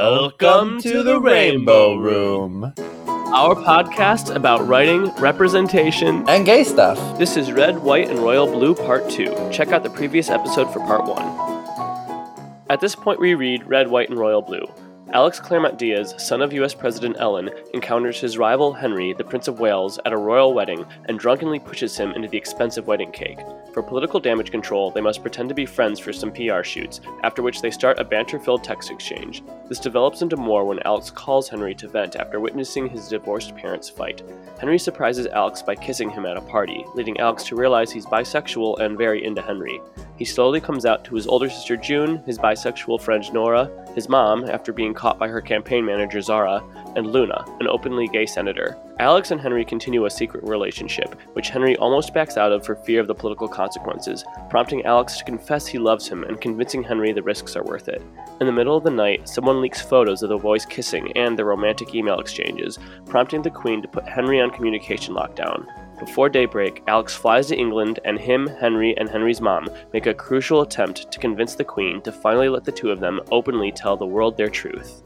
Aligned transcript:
Welcome 0.00 0.80
to 0.82 1.02
the 1.02 1.20
Rainbow 1.20 1.96
Room. 1.96 2.72
Our 3.08 3.56
podcast 3.56 4.32
about 4.32 4.64
writing, 4.68 5.12
representation, 5.16 6.24
and 6.28 6.46
gay 6.46 6.62
stuff. 6.62 7.18
This 7.18 7.36
is 7.36 7.50
Red, 7.50 7.80
White, 7.80 8.08
and 8.08 8.20
Royal 8.20 8.46
Blue 8.46 8.76
Part 8.76 9.10
2. 9.10 9.50
Check 9.50 9.72
out 9.72 9.82
the 9.82 9.90
previous 9.90 10.30
episode 10.30 10.72
for 10.72 10.78
Part 10.78 11.04
1. 11.04 12.64
At 12.70 12.78
this 12.78 12.94
point, 12.94 13.18
we 13.18 13.34
read 13.34 13.66
Red, 13.66 13.88
White, 13.88 14.08
and 14.08 14.16
Royal 14.16 14.40
Blue. 14.40 14.68
Alex 15.14 15.40
Claremont 15.40 15.78
Diaz, 15.78 16.14
son 16.18 16.42
of 16.42 16.52
US 16.52 16.74
President 16.74 17.16
Ellen, 17.18 17.48
encounters 17.72 18.20
his 18.20 18.36
rival 18.36 18.74
Henry, 18.74 19.14
the 19.14 19.24
Prince 19.24 19.48
of 19.48 19.58
Wales, 19.58 19.98
at 20.04 20.12
a 20.12 20.16
royal 20.18 20.52
wedding 20.52 20.84
and 21.06 21.18
drunkenly 21.18 21.58
pushes 21.58 21.96
him 21.96 22.12
into 22.12 22.28
the 22.28 22.36
expensive 22.36 22.86
wedding 22.86 23.10
cake. 23.10 23.38
For 23.72 23.82
political 23.82 24.20
damage 24.20 24.50
control, 24.50 24.90
they 24.90 25.00
must 25.00 25.22
pretend 25.22 25.48
to 25.48 25.54
be 25.54 25.64
friends 25.64 25.98
for 25.98 26.12
some 26.12 26.30
PR 26.30 26.62
shoots, 26.62 27.00
after 27.22 27.42
which 27.42 27.62
they 27.62 27.70
start 27.70 27.98
a 27.98 28.04
banter 28.04 28.38
filled 28.38 28.62
text 28.62 28.90
exchange. 28.90 29.42
This 29.68 29.80
develops 29.80 30.20
into 30.20 30.36
more 30.36 30.66
when 30.66 30.82
Alex 30.84 31.10
calls 31.10 31.48
Henry 31.48 31.74
to 31.76 31.88
vent 31.88 32.16
after 32.16 32.38
witnessing 32.38 32.86
his 32.86 33.08
divorced 33.08 33.56
parents 33.56 33.88
fight. 33.88 34.22
Henry 34.58 34.78
surprises 34.78 35.26
Alex 35.28 35.62
by 35.62 35.74
kissing 35.74 36.10
him 36.10 36.26
at 36.26 36.36
a 36.36 36.42
party, 36.42 36.84
leading 36.94 37.18
Alex 37.18 37.44
to 37.44 37.56
realize 37.56 37.90
he's 37.90 38.06
bisexual 38.06 38.80
and 38.80 38.98
very 38.98 39.24
into 39.24 39.40
Henry. 39.40 39.80
He 40.16 40.24
slowly 40.24 40.60
comes 40.60 40.84
out 40.84 41.04
to 41.04 41.14
his 41.14 41.28
older 41.28 41.48
sister 41.48 41.76
June, 41.76 42.20
his 42.26 42.38
bisexual 42.38 43.00
friend 43.00 43.32
Nora, 43.32 43.70
his 43.98 44.08
mom, 44.08 44.44
after 44.44 44.72
being 44.72 44.94
caught 44.94 45.18
by 45.18 45.26
her 45.26 45.40
campaign 45.40 45.84
manager 45.84 46.20
Zahra, 46.20 46.62
and 46.94 47.10
Luna, 47.10 47.44
an 47.58 47.66
openly 47.66 48.06
gay 48.06 48.26
senator. 48.26 48.78
Alex 49.00 49.32
and 49.32 49.40
Henry 49.40 49.64
continue 49.64 50.04
a 50.04 50.10
secret 50.10 50.44
relationship, 50.44 51.20
which 51.32 51.48
Henry 51.48 51.76
almost 51.78 52.14
backs 52.14 52.36
out 52.36 52.52
of 52.52 52.64
for 52.64 52.76
fear 52.76 53.00
of 53.00 53.08
the 53.08 53.14
political 53.14 53.48
consequences, 53.48 54.24
prompting 54.50 54.84
Alex 54.84 55.18
to 55.18 55.24
confess 55.24 55.66
he 55.66 55.78
loves 55.78 56.06
him 56.06 56.22
and 56.22 56.40
convincing 56.40 56.84
Henry 56.84 57.12
the 57.12 57.20
risks 57.20 57.56
are 57.56 57.64
worth 57.64 57.88
it. 57.88 58.00
In 58.40 58.46
the 58.46 58.52
middle 58.52 58.76
of 58.76 58.84
the 58.84 58.90
night, 58.90 59.28
someone 59.28 59.60
leaks 59.60 59.82
photos 59.82 60.22
of 60.22 60.28
the 60.28 60.38
boys 60.38 60.64
kissing 60.64 61.10
and 61.16 61.36
their 61.36 61.46
romantic 61.46 61.92
email 61.92 62.20
exchanges, 62.20 62.78
prompting 63.06 63.42
the 63.42 63.50
Queen 63.50 63.82
to 63.82 63.88
put 63.88 64.06
Henry 64.06 64.40
on 64.40 64.50
communication 64.50 65.12
lockdown. 65.12 65.66
Before 65.98 66.28
daybreak, 66.28 66.82
Alex 66.86 67.16
flies 67.16 67.48
to 67.48 67.56
England, 67.56 67.98
and 68.04 68.20
him, 68.20 68.46
Henry, 68.46 68.96
and 68.96 69.08
Henry's 69.08 69.40
mom 69.40 69.68
make 69.92 70.06
a 70.06 70.14
crucial 70.14 70.62
attempt 70.62 71.10
to 71.10 71.18
convince 71.18 71.56
the 71.56 71.64
Queen 71.64 72.00
to 72.02 72.12
finally 72.12 72.48
let 72.48 72.64
the 72.64 72.70
two 72.70 72.90
of 72.90 73.00
them 73.00 73.20
openly 73.32 73.72
tell 73.72 73.96
the 73.96 74.06
world 74.06 74.36
their 74.36 74.48
truth. 74.48 75.02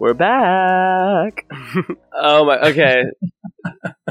We're 0.00 0.14
back. 0.14 1.46
oh 2.14 2.44
my. 2.44 2.58
Okay. 2.60 3.04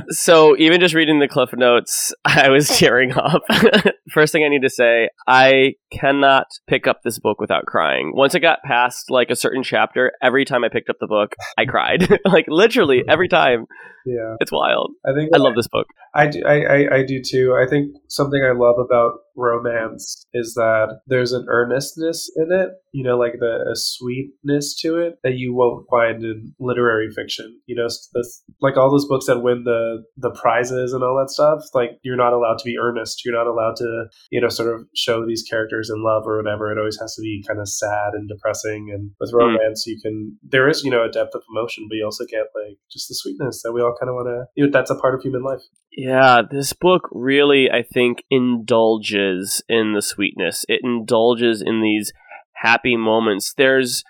so 0.09 0.55
even 0.58 0.80
just 0.80 0.95
reading 0.95 1.19
the 1.19 1.28
cliff 1.28 1.52
notes, 1.53 2.14
I 2.25 2.50
was 2.50 2.67
tearing 2.67 3.14
up. 3.14 3.42
First 4.11 4.33
thing 4.33 4.44
I 4.44 4.50
need 4.50 4.64
to 4.64 4.69
say, 4.69 5.09
I 5.28 5.73
cannot 5.91 6.47
pick 6.67 6.88
up 6.88 7.02
this 7.03 7.19
book 7.19 7.39
without 7.39 7.66
crying. 7.66 8.14
Once 8.16 8.36
I 8.36 8.39
got 8.39 8.64
past 8.64 9.09
like 9.09 9.30
a 9.30 9.36
certain 9.36 9.64
chapter, 9.64 10.11
every 10.22 10.45
time 10.45 10.64
I 10.64 10.69
picked 10.69 10.89
up 10.89 10.97
the 11.00 11.08
book, 11.08 11.36
I 11.58 11.66
cried. 11.66 12.08
like 12.25 12.45
literally 12.47 13.03
every 13.08 13.28
time. 13.28 13.66
Yeah, 14.06 14.36
it's 14.39 14.52
wild. 14.52 14.91
I 15.06 15.14
think 15.14 15.30
I 15.36 15.38
love 15.38 15.56
this 15.56 15.67
book. 15.67 15.86
I 16.16 16.28
do, 16.28 16.41
I, 16.45 16.61
I, 16.61 16.95
I 16.95 17.03
do 17.06 17.22
too. 17.22 17.53
I 17.53 17.69
think 17.69 17.95
something 18.08 18.41
I 18.44 18.58
love 18.58 18.78
about 18.80 19.19
romance 19.36 20.25
is 20.34 20.53
that 20.56 21.00
there's 21.06 21.31
an 21.31 21.45
earnestness 21.47 22.31
in 22.36 22.52
it, 22.52 22.69
you 22.94 23.03
know, 23.03 23.17
like 23.17 23.34
the 23.39 23.66
a 23.72 23.75
sweetness 23.75 24.80
to 24.81 24.97
it 24.97 25.19
that 25.23 25.36
you 25.36 25.53
won't 25.53 25.86
find 25.89 26.23
in 26.23 26.53
literary 26.59 27.09
fiction. 27.11 27.59
You 27.66 27.75
know, 27.75 27.86
this, 27.86 28.44
like 28.61 28.78
all 28.78 28.89
those 28.89 29.08
books 29.08 29.28
that 29.28 29.39
win 29.40 29.64
the 29.64 30.04
the 30.18 30.32
prizes 30.32 30.94
and 30.94 31.04
all 31.04 31.18
that 31.18 31.30
stuff. 31.30 31.64
Like 31.73 32.00
you're 32.04 32.18
not 32.18 32.34
allowed 32.34 32.58
to 32.59 32.66
be 32.66 32.78
earnest. 32.78 33.23
You're 33.26 33.36
not 33.36 33.48
allowed 33.48 33.76
to, 33.78 34.06
you 34.31 34.42
know, 34.42 34.50
sort 34.50 34.73
of 34.73 34.86
show 34.96 35.26
these 35.26 35.44
characters 35.44 35.90
in 35.90 36.04
love 36.04 36.23
or 36.28 36.38
whatever. 36.38 36.72
It 36.72 36.78
always 36.78 37.00
has 37.00 37.16
to 37.16 37.22
be 37.22 37.44
kind 37.48 37.59
of 37.59 37.68
sad 37.68 38.14
and 38.14 38.28
depressing. 38.28 38.92
And 38.94 39.12
with 39.20 39.31
hmm. 39.31 39.38
romance, 39.38 39.86
mm. 39.88 39.92
you 39.92 40.00
can 40.02 40.38
there 40.44 40.70
is 40.70 40.84
you 40.84 40.92
know 40.92 41.04
a 41.04 41.09
depth 41.09 41.36
of 41.36 41.44
emotion, 41.50 41.88
but 41.90 41.96
you 41.96 42.06
also 42.06 42.26
get 42.26 42.48
like 42.56 42.78
just 42.92 43.08
the 43.08 43.16
sweetness 43.16 43.62
that 43.64 43.72
we 43.72 43.81
all 43.81 43.96
kind 44.00 44.09
of 44.09 44.16
want 44.16 44.28
to. 44.28 44.46
You 44.56 44.66
know, 44.66 44.72
that's 44.72 44.92
a 44.92 44.96
part 44.96 45.16
of 45.16 45.22
human 45.22 45.44
life. 45.44 45.62
Yeah, 45.92 46.42
this 46.50 46.74
book 46.74 47.09
really, 47.12 47.69
I 47.69 47.84
think, 47.84 48.24
indulges 48.30 49.63
in 49.68 49.94
the 49.94 50.02
sweetness. 50.02 50.63
It 50.68 50.81
indulges 50.84 51.62
in 51.62 51.81
these 51.81 52.13
happy 52.53 52.96
moments. 52.96 53.53
There's 53.58 54.03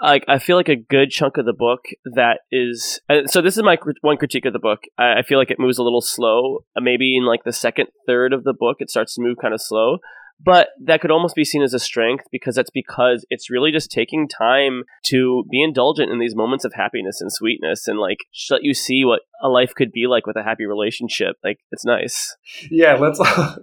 like 0.00 0.24
I 0.28 0.38
feel 0.38 0.56
like 0.56 0.68
a 0.68 0.76
good 0.76 1.10
chunk 1.10 1.36
of 1.36 1.46
the 1.46 1.52
book 1.52 1.80
that 2.04 2.40
is 2.50 3.00
uh, 3.08 3.26
so 3.26 3.40
this 3.40 3.56
is 3.56 3.62
my 3.62 3.78
one 4.02 4.16
critique 4.16 4.44
of 4.44 4.52
the 4.52 4.58
book. 4.58 4.80
I, 4.98 5.18
I 5.18 5.22
feel 5.22 5.38
like 5.38 5.50
it 5.50 5.58
moves 5.58 5.78
a 5.78 5.82
little 5.82 6.00
slow. 6.00 6.64
Uh, 6.76 6.80
maybe 6.80 7.16
in 7.16 7.24
like 7.24 7.44
the 7.44 7.52
second 7.52 7.88
third 8.06 8.32
of 8.32 8.44
the 8.44 8.54
book, 8.54 8.76
it 8.80 8.90
starts 8.90 9.14
to 9.14 9.22
move 9.22 9.36
kind 9.40 9.54
of 9.54 9.60
slow 9.60 9.98
but 10.42 10.68
that 10.84 11.00
could 11.00 11.10
almost 11.10 11.34
be 11.34 11.44
seen 11.44 11.62
as 11.62 11.72
a 11.72 11.78
strength 11.78 12.24
because 12.30 12.56
that's 12.56 12.70
because 12.70 13.24
it's 13.30 13.50
really 13.50 13.72
just 13.72 13.90
taking 13.90 14.28
time 14.28 14.82
to 15.04 15.44
be 15.50 15.62
indulgent 15.62 16.10
in 16.10 16.18
these 16.18 16.36
moments 16.36 16.64
of 16.64 16.74
happiness 16.74 17.20
and 17.20 17.32
sweetness 17.32 17.88
and 17.88 17.98
like 17.98 18.18
let 18.50 18.62
you 18.62 18.74
see 18.74 19.04
what 19.04 19.22
a 19.42 19.48
life 19.48 19.74
could 19.74 19.92
be 19.92 20.06
like 20.06 20.26
with 20.26 20.36
a 20.36 20.42
happy 20.42 20.66
relationship 20.66 21.36
like 21.42 21.58
it's 21.70 21.84
nice 21.84 22.36
yeah 22.70 22.94
let's 22.94 23.20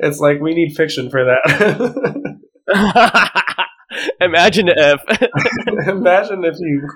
it's 0.00 0.18
like 0.18 0.40
we 0.40 0.54
need 0.54 0.76
fiction 0.76 1.08
for 1.10 1.24
that 1.24 2.38
Imagine 4.20 4.68
if. 4.68 5.00
Imagine 5.88 6.44
if 6.44 6.56
you 6.58 6.88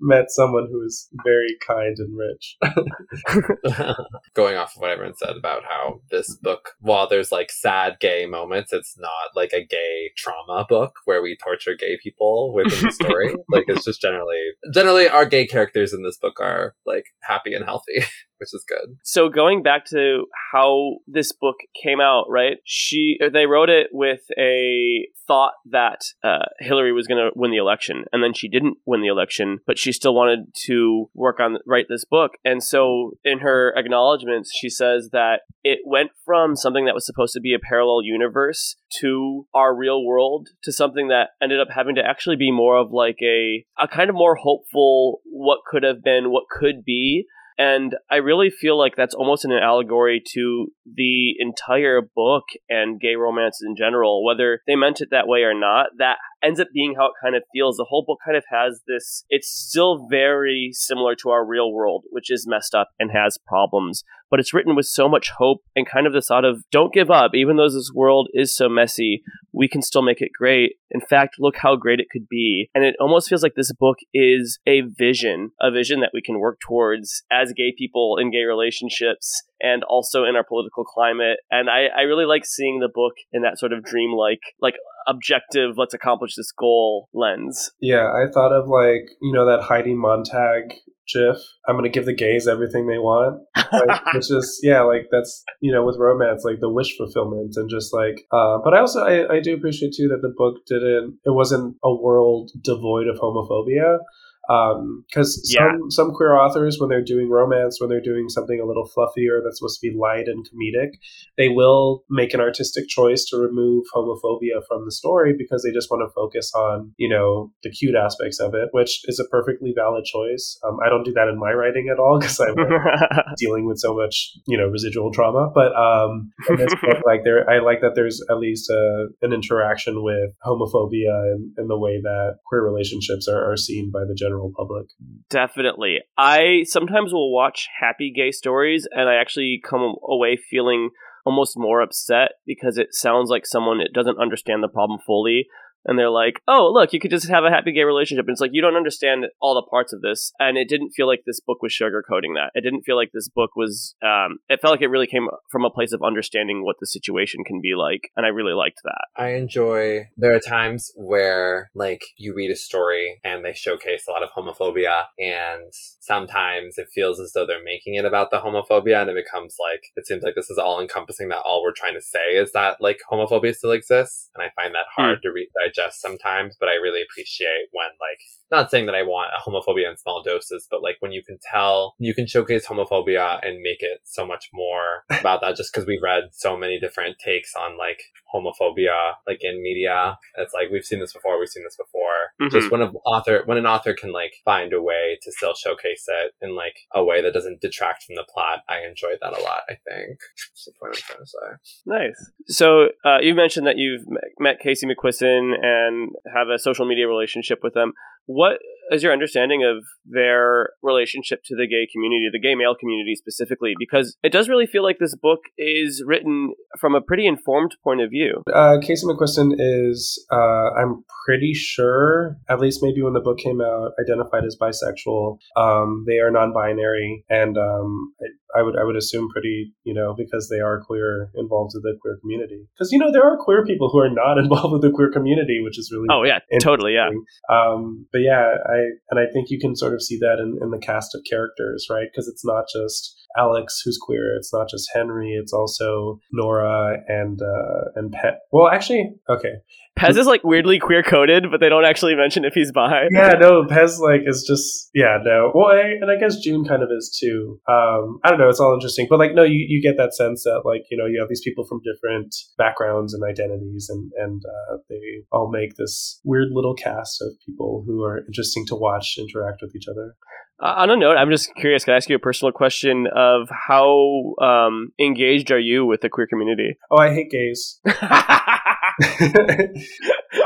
met 0.00 0.26
someone 0.28 0.68
who 0.70 0.80
was 0.80 1.08
very 1.24 1.56
kind 1.66 1.96
and 1.98 2.16
rich. 2.18 2.56
Going 4.34 4.56
off 4.56 4.74
of 4.76 4.80
what 4.80 4.90
everyone 4.90 5.16
said 5.16 5.36
about 5.36 5.62
how 5.64 6.00
this 6.10 6.36
book, 6.36 6.72
while 6.80 7.08
there's 7.08 7.32
like 7.32 7.50
sad 7.50 7.96
gay 8.00 8.26
moments, 8.26 8.72
it's 8.72 8.96
not 8.98 9.34
like 9.34 9.52
a 9.52 9.64
gay 9.64 10.10
trauma 10.16 10.66
book 10.68 10.92
where 11.04 11.22
we 11.22 11.36
torture 11.42 11.74
gay 11.78 11.98
people 12.02 12.52
within 12.54 12.84
the 12.84 12.92
story. 12.92 13.34
like 13.48 13.64
it's 13.68 13.84
just 13.84 14.00
generally, 14.00 14.40
generally 14.72 15.08
our 15.08 15.26
gay 15.26 15.46
characters 15.46 15.92
in 15.92 16.02
this 16.02 16.18
book 16.18 16.40
are 16.40 16.74
like 16.84 17.04
happy 17.22 17.54
and 17.54 17.64
healthy 17.64 18.04
which 18.38 18.50
is 18.52 18.64
good. 18.68 18.96
So 19.02 19.28
going 19.28 19.62
back 19.62 19.84
to 19.86 20.26
how 20.52 20.98
this 21.06 21.32
book 21.32 21.56
came 21.82 22.00
out, 22.00 22.26
right? 22.28 22.58
She 22.64 23.18
they 23.32 23.46
wrote 23.46 23.70
it 23.70 23.88
with 23.92 24.22
a 24.38 25.08
thought 25.26 25.54
that 25.70 26.00
uh, 26.22 26.46
Hillary 26.60 26.92
was 26.92 27.06
going 27.06 27.18
to 27.18 27.30
win 27.34 27.50
the 27.50 27.56
election, 27.56 28.04
and 28.12 28.22
then 28.22 28.32
she 28.32 28.48
didn't 28.48 28.78
win 28.86 29.02
the 29.02 29.08
election, 29.08 29.58
but 29.66 29.78
she 29.78 29.92
still 29.92 30.14
wanted 30.14 30.46
to 30.66 31.10
work 31.14 31.40
on 31.40 31.58
write 31.66 31.86
this 31.88 32.04
book. 32.04 32.32
And 32.44 32.62
so 32.62 33.12
in 33.24 33.40
her 33.40 33.72
acknowledgments, 33.76 34.52
she 34.56 34.68
says 34.68 35.10
that 35.12 35.40
it 35.64 35.80
went 35.84 36.10
from 36.24 36.56
something 36.56 36.84
that 36.86 36.94
was 36.94 37.06
supposed 37.06 37.34
to 37.34 37.40
be 37.40 37.54
a 37.54 37.58
parallel 37.58 38.02
universe 38.04 38.76
to 39.00 39.46
our 39.54 39.74
real 39.74 40.04
world 40.04 40.48
to 40.62 40.72
something 40.72 41.08
that 41.08 41.30
ended 41.42 41.60
up 41.60 41.68
having 41.74 41.96
to 41.96 42.06
actually 42.06 42.36
be 42.36 42.52
more 42.52 42.76
of 42.78 42.92
like 42.92 43.18
a 43.22 43.64
a 43.78 43.88
kind 43.88 44.10
of 44.10 44.16
more 44.16 44.36
hopeful 44.36 45.20
what 45.24 45.60
could 45.66 45.82
have 45.82 46.02
been, 46.02 46.30
what 46.30 46.44
could 46.50 46.84
be 46.84 47.26
and 47.58 47.96
I 48.10 48.16
really 48.16 48.50
feel 48.50 48.78
like 48.78 48.96
that's 48.96 49.14
almost 49.14 49.44
an 49.44 49.52
allegory 49.52 50.22
to 50.34 50.68
the 50.84 51.34
entire 51.38 52.02
book 52.02 52.44
and 52.68 53.00
gay 53.00 53.16
romance 53.16 53.60
in 53.64 53.76
general, 53.76 54.24
whether 54.24 54.60
they 54.66 54.76
meant 54.76 55.00
it 55.00 55.08
that 55.10 55.26
way 55.26 55.40
or 55.40 55.54
not. 55.54 55.86
That 55.98 56.18
ends 56.42 56.60
up 56.60 56.68
being 56.72 56.94
how 56.96 57.06
it 57.06 57.12
kind 57.22 57.34
of 57.34 57.42
feels. 57.52 57.76
The 57.76 57.86
whole 57.88 58.04
book 58.06 58.18
kind 58.24 58.36
of 58.36 58.44
has 58.50 58.80
this, 58.86 59.24
it's 59.28 59.48
still 59.48 60.06
very 60.08 60.70
similar 60.72 61.14
to 61.16 61.30
our 61.30 61.44
real 61.44 61.72
world, 61.72 62.04
which 62.10 62.30
is 62.30 62.46
messed 62.46 62.74
up 62.74 62.90
and 62.98 63.10
has 63.10 63.38
problems, 63.46 64.04
but 64.30 64.40
it's 64.40 64.52
written 64.52 64.74
with 64.74 64.86
so 64.86 65.08
much 65.08 65.30
hope 65.38 65.62
and 65.74 65.88
kind 65.88 66.06
of 66.06 66.12
the 66.12 66.20
thought 66.20 66.44
of 66.44 66.64
don't 66.70 66.92
give 66.92 67.10
up, 67.10 67.32
even 67.34 67.56
though 67.56 67.68
this 67.68 67.92
world 67.94 68.28
is 68.32 68.54
so 68.54 68.68
messy, 68.68 69.22
we 69.52 69.68
can 69.68 69.82
still 69.82 70.02
make 70.02 70.20
it 70.20 70.30
great. 70.36 70.76
In 70.90 71.00
fact, 71.00 71.36
look 71.38 71.56
how 71.56 71.76
great 71.76 72.00
it 72.00 72.10
could 72.10 72.28
be. 72.28 72.68
And 72.74 72.84
it 72.84 72.96
almost 73.00 73.28
feels 73.28 73.42
like 73.42 73.54
this 73.54 73.72
book 73.72 73.98
is 74.12 74.58
a 74.66 74.82
vision, 74.82 75.52
a 75.60 75.70
vision 75.70 76.00
that 76.00 76.10
we 76.12 76.22
can 76.22 76.38
work 76.38 76.58
towards 76.60 77.22
as 77.30 77.52
gay 77.56 77.74
people 77.76 78.18
in 78.20 78.30
gay 78.30 78.44
relationships 78.44 79.42
and 79.60 79.82
also 79.84 80.24
in 80.24 80.36
our 80.36 80.44
political 80.44 80.84
climate. 80.84 81.38
And 81.50 81.70
I, 81.70 81.86
I 81.96 82.02
really 82.02 82.26
like 82.26 82.44
seeing 82.44 82.80
the 82.80 82.90
book 82.92 83.14
in 83.32 83.42
that 83.42 83.58
sort 83.58 83.72
of 83.72 83.84
dreamlike, 83.84 84.40
like 84.60 84.74
objective, 85.06 85.76
let's 85.76 85.94
accomplish 85.94 86.34
this 86.36 86.52
goal 86.52 87.08
lens. 87.14 87.70
Yeah, 87.80 88.12
I 88.12 88.30
thought 88.32 88.52
of 88.52 88.68
like, 88.68 89.08
you 89.20 89.32
know, 89.32 89.46
that 89.46 89.62
Heidi 89.62 89.94
Montag 89.94 90.74
GIF. 91.12 91.38
I'm 91.66 91.76
gonna 91.76 91.88
give 91.88 92.04
the 92.04 92.14
gays 92.14 92.48
everything 92.48 92.86
they 92.86 92.98
want. 92.98 93.42
Like, 93.56 94.00
it's 94.14 94.28
just 94.28 94.60
yeah, 94.62 94.82
like 94.82 95.06
that's 95.10 95.44
you 95.60 95.72
know 95.72 95.84
with 95.84 95.96
romance, 95.98 96.42
like 96.44 96.60
the 96.60 96.72
wish 96.72 96.96
fulfillment 96.96 97.54
and 97.56 97.70
just 97.70 97.94
like. 97.94 98.26
Uh, 98.32 98.58
but 98.62 98.74
I 98.74 98.80
also 98.80 99.00
I, 99.00 99.36
I 99.36 99.40
do 99.40 99.54
appreciate 99.54 99.92
too 99.96 100.08
that 100.08 100.22
the 100.22 100.34
book 100.36 100.56
didn't. 100.66 101.18
It 101.24 101.34
wasn't 101.34 101.76
a 101.84 101.94
world 101.94 102.50
devoid 102.62 103.06
of 103.06 103.18
homophobia. 103.18 103.98
Because 104.46 105.52
Yeah. 105.52 105.72
some 105.72 105.90
some 105.90 106.10
queer 106.12 106.36
authors 106.36 106.78
when 106.78 106.88
they're 106.88 107.02
doing 107.02 107.28
romance 107.28 107.80
when 107.80 107.90
they're 107.90 108.00
doing 108.00 108.28
something 108.28 108.60
a 108.60 108.64
little 108.64 108.88
fluffier 108.96 109.42
that's 109.42 109.58
supposed 109.58 109.80
to 109.80 109.90
be 109.90 109.96
light 109.96 110.26
and 110.28 110.46
comedic 110.48 110.90
they 111.36 111.48
will 111.48 112.04
make 112.10 112.32
an 112.32 112.40
artistic 112.40 112.88
choice 112.88 113.24
to 113.24 113.36
remove 113.36 113.84
homophobia 113.94 114.62
from 114.68 114.84
the 114.84 114.92
story 114.92 115.34
because 115.36 115.62
they 115.62 115.72
just 115.72 115.90
want 115.90 116.02
to 116.06 116.12
focus 116.14 116.52
on 116.54 116.92
you 116.96 117.08
know 117.08 117.50
the 117.62 117.70
cute 117.70 117.94
aspects 117.96 118.38
of 118.38 118.54
it 118.54 118.68
which 118.72 119.00
is 119.06 119.18
a 119.18 119.24
perfectly 119.30 119.72
valid 119.76 120.04
choice 120.04 120.58
um, 120.64 120.78
i 120.84 120.88
don't 120.88 121.04
do 121.04 121.12
that 121.12 121.28
in 121.28 121.38
my 121.38 121.52
writing 121.52 121.88
at 121.92 121.98
all 121.98 122.18
because 122.20 122.38
i'm 122.38 122.54
dealing 123.38 123.66
with 123.66 123.78
so 123.78 123.94
much 123.94 124.32
you 124.46 124.56
know 124.56 124.68
residual 124.68 125.10
trauma 125.12 125.50
but 125.54 125.74
um 125.76 126.30
book, 126.46 127.02
like 127.04 127.24
there 127.24 127.48
i 127.50 127.58
like 127.58 127.80
that 127.80 127.94
there's 127.94 128.22
at 128.30 128.38
least 128.38 128.70
a, 128.70 129.06
an 129.22 129.32
interaction 129.32 130.02
with 130.04 130.30
homophobia 130.44 131.32
and, 131.32 131.52
and 131.56 131.68
the 131.68 131.78
way 131.78 132.00
that 132.00 132.36
queer 132.46 132.62
relationships 132.64 133.26
are, 133.28 133.50
are 133.50 133.56
seen 133.56 133.90
by 133.90 134.00
the 134.06 134.14
general 134.14 134.35
public 134.56 134.86
Definitely. 135.30 135.98
I 136.16 136.64
sometimes 136.64 137.12
will 137.12 137.32
watch 137.32 137.68
happy 137.80 138.12
gay 138.14 138.30
stories 138.30 138.86
and 138.90 139.08
I 139.08 139.14
actually 139.14 139.60
come 139.62 139.96
away 140.08 140.36
feeling 140.36 140.90
almost 141.24 141.58
more 141.58 141.80
upset 141.80 142.32
because 142.46 142.78
it 142.78 142.88
sounds 142.94 143.30
like 143.30 143.44
someone 143.44 143.78
that 143.78 143.92
doesn't 143.92 144.18
understand 144.18 144.62
the 144.62 144.68
problem 144.68 145.00
fully. 145.04 145.46
And 145.86 145.98
they're 145.98 146.10
like, 146.10 146.40
oh, 146.48 146.70
look, 146.72 146.92
you 146.92 147.00
could 147.00 147.10
just 147.10 147.28
have 147.28 147.44
a 147.44 147.50
happy 147.50 147.72
gay 147.72 147.84
relationship. 147.84 148.26
And 148.26 148.34
it's 148.34 148.40
like, 148.40 148.50
you 148.52 148.62
don't 148.62 148.76
understand 148.76 149.26
all 149.40 149.54
the 149.54 149.68
parts 149.70 149.92
of 149.92 150.02
this. 150.02 150.32
And 150.38 150.58
it 150.58 150.68
didn't 150.68 150.90
feel 150.90 151.06
like 151.06 151.22
this 151.26 151.40
book 151.40 151.62
was 151.62 151.72
sugarcoating 151.72 152.34
that. 152.34 152.50
It 152.54 152.62
didn't 152.62 152.82
feel 152.82 152.96
like 152.96 153.10
this 153.12 153.28
book 153.28 153.56
was, 153.56 153.94
um, 154.02 154.38
it 154.48 154.60
felt 154.60 154.72
like 154.72 154.82
it 154.82 154.88
really 154.88 155.06
came 155.06 155.28
from 155.50 155.64
a 155.64 155.70
place 155.70 155.92
of 155.92 156.02
understanding 156.02 156.64
what 156.64 156.76
the 156.80 156.86
situation 156.86 157.44
can 157.44 157.60
be 157.60 157.74
like. 157.76 158.10
And 158.16 158.26
I 158.26 158.30
really 158.30 158.52
liked 158.52 158.80
that. 158.84 159.06
I 159.16 159.34
enjoy. 159.34 160.08
There 160.16 160.34
are 160.34 160.40
times 160.40 160.92
where, 160.96 161.70
like, 161.74 162.02
you 162.16 162.34
read 162.34 162.50
a 162.50 162.56
story 162.56 163.20
and 163.24 163.44
they 163.44 163.52
showcase 163.52 164.04
a 164.08 164.10
lot 164.10 164.22
of 164.22 164.30
homophobia, 164.30 165.04
and 165.18 165.72
sometimes 166.00 166.78
it 166.78 166.88
feels 166.94 167.20
as 167.20 167.32
though 167.32 167.46
they're 167.46 167.62
making 167.64 167.94
it 167.94 168.04
about 168.04 168.30
the 168.30 168.38
homophobia, 168.38 169.00
and 169.00 169.10
it 169.10 169.16
becomes 169.16 169.56
like 169.60 169.82
it 169.96 170.06
seems 170.06 170.22
like 170.22 170.34
this 170.34 170.50
is 170.50 170.58
all 170.58 170.80
encompassing. 170.80 171.28
That 171.28 171.42
all 171.44 171.62
we're 171.62 171.72
trying 171.72 171.94
to 171.94 172.02
say 172.02 172.34
is 172.34 172.52
that 172.52 172.80
like 172.80 173.00
homophobia 173.10 173.54
still 173.54 173.72
exists, 173.72 174.30
and 174.34 174.42
I 174.42 174.50
find 174.60 174.74
that 174.74 174.86
hard 174.94 175.22
to 175.22 175.30
re- 175.30 175.48
digest 175.76 176.00
sometimes. 176.00 176.56
But 176.58 176.68
I 176.68 176.74
really 176.74 177.02
appreciate 177.02 177.68
when 177.72 177.88
like 178.00 178.20
not 178.50 178.70
saying 178.70 178.86
that 178.86 178.94
I 178.94 179.02
want 179.02 179.30
a 179.36 179.48
homophobia 179.48 179.90
in 179.90 179.96
small 179.96 180.22
doses, 180.22 180.66
but 180.70 180.82
like 180.82 180.96
when 181.00 181.12
you 181.12 181.22
can 181.22 181.38
tell, 181.50 181.94
you 181.98 182.14
can 182.14 182.26
showcase 182.26 182.66
homophobia 182.66 183.40
and 183.46 183.60
make 183.60 183.80
it 183.82 184.00
so 184.04 184.26
much 184.26 184.50
more 184.52 185.04
about 185.10 185.40
that 185.40 185.56
just 185.56 185.72
because 185.72 185.86
we've 185.86 186.02
read 186.02 186.24
so 186.32 186.56
many 186.56 186.78
different 186.78 187.18
takes 187.18 187.54
on 187.54 187.76
like 187.76 188.02
homophobia, 188.32 189.14
like 189.26 189.38
in 189.42 189.62
media. 189.62 190.18
It's 190.36 190.54
like 190.54 190.70
we've 190.70 190.84
seen 190.84 191.00
this 191.00 191.12
before, 191.12 191.38
we've 191.38 191.48
seen 191.48 191.64
this 191.64 191.76
before. 191.76 192.32
Mhm. 192.40 192.50
Just 192.50 192.70
when 192.70 192.82
an 192.82 192.94
author, 193.04 193.42
when 193.46 193.58
an 193.58 193.66
author 193.66 193.94
can 193.94 194.12
like 194.12 194.34
find 194.44 194.72
a 194.72 194.82
way 194.82 195.18
to 195.22 195.32
still 195.32 195.54
showcase 195.54 196.06
it 196.08 196.32
in 196.40 196.54
like 196.54 196.76
a 196.92 197.04
way 197.04 197.22
that 197.22 197.32
doesn't 197.32 197.60
detract 197.60 198.04
from 198.04 198.14
the 198.14 198.24
plot, 198.32 198.60
I 198.68 198.80
enjoy 198.80 199.14
that 199.20 199.36
a 199.36 199.42
lot, 199.42 199.62
I 199.68 199.74
think. 199.88 200.18
That's 200.50 200.64
the 200.66 200.72
point 200.80 200.96
I'm 200.96 201.02
trying 201.02 201.18
to 201.18 201.26
say. 201.26 201.82
Nice. 201.86 202.30
So 202.46 202.88
uh, 203.04 203.18
you 203.20 203.34
mentioned 203.34 203.66
that 203.66 203.78
you've 203.78 204.02
met 204.38 204.60
Casey 204.60 204.86
McQuiston 204.86 205.54
and 205.66 206.10
have 206.34 206.48
a 206.48 206.58
social 206.58 206.86
media 206.86 207.08
relationship 207.08 207.60
with 207.62 207.74
them. 207.74 207.92
What 208.26 208.58
is 208.90 209.02
your 209.02 209.12
understanding 209.12 209.64
of 209.64 209.84
their 210.04 210.70
relationship 210.82 211.40
to 211.46 211.56
the 211.56 211.66
gay 211.66 211.86
community, 211.92 212.28
the 212.32 212.40
gay 212.40 212.54
male 212.54 212.74
community 212.74 213.14
specifically? 213.14 213.74
Because 213.78 214.16
it 214.22 214.32
does 214.32 214.48
really 214.48 214.66
feel 214.66 214.82
like 214.82 214.98
this 214.98 215.14
book 215.14 215.40
is 215.58 216.02
written 216.06 216.52
from 216.78 216.94
a 216.94 217.00
pretty 217.00 217.26
informed 217.26 217.76
point 217.82 218.00
of 218.00 218.10
view. 218.10 218.42
Uh, 218.52 218.78
Casey 218.80 219.06
McQuiston 219.06 219.54
is, 219.58 220.24
uh, 220.32 220.70
I'm 220.78 221.04
pretty 221.24 221.54
sure, 221.54 222.36
at 222.48 222.60
least 222.60 222.82
maybe 222.82 223.02
when 223.02 223.14
the 223.14 223.20
book 223.20 223.38
came 223.38 223.60
out, 223.60 223.92
identified 224.00 224.44
as 224.44 224.56
bisexual. 224.60 225.38
Um, 225.56 226.04
they 226.06 226.18
are 226.18 226.30
non-binary, 226.30 227.24
and 227.28 227.56
um, 227.58 228.12
I, 228.20 228.60
I 228.60 228.62
would 228.62 228.78
I 228.78 228.84
would 228.84 228.96
assume 228.96 229.28
pretty, 229.30 229.72
you 229.84 229.92
know, 229.92 230.14
because 230.16 230.48
they 230.48 230.60
are 230.60 230.80
queer, 230.80 231.30
involved 231.34 231.72
with 231.74 231.82
the 231.82 231.96
queer 232.00 232.18
community. 232.20 232.66
Because 232.74 232.92
you 232.92 232.98
know 232.98 233.10
there 233.12 233.24
are 233.24 233.36
queer 233.36 233.64
people 233.64 233.90
who 233.90 233.98
are 233.98 234.10
not 234.10 234.38
involved 234.42 234.72
with 234.72 234.82
the 234.82 234.90
queer 234.90 235.10
community, 235.10 235.60
which 235.62 235.78
is 235.78 235.90
really 235.92 236.06
Oh 236.10 236.24
yeah, 236.24 236.38
totally. 236.60 236.94
Yeah. 236.94 237.10
um, 237.50 238.06
but 238.12 238.20
yeah, 238.20 238.54
I 238.66 238.75
and 239.10 239.20
I 239.20 239.26
think 239.32 239.50
you 239.50 239.58
can 239.58 239.76
sort 239.76 239.94
of 239.94 240.02
see 240.02 240.18
that 240.18 240.38
in, 240.38 240.58
in 240.62 240.70
the 240.70 240.78
cast 240.78 241.14
of 241.14 241.22
characters, 241.28 241.86
right? 241.90 242.08
Because 242.10 242.28
it's 242.28 242.44
not 242.44 242.64
just 242.72 243.25
Alex 243.38 243.80
who's 243.84 243.98
queer. 244.00 244.36
It's 244.36 244.52
not 244.52 244.68
just 244.68 244.88
Henry. 244.94 245.38
It's 245.40 245.52
also 245.52 246.20
Nora 246.32 246.98
and 247.08 247.40
uh, 247.40 247.90
and 247.94 248.12
Pet. 248.12 248.40
Well, 248.52 248.68
actually, 248.68 249.14
okay, 249.28 249.54
Pez 249.98 250.18
is 250.18 250.26
like 250.26 250.44
weirdly 250.44 250.78
queer 250.78 251.02
coded, 251.02 251.46
but 251.50 251.60
they 251.60 251.70
don't 251.70 251.86
actually 251.86 252.14
mention 252.14 252.44
if 252.44 252.52
he's 252.52 252.70
bi. 252.70 253.04
yeah, 253.10 253.32
no, 253.40 253.64
Pez 253.64 253.98
like 253.98 254.22
is 254.26 254.44
just 254.46 254.90
yeah, 254.94 255.18
no. 255.24 255.50
Well, 255.54 255.68
I, 255.68 255.96
and 256.00 256.10
I 256.10 256.16
guess 256.16 256.36
June 256.36 256.66
kind 256.66 256.82
of 256.82 256.90
is 256.94 257.16
too. 257.18 257.58
Um, 257.66 258.18
I 258.22 258.28
don't 258.28 258.38
know. 258.38 258.50
It's 258.50 258.60
all 258.60 258.74
interesting, 258.74 259.06
but 259.08 259.18
like, 259.18 259.34
no, 259.34 259.42
you, 259.42 259.64
you 259.66 259.80
get 259.80 259.96
that 259.96 260.14
sense 260.14 260.44
that 260.44 260.62
like 260.66 260.82
you 260.90 260.98
know 260.98 261.06
you 261.06 261.18
have 261.18 261.30
these 261.30 261.40
people 261.42 261.64
from 261.66 261.80
different 261.80 262.34
backgrounds 262.58 263.14
and 263.14 263.24
identities, 263.24 263.88
and 263.88 264.12
and 264.18 264.42
uh, 264.44 264.76
they 264.90 265.24
all 265.32 265.50
make 265.50 265.76
this 265.76 266.20
weird 266.24 266.48
little 266.52 266.74
cast 266.74 267.22
of 267.22 267.28
people 267.46 267.82
who 267.86 268.02
are 268.04 268.18
interesting 268.18 268.66
to 268.66 268.74
watch 268.74 269.16
interact 269.18 269.62
with 269.62 269.74
each 269.74 269.88
other. 269.88 270.14
Uh, 270.62 270.74
on 270.78 270.90
a 270.90 270.96
note, 270.96 271.16
I'm 271.16 271.30
just 271.30 271.54
curious. 271.54 271.84
Can 271.84 271.92
I 271.94 271.98
ask 271.98 272.08
you 272.08 272.16
a 272.16 272.20
personal 272.20 272.50
question 272.50 273.06
of 273.14 273.48
how 273.50 274.34
um, 274.40 274.92
engaged 274.98 275.50
are 275.50 275.58
you 275.58 275.84
with 275.84 276.00
the 276.00 276.08
queer 276.08 276.26
community? 276.26 276.78
Oh, 276.90 276.96
I 276.96 277.12
hate 277.12 277.30
gays. 277.30 277.78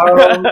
um, 0.01 0.47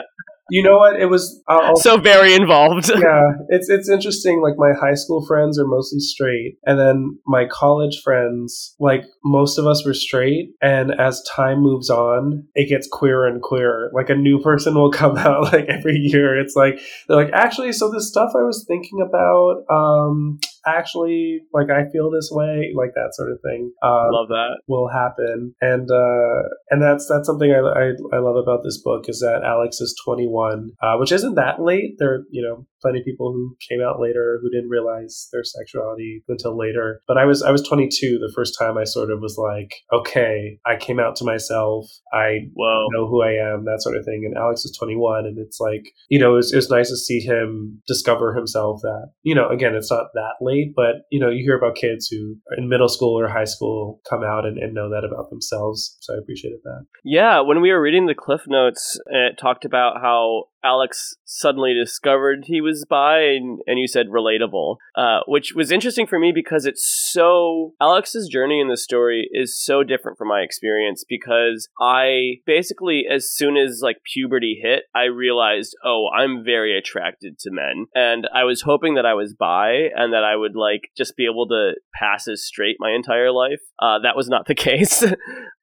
you 0.50 0.62
know 0.62 0.78
what? 0.78 1.00
It 1.00 1.06
was. 1.06 1.42
I'll, 1.48 1.76
so 1.76 1.98
very 1.98 2.34
involved. 2.34 2.88
yeah, 2.94 3.32
it's 3.48 3.68
it's 3.68 3.88
interesting. 3.88 4.40
Like 4.40 4.54
my 4.56 4.72
high 4.78 4.94
school 4.94 5.24
friends 5.26 5.58
are 5.58 5.66
mostly 5.66 6.00
straight, 6.00 6.58
and 6.64 6.78
then 6.78 7.18
my 7.26 7.46
college 7.50 8.00
friends, 8.02 8.74
like 8.80 9.04
most 9.24 9.58
of 9.58 9.66
us 9.66 9.84
were 9.84 9.94
straight. 9.94 10.50
And 10.62 10.92
as 10.98 11.22
time 11.22 11.60
moves 11.60 11.90
on, 11.90 12.44
it 12.54 12.68
gets 12.68 12.88
queerer 12.90 13.26
and 13.26 13.42
queerer. 13.42 13.90
Like 13.94 14.10
a 14.10 14.14
new 14.14 14.40
person 14.40 14.74
will 14.74 14.90
come 14.98 15.18
out 15.18 15.52
like 15.52 15.66
every 15.68 15.96
year. 15.96 16.38
It's 16.38 16.54
like 16.56 16.80
they're 17.08 17.16
like, 17.16 17.32
actually, 17.32 17.72
so 17.72 17.90
this 17.90 18.08
stuff 18.08 18.30
I 18.34 18.42
was 18.42 18.64
thinking 18.66 19.00
about, 19.06 19.64
um, 19.70 20.38
actually, 20.76 21.40
like 21.52 21.70
I 21.70 21.88
feel 21.90 22.10
this 22.10 22.30
way, 22.32 22.72
like 22.76 22.90
that 22.94 23.10
sort 23.12 23.32
of 23.32 23.38
thing. 23.42 23.72
Um, 23.82 24.10
Love 24.12 24.28
that. 24.28 24.60
will 24.68 24.88
happen 24.88 25.54
and 25.60 25.90
uh 25.90 26.42
and 26.70 26.82
that's 26.82 27.06
that's 27.08 27.26
something 27.26 27.50
I, 27.50 27.58
I 27.58 28.16
i 28.16 28.18
love 28.18 28.36
about 28.36 28.62
this 28.64 28.80
book 28.82 29.08
is 29.08 29.20
that 29.20 29.42
alex 29.44 29.80
is 29.80 29.94
21 30.04 30.70
uh 30.82 30.96
which 30.96 31.12
isn't 31.12 31.34
that 31.34 31.60
late 31.62 31.96
there 31.98 32.24
you 32.30 32.42
know 32.42 32.66
plenty 32.82 33.00
of 33.00 33.04
people 33.04 33.32
who 33.32 33.56
came 33.68 33.80
out 33.80 34.00
later 34.00 34.38
who 34.42 34.50
didn't 34.50 34.70
realize 34.70 35.28
their 35.32 35.42
sexuality 35.44 36.22
until 36.28 36.56
later 36.56 37.00
but 37.06 37.16
i 37.18 37.24
was 37.24 37.42
i 37.42 37.50
was 37.50 37.62
22 37.62 38.18
the 38.18 38.32
first 38.34 38.56
time 38.58 38.76
i 38.78 38.84
sort 38.84 39.10
of 39.10 39.20
was 39.20 39.36
like 39.38 39.74
okay 39.92 40.58
i 40.66 40.76
came 40.76 41.00
out 41.00 41.16
to 41.16 41.24
myself 41.24 41.86
i 42.12 42.38
Whoa. 42.54 42.86
know 42.92 43.06
who 43.06 43.22
I 43.22 43.32
am, 43.32 43.64
that 43.64 43.82
sort 43.82 43.96
of 43.96 44.04
thing. 44.04 44.22
And 44.24 44.36
Alex 44.36 44.64
is 44.64 44.76
21, 44.76 45.26
and 45.26 45.38
it's 45.38 45.60
like, 45.60 45.92
you 46.08 46.18
know, 46.18 46.32
it 46.32 46.36
was, 46.36 46.52
it 46.52 46.56
was 46.56 46.70
nice 46.70 46.88
to 46.88 46.96
see 46.96 47.20
him 47.20 47.80
discover 47.86 48.34
himself 48.34 48.80
that, 48.82 49.10
you 49.22 49.34
know, 49.34 49.48
again, 49.48 49.74
it's 49.74 49.90
not 49.90 50.08
that 50.14 50.34
late, 50.40 50.57
but, 50.74 51.06
you 51.10 51.20
know, 51.20 51.30
you 51.30 51.44
hear 51.44 51.56
about 51.56 51.76
kids 51.76 52.08
who 52.08 52.36
in 52.56 52.68
middle 52.68 52.88
school 52.88 53.18
or 53.18 53.28
high 53.28 53.44
school 53.44 54.00
come 54.08 54.22
out 54.22 54.44
and, 54.44 54.58
and 54.58 54.74
know 54.74 54.90
that 54.90 55.04
about 55.04 55.30
themselves. 55.30 55.96
So 56.00 56.14
I 56.14 56.18
appreciated 56.18 56.60
that. 56.64 56.86
Yeah, 57.04 57.40
when 57.40 57.60
we 57.60 57.70
were 57.70 57.80
reading 57.80 58.06
the 58.06 58.14
cliff 58.14 58.42
notes, 58.46 58.98
it 59.06 59.38
talked 59.40 59.64
about 59.64 60.00
how 60.00 60.44
Alex 60.64 61.14
suddenly 61.24 61.74
discovered 61.74 62.44
he 62.44 62.60
was 62.60 62.84
bi, 62.88 63.20
and, 63.20 63.60
and 63.66 63.78
you 63.78 63.86
said 63.86 64.06
relatable, 64.08 64.76
uh, 64.96 65.20
which 65.26 65.52
was 65.54 65.70
interesting 65.70 66.06
for 66.06 66.18
me 66.18 66.32
because 66.34 66.66
it's 66.66 66.86
so. 67.12 67.74
Alex's 67.80 68.28
journey 68.28 68.60
in 68.60 68.68
the 68.68 68.76
story 68.76 69.28
is 69.32 69.58
so 69.58 69.82
different 69.82 70.18
from 70.18 70.28
my 70.28 70.40
experience 70.40 71.04
because 71.08 71.68
I 71.80 72.36
basically, 72.46 73.04
as 73.10 73.30
soon 73.30 73.56
as 73.56 73.80
like 73.82 73.98
puberty 74.12 74.60
hit, 74.62 74.84
I 74.94 75.04
realized, 75.04 75.76
oh, 75.84 76.08
I'm 76.16 76.44
very 76.44 76.76
attracted 76.76 77.38
to 77.40 77.50
men. 77.50 77.86
And 77.94 78.28
I 78.34 78.44
was 78.44 78.62
hoping 78.62 78.94
that 78.94 79.06
I 79.06 79.14
was 79.14 79.34
bi 79.34 79.88
and 79.94 80.12
that 80.12 80.24
I 80.24 80.36
would 80.36 80.56
like 80.56 80.90
just 80.96 81.16
be 81.16 81.26
able 81.26 81.46
to 81.48 81.72
pass 81.94 82.28
as 82.28 82.44
straight 82.44 82.76
my 82.78 82.92
entire 82.92 83.30
life. 83.30 83.60
Uh, 83.78 83.98
that 84.00 84.16
was 84.16 84.28
not 84.28 84.46
the 84.46 84.54
case. 84.68 85.04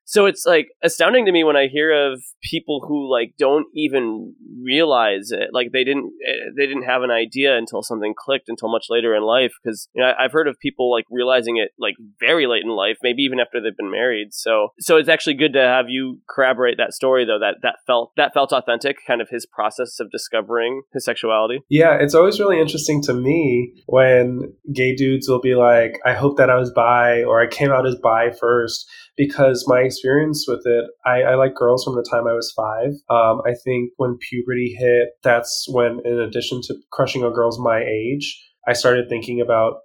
So 0.05 0.27
it's 0.27 0.45
like 0.45 0.67
astounding 0.83 1.25
to 1.25 1.31
me 1.31 1.43
when 1.43 1.55
I 1.55 1.67
hear 1.67 2.11
of 2.11 2.23
people 2.43 2.85
who 2.87 3.11
like 3.11 3.33
don't 3.37 3.65
even 3.73 4.35
realize 4.63 5.31
it, 5.31 5.49
like 5.51 5.71
they 5.73 5.83
didn't 5.83 6.11
eh, 6.27 6.51
they 6.55 6.67
didn't 6.67 6.83
have 6.83 7.01
an 7.01 7.11
idea 7.11 7.57
until 7.57 7.81
something 7.81 8.13
clicked 8.17 8.47
until 8.47 8.69
much 8.69 8.85
later 8.89 9.15
in 9.15 9.23
life. 9.23 9.51
Because 9.61 9.89
you 9.95 10.03
know, 10.03 10.13
I've 10.17 10.31
heard 10.31 10.47
of 10.47 10.57
people 10.59 10.91
like 10.91 11.05
realizing 11.09 11.57
it 11.57 11.71
like 11.79 11.95
very 12.19 12.45
late 12.45 12.63
in 12.63 12.69
life, 12.69 12.97
maybe 13.01 13.23
even 13.23 13.39
after 13.39 13.59
they've 13.59 13.75
been 13.75 13.91
married. 13.91 14.29
So 14.31 14.69
so 14.79 14.97
it's 14.97 15.09
actually 15.09 15.35
good 15.35 15.53
to 15.53 15.61
have 15.61 15.85
you 15.89 16.19
corroborate 16.29 16.77
that 16.77 16.93
story 16.93 17.25
though. 17.25 17.39
That 17.39 17.55
that 17.63 17.77
felt 17.87 18.11
that 18.15 18.33
felt 18.33 18.53
authentic, 18.53 18.97
kind 19.07 19.21
of 19.21 19.29
his 19.29 19.47
process 19.47 19.99
of 19.99 20.11
discovering 20.11 20.83
his 20.93 21.03
sexuality. 21.03 21.61
Yeah, 21.69 21.97
it's 21.99 22.13
always 22.13 22.39
really 22.39 22.59
interesting 22.59 23.01
to 23.03 23.13
me 23.13 23.73
when 23.87 24.53
gay 24.73 24.95
dudes 24.95 25.27
will 25.27 25.41
be 25.41 25.55
like, 25.55 25.99
I 26.05 26.13
hope 26.13 26.37
that 26.37 26.51
I 26.51 26.57
was 26.57 26.71
bi 26.71 27.23
or 27.23 27.41
I 27.41 27.47
came 27.47 27.71
out 27.71 27.87
as 27.87 27.95
bi 27.95 28.29
first 28.39 28.87
because 29.17 29.65
my 29.67 29.81
experience 29.95 30.45
with 30.47 30.61
it, 30.65 30.85
I, 31.05 31.21
I 31.21 31.35
like 31.35 31.55
girls 31.55 31.83
from 31.83 31.95
the 31.95 32.07
time 32.09 32.27
I 32.27 32.33
was 32.33 32.53
five. 32.55 32.91
Um, 33.09 33.41
I 33.45 33.53
think 33.63 33.91
when 33.97 34.17
puberty 34.29 34.75
hit, 34.77 35.09
that's 35.23 35.65
when, 35.69 36.01
in 36.05 36.19
addition 36.19 36.61
to 36.63 36.75
crushing 36.91 37.23
on 37.23 37.33
girls 37.33 37.59
my 37.59 37.81
age, 37.81 38.41
I 38.67 38.73
started 38.73 39.07
thinking 39.09 39.41
about 39.41 39.75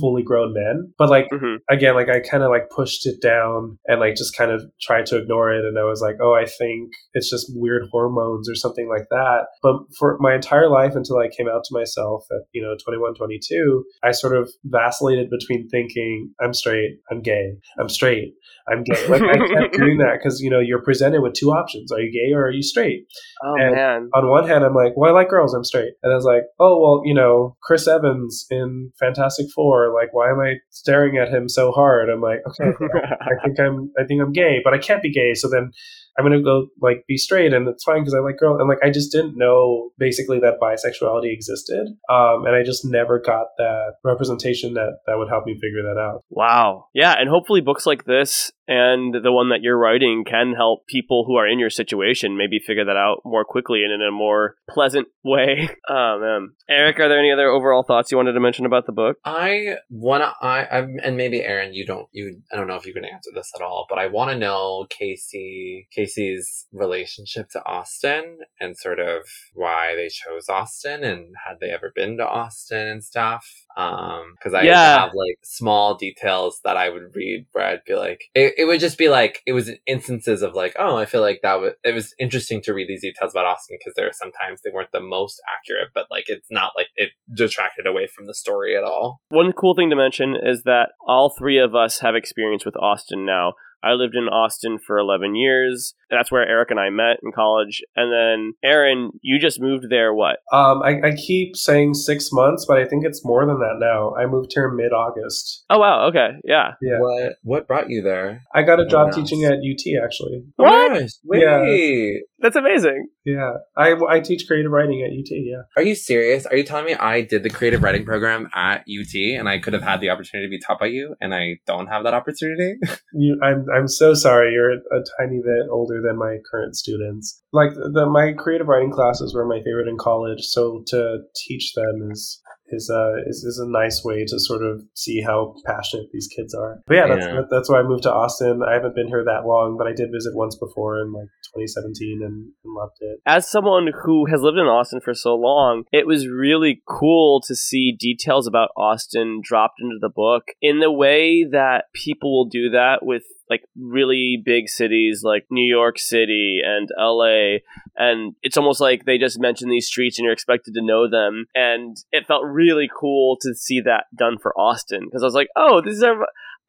fully 0.00 0.22
grown 0.22 0.52
men. 0.54 0.92
But 0.98 1.08
like 1.10 1.28
Mhm. 1.32 1.56
again, 1.70 1.94
like 1.94 2.08
I 2.08 2.20
kind 2.20 2.42
of 2.42 2.50
like 2.50 2.70
pushed 2.70 3.06
it 3.06 3.20
down 3.20 3.78
and 3.86 4.00
like 4.00 4.14
just 4.14 4.36
kind 4.36 4.50
of 4.52 4.62
tried 4.80 5.06
to 5.06 5.16
ignore 5.18 5.50
it. 5.52 5.64
And 5.64 5.78
I 5.78 5.84
was 5.84 6.00
like, 6.00 6.16
oh, 6.22 6.34
I 6.34 6.44
think 6.44 6.90
it's 7.14 7.30
just 7.30 7.50
weird 7.54 7.82
hormones 7.90 8.48
or 8.48 8.54
something 8.54 8.88
like 8.88 9.06
that. 9.10 9.46
But 9.62 9.76
for 9.98 10.16
my 10.20 10.34
entire 10.34 10.68
life 10.70 10.94
until 10.94 11.18
I 11.18 11.28
came 11.36 11.48
out 11.48 11.64
to 11.64 11.74
myself 11.74 12.24
at, 12.30 12.42
you 12.52 12.62
know, 12.62 12.74
21, 12.84 13.14
22, 13.14 13.84
I 14.02 14.12
sort 14.12 14.36
of 14.36 14.50
vacillated 14.64 15.30
between 15.30 15.68
thinking 15.68 16.30
I'm 16.40 16.54
straight, 16.54 16.98
I'm 17.10 17.20
gay, 17.22 17.54
I'm 17.80 17.88
straight, 17.88 18.34
I'm 18.70 18.82
gay. 18.84 19.06
Like 19.08 19.22
I 19.22 19.34
kept 19.48 19.74
doing 19.82 19.98
that 19.98 20.18
because, 20.18 20.40
you 20.40 20.50
know, 20.50 20.60
you're 20.60 20.82
presented 20.82 21.22
with 21.22 21.34
two 21.34 21.50
options. 21.50 21.90
Are 21.92 22.00
you 22.00 22.12
gay 22.12 22.32
or 22.34 22.44
are 22.46 22.50
you 22.52 22.62
straight? 22.62 23.06
Oh 23.44 23.54
And- 23.58 23.74
man. 23.74 24.10
on 24.14 24.28
one 24.28 24.46
hand, 24.46 24.64
I'm 24.64 24.74
like, 24.74 24.92
well, 24.96 25.10
I 25.10 25.14
like 25.14 25.28
girls, 25.28 25.54
I'm 25.54 25.64
straight. 25.64 25.92
And 26.02 26.12
I 26.12 26.16
was 26.16 26.24
like, 26.24 26.42
oh, 26.60 26.80
well, 26.80 27.02
you 27.04 27.14
know, 27.14 27.56
Chris 27.62 27.88
Evans 27.88 28.27
in 28.50 28.92
Fantastic 28.98 29.46
Four, 29.54 29.92
like, 29.94 30.12
why 30.12 30.30
am 30.30 30.40
I 30.40 30.54
staring 30.70 31.18
at 31.18 31.28
him 31.28 31.48
so 31.48 31.72
hard? 31.72 32.08
I'm 32.08 32.20
like, 32.20 32.40
okay, 32.46 32.70
I 33.20 33.44
think 33.44 33.60
I'm, 33.60 33.90
I 33.98 34.04
think 34.04 34.22
I'm 34.22 34.32
gay, 34.32 34.60
but 34.62 34.74
I 34.74 34.78
can't 34.78 35.02
be 35.02 35.12
gay. 35.12 35.34
So 35.34 35.48
then 35.48 35.70
I'm 36.18 36.24
gonna 36.24 36.42
go 36.42 36.68
like 36.80 37.04
be 37.06 37.16
straight, 37.16 37.52
and 37.52 37.68
it's 37.68 37.84
fine 37.84 38.00
because 38.00 38.14
I 38.14 38.18
like 38.18 38.38
girls. 38.38 38.58
And 38.60 38.68
like, 38.68 38.82
I 38.82 38.90
just 38.90 39.12
didn't 39.12 39.36
know 39.36 39.90
basically 39.98 40.40
that 40.40 40.60
bisexuality 40.60 41.32
existed, 41.32 41.86
um, 42.10 42.44
and 42.46 42.54
I 42.54 42.62
just 42.64 42.84
never 42.84 43.20
got 43.20 43.46
that 43.58 43.94
representation 44.04 44.74
that 44.74 44.98
that 45.06 45.18
would 45.18 45.28
help 45.28 45.46
me 45.46 45.54
figure 45.54 45.82
that 45.82 46.00
out. 46.00 46.24
Wow. 46.30 46.86
Yeah, 46.94 47.14
and 47.18 47.28
hopefully 47.28 47.60
books 47.60 47.86
like 47.86 48.04
this 48.04 48.50
and 48.68 49.14
the 49.14 49.32
one 49.32 49.48
that 49.48 49.62
you're 49.62 49.78
writing 49.78 50.24
can 50.24 50.52
help 50.54 50.86
people 50.86 51.24
who 51.26 51.36
are 51.36 51.48
in 51.48 51.58
your 51.58 51.70
situation 51.70 52.36
maybe 52.36 52.58
figure 52.58 52.84
that 52.84 52.96
out 52.96 53.22
more 53.24 53.44
quickly 53.44 53.82
and 53.82 53.92
in 53.92 54.06
a 54.06 54.12
more 54.12 54.56
pleasant 54.68 55.08
way. 55.24 55.70
Oh 55.88 56.18
man. 56.20 56.50
Eric, 56.68 57.00
are 57.00 57.08
there 57.08 57.18
any 57.18 57.32
other 57.32 57.48
overall 57.48 57.82
thoughts 57.82 58.10
you 58.10 58.18
wanted 58.18 58.32
to 58.32 58.40
mention 58.40 58.66
about 58.66 58.86
the 58.86 58.92
book? 58.92 59.16
I 59.24 59.76
wanna 59.90 60.34
I 60.40 60.66
I'm, 60.66 60.98
and 61.02 61.16
maybe 61.16 61.40
Aaron, 61.42 61.72
you 61.72 61.86
don't 61.86 62.08
you 62.12 62.42
I 62.52 62.56
don't 62.56 62.68
know 62.68 62.76
if 62.76 62.86
you 62.86 62.92
can 62.92 63.04
answer 63.04 63.30
this 63.34 63.50
at 63.54 63.62
all, 63.62 63.86
but 63.88 63.98
I 63.98 64.06
want 64.06 64.30
to 64.30 64.38
know 64.38 64.86
Casey 64.90 65.88
Casey's 65.94 66.66
relationship 66.72 67.48
to 67.50 67.64
Austin 67.64 68.40
and 68.60 68.76
sort 68.76 69.00
of 69.00 69.22
why 69.54 69.94
they 69.96 70.08
chose 70.08 70.48
Austin 70.48 71.04
and 71.04 71.34
had 71.46 71.58
they 71.60 71.70
ever 71.70 71.90
been 71.94 72.18
to 72.18 72.26
Austin 72.26 72.86
and 72.86 73.02
stuff. 73.02 73.46
Um, 73.78 74.34
because 74.34 74.54
I 74.54 74.62
Yeah. 74.64 74.98
have 75.02 75.14
like 75.14 75.38
small 75.44 75.94
details 75.94 76.60
that 76.64 76.76
I 76.76 76.88
would 76.88 77.14
read 77.14 77.46
where 77.52 77.64
I'd 77.64 77.84
be 77.86 77.94
like, 77.94 78.24
it, 78.34 78.54
it 78.58 78.64
would 78.64 78.80
just 78.80 78.98
be 78.98 79.08
like 79.08 79.40
it 79.46 79.52
was 79.52 79.70
instances 79.86 80.42
of 80.42 80.54
like, 80.54 80.74
oh, 80.78 80.96
I 80.96 81.04
feel 81.04 81.20
like 81.20 81.40
that 81.42 81.60
was 81.60 81.74
it 81.84 81.94
was 81.94 82.12
interesting 82.18 82.60
to 82.62 82.74
read 82.74 82.88
these 82.88 83.02
details 83.02 83.32
about 83.32 83.46
Austin 83.46 83.78
because 83.78 83.94
there 83.94 84.08
are 84.08 84.12
sometimes 84.12 84.62
they 84.62 84.70
weren't 84.74 84.90
the 84.92 85.00
most 85.00 85.40
accurate, 85.48 85.90
but 85.94 86.06
like 86.10 86.24
it's 86.26 86.50
not 86.50 86.72
like 86.76 86.88
it 86.96 87.10
detracted 87.32 87.86
away 87.86 88.08
from 88.08 88.26
the 88.26 88.34
story 88.34 88.76
at 88.76 88.82
all. 88.82 89.20
One 89.28 89.52
cool 89.52 89.74
thing 89.76 89.90
to 89.90 89.96
mention 89.96 90.34
is 90.34 90.64
that 90.64 90.90
all 91.06 91.30
three 91.38 91.58
of 91.58 91.76
us 91.76 92.00
have 92.00 92.16
experience 92.16 92.64
with 92.64 92.76
Austin 92.76 93.24
now. 93.24 93.54
I 93.82 93.92
lived 93.92 94.14
in 94.14 94.24
Austin 94.24 94.78
for 94.84 94.98
11 94.98 95.36
years. 95.36 95.94
That's 96.10 96.32
where 96.32 96.46
Eric 96.46 96.70
and 96.70 96.80
I 96.80 96.90
met 96.90 97.18
in 97.22 97.32
college. 97.32 97.82
And 97.94 98.12
then, 98.12 98.54
Aaron, 98.64 99.10
you 99.22 99.38
just 99.38 99.60
moved 99.60 99.86
there, 99.90 100.12
what? 100.14 100.38
Um, 100.52 100.82
I, 100.82 101.00
I 101.08 101.12
keep 101.14 101.54
saying 101.56 101.94
six 101.94 102.30
months, 102.32 102.64
but 102.66 102.78
I 102.78 102.86
think 102.86 103.04
it's 103.04 103.24
more 103.24 103.44
than 103.46 103.58
that 103.58 103.76
now. 103.78 104.14
I 104.16 104.26
moved 104.26 104.52
here 104.54 104.70
mid 104.70 104.92
August. 104.92 105.64
Oh, 105.70 105.78
wow. 105.78 106.06
Okay. 106.08 106.28
Yeah. 106.44 106.72
Yeah. 106.80 106.98
What 106.98 107.32
what 107.42 107.68
brought 107.68 107.90
you 107.90 108.02
there? 108.02 108.42
I 108.54 108.62
got 108.62 108.80
a 108.80 108.84
Oh, 108.84 108.88
job 108.88 109.06
nice. 109.08 109.16
teaching 109.16 109.44
at 109.44 109.54
UT 109.58 110.02
actually. 110.02 110.44
What? 110.56 110.92
nice. 110.92 111.20
Wait, 111.24 111.42
Yeah. 111.42 112.20
That's 112.40 112.56
amazing. 112.56 113.08
Yeah, 113.24 113.54
I, 113.76 113.94
I 114.08 114.20
teach 114.20 114.46
creative 114.46 114.70
writing 114.70 115.02
at 115.02 115.10
UT. 115.10 115.26
Yeah, 115.30 115.62
are 115.76 115.82
you 115.82 115.94
serious? 115.96 116.46
Are 116.46 116.56
you 116.56 116.62
telling 116.62 116.86
me 116.86 116.94
I 116.94 117.20
did 117.20 117.42
the 117.42 117.50
creative 117.50 117.82
writing 117.82 118.04
program 118.04 118.48
at 118.54 118.82
UT 118.88 119.14
and 119.38 119.48
I 119.48 119.58
could 119.58 119.72
have 119.72 119.82
had 119.82 120.00
the 120.00 120.10
opportunity 120.10 120.46
to 120.46 120.50
be 120.50 120.60
taught 120.60 120.78
by 120.78 120.86
you 120.86 121.16
and 121.20 121.34
I 121.34 121.56
don't 121.66 121.88
have 121.88 122.04
that 122.04 122.14
opportunity? 122.14 122.76
you, 123.12 123.38
I'm 123.42 123.66
I'm 123.74 123.88
so 123.88 124.14
sorry. 124.14 124.52
You're 124.52 124.72
a 124.72 125.02
tiny 125.18 125.40
bit 125.44 125.68
older 125.70 126.00
than 126.02 126.18
my 126.18 126.38
current 126.50 126.76
students. 126.76 127.42
Like 127.52 127.70
the 127.74 128.06
my 128.06 128.32
creative 128.36 128.68
writing 128.68 128.90
classes 128.90 129.34
were 129.34 129.46
my 129.46 129.58
favorite 129.64 129.88
in 129.88 129.96
college, 129.98 130.42
so 130.42 130.82
to 130.88 131.18
teach 131.46 131.72
them 131.74 132.10
is 132.10 132.40
is 132.70 132.90
uh 132.94 133.14
is, 133.26 133.44
is 133.44 133.58
a 133.58 133.70
nice 133.70 134.02
way 134.04 134.24
to 134.26 134.38
sort 134.38 134.62
of 134.62 134.82
see 134.94 135.22
how 135.22 135.54
passionate 135.64 136.06
these 136.12 136.28
kids 136.34 136.54
are. 136.54 136.80
But 136.86 136.94
yeah, 136.94 137.06
that's 137.06 137.24
Yeah. 137.26 137.40
that's 137.50 137.70
why 137.70 137.80
I 137.80 137.82
moved 137.82 138.02
to 138.02 138.12
Austin. 138.12 138.62
I 138.62 138.74
haven't 138.74 138.94
been 138.94 139.08
here 139.08 139.24
that 139.24 139.46
long, 139.46 139.76
but 139.78 139.86
I 139.86 139.92
did 139.92 140.10
visit 140.12 140.32
once 140.34 140.56
before 140.56 141.00
in 141.00 141.12
like 141.12 141.28
2017 141.56 142.20
and, 142.22 142.52
and 142.62 142.74
loved 142.76 142.98
it. 143.00 143.20
as 143.24 143.50
someone 143.50 143.88
who 144.04 144.26
has 144.26 144.42
lived 144.42 144.58
in 144.58 144.66
Austin 144.66 145.00
for 145.00 145.14
so 145.14 145.34
long, 145.34 145.84
it 145.92 146.06
was 146.06 146.28
really 146.28 146.82
cool 146.86 147.40
to 147.46 147.54
see 147.56 147.96
details 147.98 148.46
about 148.46 148.68
Austin 148.76 149.40
dropped 149.42 149.80
into 149.80 149.96
the 149.98 150.10
book 150.14 150.44
in 150.60 150.80
the 150.80 150.92
way 150.92 151.46
that 151.50 151.84
people 151.94 152.30
will 152.30 152.48
do 152.48 152.68
that 152.70 152.98
with 153.02 153.22
like 153.50 153.64
really 153.76 154.40
big 154.42 154.68
cities 154.68 155.22
like 155.24 155.46
New 155.50 155.68
York 155.68 155.98
City 155.98 156.60
and 156.64 156.88
LA 156.98 157.58
and 157.96 158.34
it's 158.42 158.56
almost 158.56 158.80
like 158.80 159.04
they 159.04 159.18
just 159.18 159.40
mention 159.40 159.68
these 159.68 159.86
streets 159.86 160.18
and 160.18 160.24
you're 160.24 160.32
expected 160.32 160.74
to 160.74 160.82
know 160.84 161.08
them 161.08 161.46
and 161.54 161.96
it 162.12 162.26
felt 162.26 162.44
really 162.44 162.88
cool 162.88 163.36
to 163.40 163.54
see 163.54 163.80
that 163.80 164.04
done 164.14 164.38
for 164.38 164.58
Austin 164.58 165.04
because 165.04 165.22
I 165.22 165.26
was 165.26 165.34
like, 165.34 165.48
"Oh, 165.56 165.80
this 165.80 165.94
is 165.94 166.04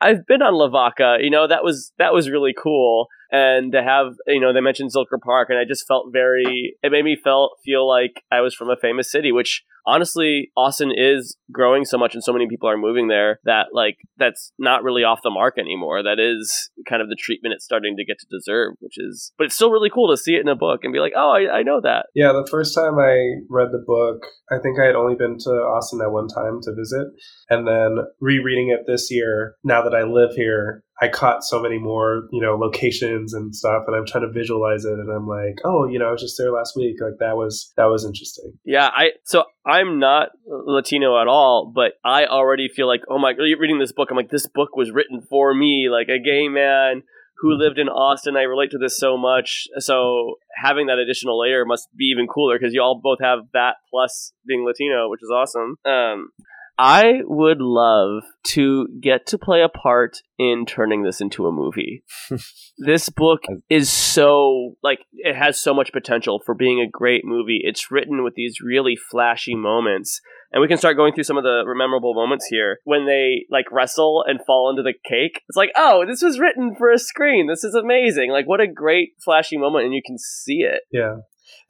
I've 0.02 0.26
been 0.26 0.42
on 0.42 0.54
Lavaca, 0.54 1.18
you 1.22 1.30
know, 1.30 1.48
that 1.48 1.64
was 1.64 1.92
that 1.98 2.14
was 2.14 2.30
really 2.30 2.54
cool 2.54 3.08
and 3.32 3.72
to 3.72 3.84
have 3.84 4.16
you 4.28 4.40
know 4.40 4.54
they 4.54 4.62
mentioned 4.62 4.92
Zilker 4.92 5.20
Park, 5.22 5.50
and 5.50 5.60
I 5.60 5.66
just 5.66 5.88
felt 5.88 6.12
very. 6.12 6.76
It 6.82 6.92
made 6.92 7.06
me 7.06 7.16
felt 7.16 7.60
feel 7.64 7.88
like 7.88 8.24
I 8.32 8.42
was 8.42 8.56
from 8.56 8.70
a 8.70 8.76
famous 8.76 9.12
city, 9.12 9.32
which 9.32 9.64
honestly, 9.90 10.52
Austin 10.56 10.92
is 10.96 11.36
growing 11.52 11.86
so 11.86 11.98
much, 11.98 12.14
and 12.14 12.24
so 12.24 12.32
many 12.32 12.48
people 12.48 12.70
are 12.70 12.78
moving 12.78 13.08
there 13.08 13.40
that 13.44 13.68
like 13.74 13.98
that's 14.18 14.52
not 14.60 14.84
really 14.84 15.04
off 15.04 15.22
the 15.24 15.32
mark 15.32 15.58
anymore. 15.58 16.04
That 16.04 16.20
is 16.20 16.70
kind 16.88 17.02
of 17.02 17.10
the 17.10 17.18
treatment 17.20 17.54
it's 17.56 17.66
starting 17.66 17.98
to 17.98 18.06
get 18.06 18.18
to 18.20 18.28
deserve, 18.30 18.76
which 18.80 18.98
is, 18.98 19.34
but 19.38 19.46
it's 19.46 19.56
still 19.56 19.72
really 19.72 19.90
cool 19.90 20.10
to 20.12 20.18
see 20.18 20.36
it 20.36 20.42
in 20.42 20.48
a 20.48 20.56
book 20.56 20.82
and 20.84 20.94
be 20.94 21.00
like, 21.00 21.14
oh, 21.16 21.32
I, 21.32 21.60
I 21.60 21.64
know 21.64 21.82
that. 21.82 22.08
Yeah, 22.14 22.32
the 22.34 22.48
first 22.50 22.76
time 22.76 23.00
I 23.00 23.42
read 23.50 23.70
the 23.72 23.84
book, 23.86 24.22
I 24.52 24.60
think 24.62 24.78
I 24.80 24.86
had 24.86 24.96
only 24.96 25.16
been 25.16 25.38
to 25.40 25.50
Austin 25.50 26.02
at 26.02 26.12
one 26.12 26.28
time 26.28 26.60
to 26.64 26.76
visit. 26.76 27.08
And 27.50 27.68
then 27.68 28.06
rereading 28.20 28.70
it 28.70 28.86
this 28.86 29.10
year, 29.10 29.56
now 29.64 29.82
that 29.82 29.96
I 29.96 30.04
live 30.04 30.32
here, 30.36 30.84
I 31.02 31.08
caught 31.08 31.44
so 31.44 31.62
many 31.62 31.78
more, 31.78 32.28
you 32.32 32.42
know, 32.42 32.56
locations 32.56 33.34
and 33.34 33.56
stuff 33.56 33.84
and 33.88 33.96
I'm 33.96 34.06
trying 34.06 34.24
to 34.24 34.32
visualize 34.32 34.84
it 34.84 34.94
and 34.94 35.10
I'm 35.10 35.28
like, 35.28 35.60
oh, 35.64 35.88
you 35.88 35.98
know, 35.98 36.08
I 36.08 36.12
was 36.12 36.22
just 36.22 36.38
there 36.38 36.52
last 36.52 36.76
week. 36.76 36.98
Like 37.02 37.20
that 37.20 37.38
was 37.38 37.72
that 37.78 37.86
was 37.86 38.06
interesting. 38.06 38.54
Yeah, 38.66 38.90
I 38.94 39.12
so 39.24 39.46
I'm 39.66 40.00
not 40.00 40.30
Latino 40.46 41.20
at 41.22 41.28
all, 41.28 41.72
but 41.74 41.94
I 42.04 42.26
already 42.26 42.68
feel 42.68 42.88
like, 42.88 43.02
oh 43.10 43.18
my, 43.18 43.32
reading 43.32 43.80
this 43.80 43.94
book, 43.94 44.10
I'm 44.12 44.18
like, 44.18 44.30
this 44.30 44.48
book 44.48 44.76
was 44.76 44.92
written 44.92 45.22
for 45.22 45.54
me, 45.54 45.88
like 45.90 46.10
a 46.10 46.20
gay 46.20 46.50
man 46.50 47.04
who 47.40 47.54
lived 47.54 47.80
in 47.80 47.88
Austin. 47.88 48.36
I 48.36 48.42
relate 48.42 48.72
to 48.72 48.78
this 48.78 48.98
so 48.98 49.18
much. 49.18 49.68
So 49.78 50.36
having 50.62 50.88
that 50.88 51.00
additional 51.00 51.40
layer 51.40 51.64
must 51.66 51.88
be 51.98 52.06
even 52.06 52.28
cooler 52.28 52.58
because 52.60 52.74
you 52.74 52.82
all 52.82 53.00
both 53.02 53.20
have 53.22 53.40
that 53.54 53.76
plus 53.90 54.34
being 54.46 54.66
Latino, 54.66 55.10
which 55.10 55.22
is 55.24 55.32
awesome. 55.34 55.78
Um, 55.86 56.30
I 56.82 57.24
would 57.26 57.60
love 57.60 58.24
to 58.52 58.88
get 59.02 59.26
to 59.28 59.38
play 59.38 59.62
a 59.62 59.68
part 59.68 60.20
in 60.38 60.66
turning 60.66 61.04
this 61.04 61.20
into 61.20 61.46
a 61.46 61.52
movie. 61.52 62.06
this 62.78 63.10
book 63.10 63.42
is 63.70 63.92
so 63.92 64.76
like 64.82 65.00
it 65.12 65.36
has 65.36 65.62
so 65.62 65.74
much 65.74 65.92
potential 65.92 66.42
for 66.46 66.56
being 66.56 66.80
a 66.80 66.90
great 66.90 67.26
movie. 67.26 67.60
It's 67.66 67.92
written 67.92 68.24
with 68.24 68.36
these 68.36 68.62
really 68.62 68.96
flashy 68.96 69.56
moments. 69.56 70.22
And 70.54 70.62
we 70.62 70.70
can 70.70 70.78
start 70.78 70.96
going 70.96 71.14
through 71.14 71.26
some 71.26 71.38
of 71.38 71.44
the 71.44 71.64
memorable 71.68 72.16
moments 72.16 72.48
here. 72.50 72.78
When 72.86 73.06
they 73.06 73.46
like 73.52 73.70
wrestle 73.72 74.24
and 74.26 74.40
fall 74.48 74.70
into 74.70 74.82
the 74.82 74.94
cake, 74.94 75.42
it's 75.50 75.58
like, 75.58 75.72
oh, 75.76 76.06
this 76.08 76.22
was 76.22 76.40
written 76.40 76.76
for 76.78 76.90
a 76.92 76.98
screen. 76.98 77.48
This 77.48 77.66
is 77.66 77.76
amazing. 77.76 78.32
Like, 78.32 78.48
what 78.48 78.62
a 78.62 78.68
great 78.68 79.10
flashy 79.24 79.58
moment, 79.58 79.86
and 79.86 79.94
you 79.94 80.02
can 80.04 80.18
see 80.18 80.62
it. 80.62 80.84
Yeah. 80.92 81.18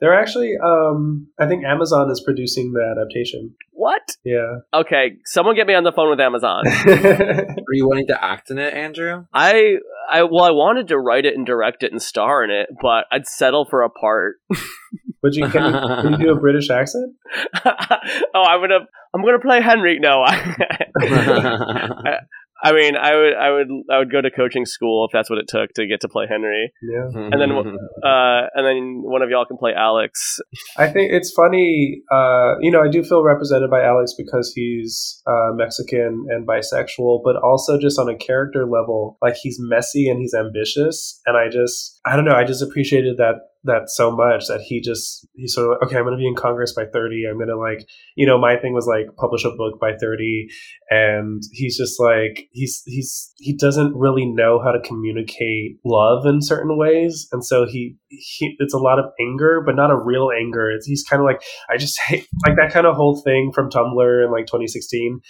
They're 0.00 0.18
actually 0.18 0.54
um 0.62 1.28
I 1.38 1.46
think 1.46 1.64
Amazon 1.64 2.10
is 2.10 2.22
producing 2.24 2.72
the 2.72 2.82
adaptation. 2.82 3.54
What? 3.80 4.16
Yeah. 4.24 4.58
Okay, 4.74 5.16
someone 5.24 5.56
get 5.56 5.66
me 5.66 5.72
on 5.72 5.84
the 5.84 5.92
phone 5.92 6.10
with 6.10 6.20
Amazon. 6.20 6.64
Are 6.86 7.72
you 7.72 7.88
wanting 7.88 8.08
to 8.08 8.22
act 8.22 8.50
in 8.50 8.58
it, 8.58 8.74
Andrew? 8.74 9.24
I, 9.32 9.76
I, 10.06 10.24
well, 10.24 10.44
I 10.44 10.50
wanted 10.50 10.88
to 10.88 10.98
write 10.98 11.24
it 11.24 11.34
and 11.34 11.46
direct 11.46 11.82
it 11.82 11.90
and 11.90 12.02
star 12.02 12.44
in 12.44 12.50
it, 12.50 12.68
but 12.82 13.06
I'd 13.10 13.26
settle 13.26 13.64
for 13.64 13.80
a 13.80 13.88
part. 13.88 14.36
but 15.22 15.34
you 15.34 15.48
can, 15.48 15.72
can 15.72 16.12
you 16.12 16.18
do 16.18 16.32
a 16.32 16.38
British 16.38 16.68
accent? 16.68 17.14
oh, 17.64 18.42
I'm 18.42 18.60
gonna, 18.60 18.80
I'm 19.14 19.24
gonna 19.24 19.40
play 19.40 19.62
Henry. 19.62 19.98
No, 19.98 20.24
I, 20.26 22.18
I 22.62 22.72
mean, 22.72 22.96
I 22.96 23.14
would, 23.16 23.34
I 23.34 23.50
would, 23.50 23.68
I 23.90 23.98
would 23.98 24.12
go 24.12 24.20
to 24.20 24.30
coaching 24.30 24.66
school 24.66 25.04
if 25.06 25.12
that's 25.12 25.30
what 25.30 25.38
it 25.38 25.46
took 25.48 25.72
to 25.74 25.86
get 25.86 26.00
to 26.02 26.08
play 26.08 26.26
Henry, 26.28 26.72
Yeah. 26.82 27.08
and 27.14 27.40
then, 27.40 27.50
uh, 27.52 28.42
and 28.54 28.66
then 28.66 29.02
one 29.02 29.22
of 29.22 29.30
y'all 29.30 29.46
can 29.46 29.56
play 29.56 29.72
Alex. 29.76 30.38
I 30.76 30.88
think 30.88 31.12
it's 31.12 31.32
funny. 31.32 32.02
Uh, 32.12 32.54
you 32.60 32.70
know, 32.70 32.82
I 32.82 32.88
do 32.88 33.02
feel 33.02 33.22
represented 33.22 33.70
by 33.70 33.82
Alex 33.82 34.14
because 34.16 34.52
he's 34.54 35.22
uh, 35.26 35.52
Mexican 35.54 36.26
and 36.28 36.46
bisexual, 36.46 37.20
but 37.24 37.36
also 37.36 37.78
just 37.78 37.98
on 37.98 38.08
a 38.08 38.16
character 38.16 38.64
level, 38.66 39.18
like 39.22 39.36
he's 39.40 39.56
messy 39.60 40.08
and 40.08 40.18
he's 40.20 40.34
ambitious. 40.34 41.20
And 41.26 41.36
I 41.36 41.48
just, 41.48 42.00
I 42.04 42.16
don't 42.16 42.24
know, 42.24 42.34
I 42.34 42.44
just 42.44 42.62
appreciated 42.62 43.16
that 43.18 43.34
that 43.64 43.90
so 43.90 44.10
much 44.10 44.46
that 44.48 44.60
he 44.60 44.80
just 44.80 45.26
he's 45.34 45.54
sort 45.54 45.66
of 45.66 45.70
like, 45.70 45.88
okay, 45.88 45.96
I'm 45.98 46.04
going 46.04 46.16
to 46.16 46.20
be 46.20 46.26
in 46.26 46.34
Congress 46.34 46.72
by 46.72 46.84
30. 46.92 47.26
I'm 47.28 47.36
going 47.36 47.48
to 47.48 47.58
like, 47.58 47.86
you 48.16 48.26
know, 48.26 48.38
my 48.38 48.56
thing 48.56 48.72
was 48.72 48.86
like 48.86 49.14
publish 49.16 49.44
a 49.44 49.50
book 49.50 49.78
by 49.80 49.92
30, 50.00 50.48
and 50.90 51.42
he's 51.52 51.76
just 51.76 52.00
like 52.00 52.48
he's 52.52 52.82
he's 52.86 53.32
he 53.36 53.54
doesn't 53.54 53.94
really 53.94 54.26
know 54.26 54.60
how 54.62 54.72
to 54.72 54.80
communicate 54.80 55.78
love 55.84 56.26
in 56.26 56.40
certain 56.40 56.78
ways, 56.78 57.28
and 57.32 57.44
so 57.44 57.66
he 57.66 57.96
he 58.10 58.56
it's 58.58 58.74
a 58.74 58.78
lot 58.78 58.98
of 58.98 59.06
anger, 59.20 59.62
but 59.64 59.76
not 59.76 59.90
a 59.90 59.96
real 59.96 60.30
anger. 60.36 60.70
It's, 60.70 60.86
he's 60.86 61.02
kind 61.02 61.20
of 61.20 61.26
like 61.26 61.42
I 61.70 61.76
just 61.76 61.98
hate 62.06 62.26
like 62.46 62.56
that 62.56 62.72
kind 62.72 62.86
of 62.86 62.96
whole 62.96 63.20
thing 63.22 63.52
from 63.54 63.70
Tumblr 63.70 64.24
in 64.24 64.30
like 64.30 64.46
2016 64.46 65.20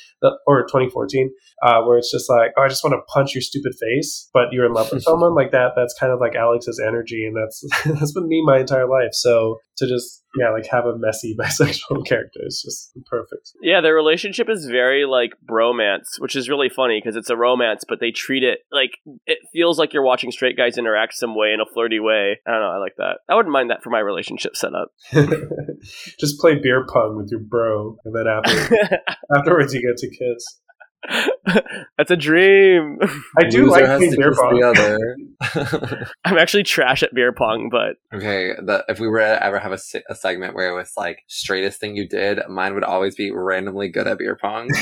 or 0.47 0.63
2014, 0.63 1.31
uh, 1.63 1.83
where 1.83 1.99
it's 1.99 2.11
just 2.11 2.29
like, 2.29 2.53
oh, 2.57 2.63
I 2.63 2.69
just 2.69 2.83
want 2.83 2.95
to 2.95 3.13
punch 3.13 3.35
your 3.35 3.43
stupid 3.43 3.73
face, 3.81 4.29
but 4.33 4.53
you're 4.53 4.67
in 4.67 4.73
love 4.73 4.91
with 4.93 5.03
someone 5.05 5.35
like 5.35 5.53
that. 5.53 5.73
That's 5.77 5.95
kind 5.99 6.13
of 6.13 6.21
like 6.21 6.35
Alex's 6.35 6.83
energy, 6.85 7.25
and 7.25 7.37
that's 7.37 7.65
that's 8.01 8.13
been 8.13 8.29
me 8.29 8.43
my 8.45 8.59
entire 8.61 8.89
life. 8.89 9.13
So 9.13 9.59
to 9.81 9.89
just 9.89 10.23
yeah, 10.39 10.51
like 10.51 10.67
have 10.71 10.87
a 10.87 10.97
messy 10.97 11.37
bisexual 11.41 12.07
character 12.07 12.41
is 12.43 12.63
just 12.65 12.93
perfect. 13.07 13.53
Yeah, 13.61 13.81
their 13.81 13.95
relationship 13.95 14.49
is 14.49 14.67
very 14.67 15.05
like 15.05 15.33
bromance, 15.49 16.19
which 16.19 16.37
is 16.37 16.49
really 16.49 16.69
funny 16.69 17.01
because 17.03 17.17
it's 17.17 17.31
a 17.31 17.37
romance, 17.37 17.85
but 17.89 17.99
they 18.01 18.11
treat 18.11 18.45
it 18.45 18.61
like 18.71 18.93
it 19.27 19.39
feels 19.53 19.79
like 19.79 19.93
you're 19.93 20.05
watching 20.05 20.31
straight 20.31 20.57
guys 20.57 20.79
interact 20.79 21.15
some 21.15 21.35
way 21.35 21.53
in 21.53 21.61
a 21.61 21.67
flirty 21.73 21.99
way. 21.99 22.39
I 22.47 22.51
don't 22.53 22.61
know, 22.61 22.71
I 22.71 22.79
like 22.79 22.97
that. 22.99 23.19
I 23.29 23.35
wouldn't 23.35 23.53
mind 23.53 23.71
that 23.71 23.83
for 23.83 23.91
my 23.91 24.01
relationship 24.01 24.57
setup. 24.57 24.93
just 26.21 26.39
play 26.39 26.59
beer 26.61 26.87
pong 26.89 27.17
with 27.17 27.31
your 27.31 27.41
bro, 27.41 27.97
and 28.05 28.15
then 28.15 28.27
after, 28.27 29.01
afterwards 29.35 29.75
you 29.75 29.81
get 29.81 29.97
to 29.99 30.09
kiss. 30.09 30.61
That's 31.97 32.11
a 32.11 32.17
dream. 32.17 32.99
I 33.39 33.45
do 33.49 33.67
Loser 33.67 33.71
like 33.71 33.85
playing 33.85 34.15
beer 34.17 34.35
pong. 34.35 34.61
the 34.61 34.67
other. 34.67 36.09
I'm 36.25 36.39
actually 36.39 36.63
trash 36.63 37.03
at 37.03 37.15
beer 37.15 37.33
pong, 37.33 37.71
but 37.71 37.97
okay, 38.17 38.53
the, 38.55 38.85
if 38.89 39.01
we 39.01 39.09
were 39.09 39.21
to 39.21 39.45
ever 39.45 39.59
have 39.59 39.73
a, 39.73 39.79
a 40.09 40.15
segment 40.15 40.55
where 40.55 40.71
it 40.71 40.77
was 40.77 40.93
like 40.97 41.21
straightest 41.27 41.81
thing 41.81 41.97
you 41.97 42.09
did, 42.09 42.41
mine 42.49 42.75
would 42.75 42.85
always 42.85 43.15
be 43.17 43.31
randomly 43.31 43.89
good 43.89 44.07
at 44.07 44.19
beer 44.19 44.37
pong. 44.41 44.69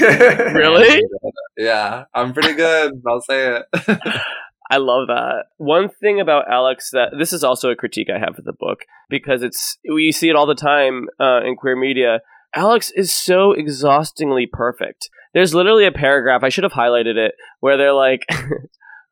Really? 0.59 1.03
Yeah, 1.57 2.05
I'm 2.15 2.33
pretty 2.33 2.55
good. 2.55 3.01
I'll 3.07 3.21
say 3.21 3.59
it. 3.59 4.21
I 4.71 4.77
love 4.79 5.07
that. 5.09 5.47
One 5.57 5.89
thing 5.89 6.21
about 6.21 6.51
Alex 6.51 6.91
that 6.93 7.13
this 7.19 7.33
is 7.33 7.43
also 7.43 7.71
a 7.71 7.77
critique 7.77 8.09
I 8.15 8.19
have 8.19 8.39
of 8.39 8.45
the 8.45 8.53
book 8.53 8.81
because 9.09 9.43
it's 9.43 9.79
we 9.91 10.13
see 10.13 10.29
it 10.29 10.37
all 10.37 10.47
the 10.47 10.55
time 10.55 11.07
uh, 11.21 11.41
in 11.45 11.57
queer 11.57 11.77
media. 11.77 12.21
Alex 12.55 12.91
is 12.95 13.13
so 13.13 13.53
exhaustingly 13.53 14.47
perfect. 14.47 15.11
There's 15.35 15.55
literally 15.55 15.87
a 15.87 15.93
paragraph 15.93 16.43
I 16.43 16.49
should 16.49 16.65
have 16.65 16.73
highlighted 16.73 17.17
it 17.17 17.35
where 17.61 17.77
they're 17.77 17.93
like. 17.93 18.23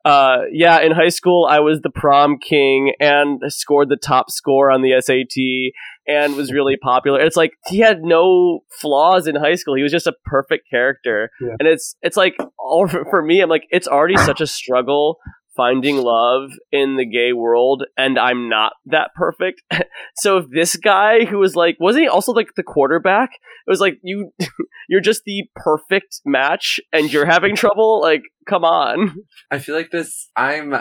Uh, 0.05 0.43
yeah, 0.53 0.79
in 0.79 0.93
high 0.93 1.09
school, 1.09 1.45
I 1.49 1.59
was 1.59 1.81
the 1.81 1.89
prom 1.89 2.37
king 2.37 2.93
and 2.97 3.41
scored 3.47 3.89
the 3.89 3.97
top 3.97 4.31
score 4.31 4.71
on 4.71 4.81
the 4.81 5.01
SAT 5.01 5.73
and 6.07 6.37
was 6.37 6.53
really 6.53 6.77
popular. 6.81 7.19
It's 7.19 7.35
like 7.35 7.51
he 7.67 7.79
had 7.79 8.03
no 8.03 8.61
flaws 8.79 9.27
in 9.27 9.35
high 9.35 9.55
school. 9.55 9.75
He 9.75 9.83
was 9.83 9.91
just 9.91 10.07
a 10.07 10.13
perfect 10.23 10.69
character. 10.69 11.29
Yeah. 11.41 11.55
And 11.59 11.67
it's 11.67 11.97
it's 12.01 12.15
like 12.15 12.37
all 12.57 12.87
for 12.87 13.21
me, 13.21 13.41
I'm 13.41 13.49
like 13.49 13.65
it's 13.69 13.87
already 13.87 14.15
such 14.15 14.39
a 14.39 14.47
struggle 14.47 15.17
finding 15.57 15.97
love 15.97 16.51
in 16.71 16.95
the 16.95 17.05
gay 17.05 17.33
world 17.33 17.83
and 17.97 18.17
I'm 18.17 18.47
not 18.47 18.73
that 18.85 19.11
perfect. 19.15 19.61
so 20.15 20.37
if 20.37 20.45
this 20.49 20.75
guy 20.77 21.25
who 21.25 21.39
was 21.39 21.55
like 21.55 21.75
wasn't 21.79 22.03
he 22.03 22.07
also 22.07 22.31
like 22.31 22.55
the 22.55 22.63
quarterback? 22.63 23.31
It 23.33 23.69
was 23.69 23.81
like 23.81 23.99
you 24.03 24.31
you're 24.87 25.01
just 25.01 25.23
the 25.25 25.43
perfect 25.55 26.21
match 26.25 26.79
and 26.93 27.11
you're 27.11 27.25
having 27.25 27.55
trouble 27.55 27.99
like 28.01 28.23
come 28.47 28.63
on. 28.63 29.15
I 29.51 29.59
feel 29.59 29.75
like 29.75 29.91
this. 29.91 30.29
I'm. 30.35 30.75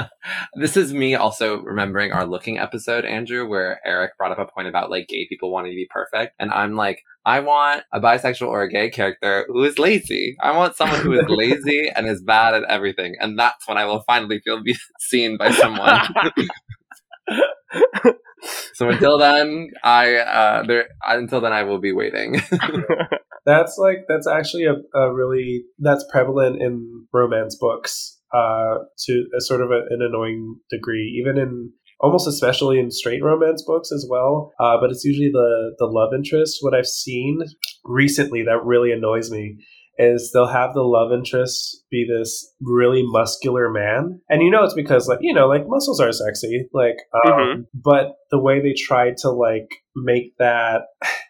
this 0.54 0.76
is 0.76 0.92
me 0.92 1.14
also 1.14 1.60
remembering 1.62 2.12
our 2.12 2.26
looking 2.26 2.58
episode, 2.58 3.04
Andrew, 3.04 3.48
where 3.48 3.80
Eric 3.84 4.16
brought 4.18 4.32
up 4.32 4.38
a 4.38 4.50
point 4.50 4.68
about 4.68 4.90
like 4.90 5.08
gay 5.08 5.26
people 5.28 5.52
wanting 5.52 5.72
to 5.72 5.76
be 5.76 5.88
perfect, 5.90 6.34
and 6.38 6.50
I'm 6.50 6.74
like, 6.74 7.02
I 7.24 7.40
want 7.40 7.84
a 7.92 8.00
bisexual 8.00 8.48
or 8.48 8.62
a 8.62 8.70
gay 8.70 8.90
character 8.90 9.46
who 9.48 9.62
is 9.62 9.78
lazy. 9.78 10.36
I 10.40 10.56
want 10.56 10.76
someone 10.76 11.00
who 11.00 11.12
is 11.12 11.24
lazy 11.28 11.88
and 11.94 12.08
is 12.08 12.22
bad 12.22 12.54
at 12.54 12.64
everything, 12.64 13.14
and 13.20 13.38
that's 13.38 13.68
when 13.68 13.78
I 13.78 13.84
will 13.84 14.02
finally 14.02 14.40
feel 14.40 14.62
be 14.62 14.76
seen 14.98 15.36
by 15.36 15.52
someone. 15.52 16.00
so 18.74 18.88
until 18.88 19.18
then, 19.18 19.70
I 19.84 20.16
uh, 20.16 20.62
there 20.66 20.88
until 21.06 21.40
then 21.40 21.52
I 21.52 21.62
will 21.62 21.80
be 21.80 21.92
waiting. 21.92 22.40
That's 23.44 23.76
like 23.76 24.04
that's 24.08 24.28
actually 24.28 24.66
a, 24.66 24.74
a 24.96 25.12
really 25.12 25.64
that's 25.78 26.04
prevalent 26.12 26.62
in 26.62 27.06
romance 27.12 27.56
books 27.60 28.20
uh, 28.32 28.78
to 29.06 29.24
a 29.36 29.40
sort 29.40 29.60
of 29.60 29.70
a, 29.70 29.80
an 29.90 30.00
annoying 30.00 30.60
degree, 30.70 31.20
even 31.20 31.38
in 31.38 31.72
almost 31.98 32.28
especially 32.28 32.78
in 32.78 32.90
straight 32.90 33.22
romance 33.22 33.64
books 33.66 33.90
as 33.92 34.06
well. 34.08 34.52
Uh, 34.60 34.76
but 34.80 34.90
it's 34.90 35.04
usually 35.04 35.30
the 35.32 35.74
the 35.78 35.86
love 35.86 36.12
interest. 36.14 36.58
What 36.60 36.74
I've 36.74 36.86
seen 36.86 37.40
recently 37.84 38.44
that 38.44 38.64
really 38.64 38.92
annoys 38.92 39.30
me 39.30 39.56
is 39.98 40.30
they'll 40.32 40.46
have 40.46 40.72
the 40.74 40.82
love 40.82 41.12
interest 41.12 41.81
be 41.92 42.04
this 42.08 42.52
really 42.60 43.02
muscular 43.04 43.70
man. 43.70 44.20
And 44.28 44.42
you 44.42 44.50
know 44.50 44.64
it's 44.64 44.74
because 44.74 45.06
like 45.06 45.18
you 45.20 45.32
know 45.32 45.46
like 45.46 45.62
muscles 45.68 46.00
are 46.00 46.10
sexy 46.10 46.66
like 46.72 46.96
um, 47.24 47.32
Mhm. 47.32 47.64
but 47.74 48.14
the 48.32 48.40
way 48.40 48.60
they 48.60 48.72
try 48.72 49.10
to 49.18 49.30
like 49.30 49.68
make 49.94 50.32
that 50.38 50.86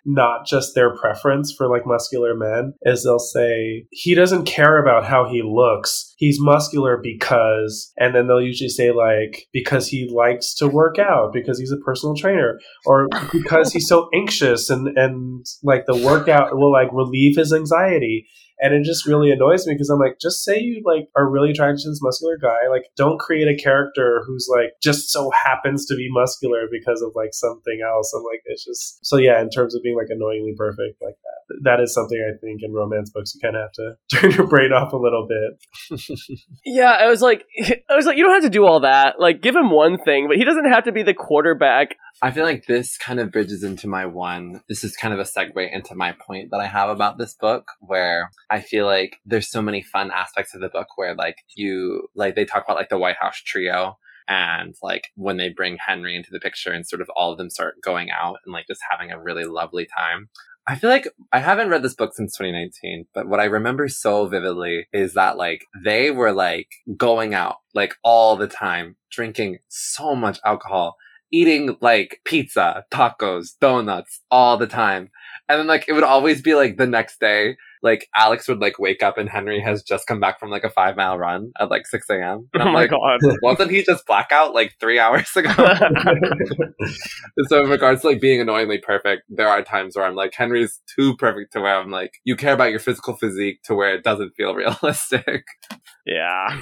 not 0.06 0.46
just 0.46 0.74
their 0.76 0.94
preference 0.96 1.52
for 1.56 1.68
like 1.68 1.84
muscular 1.84 2.34
men 2.36 2.74
is 2.82 3.02
they'll 3.02 3.18
say 3.18 3.84
he 3.90 4.14
doesn't 4.14 4.44
care 4.44 4.78
about 4.80 5.04
how 5.04 5.28
he 5.28 5.42
looks. 5.44 6.14
He's 6.16 6.38
muscular 6.40 7.00
because 7.02 7.92
and 7.98 8.14
then 8.14 8.26
they'll 8.28 8.40
usually 8.40 8.68
say 8.68 8.92
like 8.92 9.46
because 9.52 9.88
he 9.88 10.08
likes 10.14 10.54
to 10.56 10.68
work 10.68 10.98
out 10.98 11.32
because 11.32 11.58
he's 11.58 11.72
a 11.72 11.84
personal 11.84 12.14
trainer 12.14 12.58
or 12.86 13.08
because 13.32 13.72
he's 13.72 13.88
so 13.88 14.08
anxious 14.14 14.70
and 14.70 14.96
and 14.96 15.44
like 15.64 15.86
the 15.86 15.96
workout 15.96 16.56
will 16.56 16.70
like 16.72 16.88
relieve 16.92 17.36
his 17.36 17.52
anxiety. 17.52 18.26
And 18.64 18.72
it 18.74 18.84
just 18.84 19.08
really 19.08 19.32
annoys 19.32 19.66
me 19.66 19.74
because 19.74 19.90
I'm 19.90 19.98
like, 19.98 20.18
just 20.20 20.44
say 20.44 20.51
you 20.60 20.82
like 20.84 21.08
are 21.16 21.28
really 21.28 21.50
attracted 21.50 21.82
to 21.82 21.90
this 21.90 22.00
muscular 22.02 22.38
guy. 22.40 22.68
Like, 22.70 22.84
don't 22.96 23.18
create 23.18 23.48
a 23.48 23.60
character 23.60 24.22
who's 24.26 24.48
like 24.50 24.72
just 24.82 25.10
so 25.10 25.30
happens 25.44 25.86
to 25.86 25.94
be 25.94 26.08
muscular 26.10 26.66
because 26.70 27.02
of 27.02 27.12
like 27.14 27.32
something 27.32 27.80
else. 27.86 28.12
I'm 28.14 28.22
like, 28.24 28.40
it's 28.46 28.64
just 28.64 29.04
so 29.04 29.16
yeah. 29.16 29.40
In 29.40 29.50
terms 29.50 29.74
of 29.74 29.82
being 29.82 29.96
like 29.96 30.08
annoyingly 30.10 30.54
perfect, 30.56 31.00
like 31.02 31.16
that, 31.22 31.60
that 31.64 31.80
is 31.80 31.94
something 31.94 32.18
I 32.18 32.38
think 32.44 32.60
in 32.62 32.72
romance 32.72 33.10
books 33.10 33.34
you 33.34 33.40
kind 33.40 33.56
of 33.56 33.62
have 33.62 33.72
to 33.72 33.96
turn 34.20 34.30
your 34.32 34.46
brain 34.46 34.72
off 34.72 34.92
a 34.92 34.96
little 34.96 35.28
bit. 35.28 36.00
Yeah, 36.64 36.90
I 36.90 37.08
was 37.08 37.20
like, 37.20 37.44
I 37.90 37.96
was 37.96 38.06
like, 38.06 38.16
you 38.16 38.24
don't 38.24 38.34
have 38.34 38.44
to 38.44 38.50
do 38.50 38.64
all 38.64 38.80
that. 38.80 39.20
Like, 39.20 39.42
give 39.42 39.54
him 39.54 39.70
one 39.70 39.98
thing, 39.98 40.28
but 40.28 40.36
he 40.36 40.44
doesn't 40.44 40.70
have 40.70 40.84
to 40.84 40.92
be 40.92 41.02
the 41.02 41.14
quarterback. 41.14 41.96
I 42.20 42.30
feel 42.30 42.44
like 42.44 42.66
this 42.66 42.96
kind 42.98 43.20
of 43.20 43.32
bridges 43.32 43.64
into 43.64 43.88
my 43.88 44.06
one. 44.06 44.62
This 44.68 44.84
is 44.84 44.96
kind 44.96 45.12
of 45.12 45.20
a 45.20 45.24
segue 45.24 45.72
into 45.72 45.94
my 45.94 46.12
point 46.12 46.50
that 46.50 46.60
I 46.60 46.66
have 46.66 46.88
about 46.88 47.18
this 47.18 47.34
book, 47.34 47.72
where 47.80 48.30
I 48.50 48.60
feel 48.60 48.86
like 48.86 49.18
there's 49.24 49.50
so 49.50 49.60
many 49.60 49.82
fun 49.82 50.10
aspects 50.10 50.41
of 50.54 50.60
the 50.60 50.68
book 50.68 50.88
where, 50.96 51.14
like, 51.14 51.36
you, 51.54 52.08
like, 52.14 52.34
they 52.34 52.44
talk 52.44 52.64
about, 52.64 52.76
like, 52.76 52.88
the 52.88 52.98
White 52.98 53.16
House 53.20 53.40
trio 53.44 53.98
and, 54.28 54.74
like, 54.82 55.08
when 55.14 55.36
they 55.36 55.48
bring 55.48 55.78
Henry 55.86 56.16
into 56.16 56.30
the 56.30 56.40
picture 56.40 56.70
and 56.70 56.86
sort 56.86 57.02
of 57.02 57.10
all 57.16 57.32
of 57.32 57.38
them 57.38 57.50
start 57.50 57.76
going 57.82 58.10
out 58.10 58.36
and, 58.44 58.52
like, 58.52 58.66
just 58.66 58.80
having 58.90 59.10
a 59.10 59.20
really 59.20 59.44
lovely 59.44 59.86
time. 59.86 60.28
I 60.66 60.76
feel 60.76 60.90
like 60.90 61.08
I 61.32 61.40
haven't 61.40 61.70
read 61.70 61.82
this 61.82 61.94
book 61.94 62.14
since 62.14 62.36
2019, 62.36 63.06
but 63.12 63.26
what 63.26 63.40
I 63.40 63.44
remember 63.44 63.88
so 63.88 64.26
vividly 64.26 64.86
is 64.92 65.14
that 65.14 65.36
like 65.36 65.64
they 65.82 66.12
were 66.12 66.32
like 66.32 66.68
going 66.96 67.34
out 67.34 67.56
like 67.74 67.94
all 68.04 68.36
the 68.36 68.46
time, 68.46 68.94
drinking 69.10 69.58
so 69.68 70.14
much 70.14 70.38
alcohol, 70.44 70.96
eating 71.32 71.76
like 71.80 72.20
pizza, 72.24 72.84
tacos, 72.92 73.58
donuts 73.60 74.20
all 74.30 74.56
the 74.56 74.68
time. 74.68 75.10
And 75.48 75.58
then 75.58 75.66
like 75.66 75.86
it 75.88 75.94
would 75.94 76.04
always 76.04 76.40
be 76.40 76.54
like 76.54 76.76
the 76.76 76.86
next 76.86 77.18
day, 77.18 77.56
like 77.82 78.08
Alex 78.14 78.46
would 78.48 78.60
like 78.60 78.78
wake 78.78 79.02
up 79.02 79.18
and 79.18 79.28
Henry 79.28 79.60
has 79.60 79.82
just 79.82 80.06
come 80.06 80.20
back 80.20 80.38
from 80.38 80.50
like 80.50 80.64
a 80.64 80.70
five 80.70 80.96
mile 80.96 81.18
run 81.18 81.52
at 81.58 81.70
like 81.70 81.86
6 81.86 82.08
a.m. 82.10 82.48
And 82.54 82.62
I'm 82.62 82.68
oh 82.68 82.72
like, 82.72 82.90
god. 82.90 83.20
wasn't 83.42 83.70
he 83.70 83.82
just 83.82 84.06
blackout 84.06 84.54
like 84.54 84.74
three 84.78 84.98
hours 84.98 85.28
ago? 85.36 85.52
so 87.48 87.64
in 87.64 87.70
regards 87.70 88.02
to 88.02 88.08
like 88.08 88.20
being 88.20 88.40
annoyingly 88.40 88.78
perfect, 88.78 89.22
there 89.28 89.48
are 89.48 89.62
times 89.62 89.96
where 89.96 90.06
I'm 90.06 90.14
like, 90.14 90.32
Henry's 90.34 90.80
too 90.94 91.16
perfect 91.16 91.52
to 91.54 91.60
where 91.60 91.78
I'm 91.78 91.90
like, 91.90 92.12
you 92.24 92.36
care 92.36 92.54
about 92.54 92.70
your 92.70 92.80
physical 92.80 93.16
physique 93.16 93.62
to 93.64 93.74
where 93.74 93.94
it 93.94 94.04
doesn't 94.04 94.34
feel 94.36 94.54
realistic. 94.54 95.44
Yeah. 96.06 96.58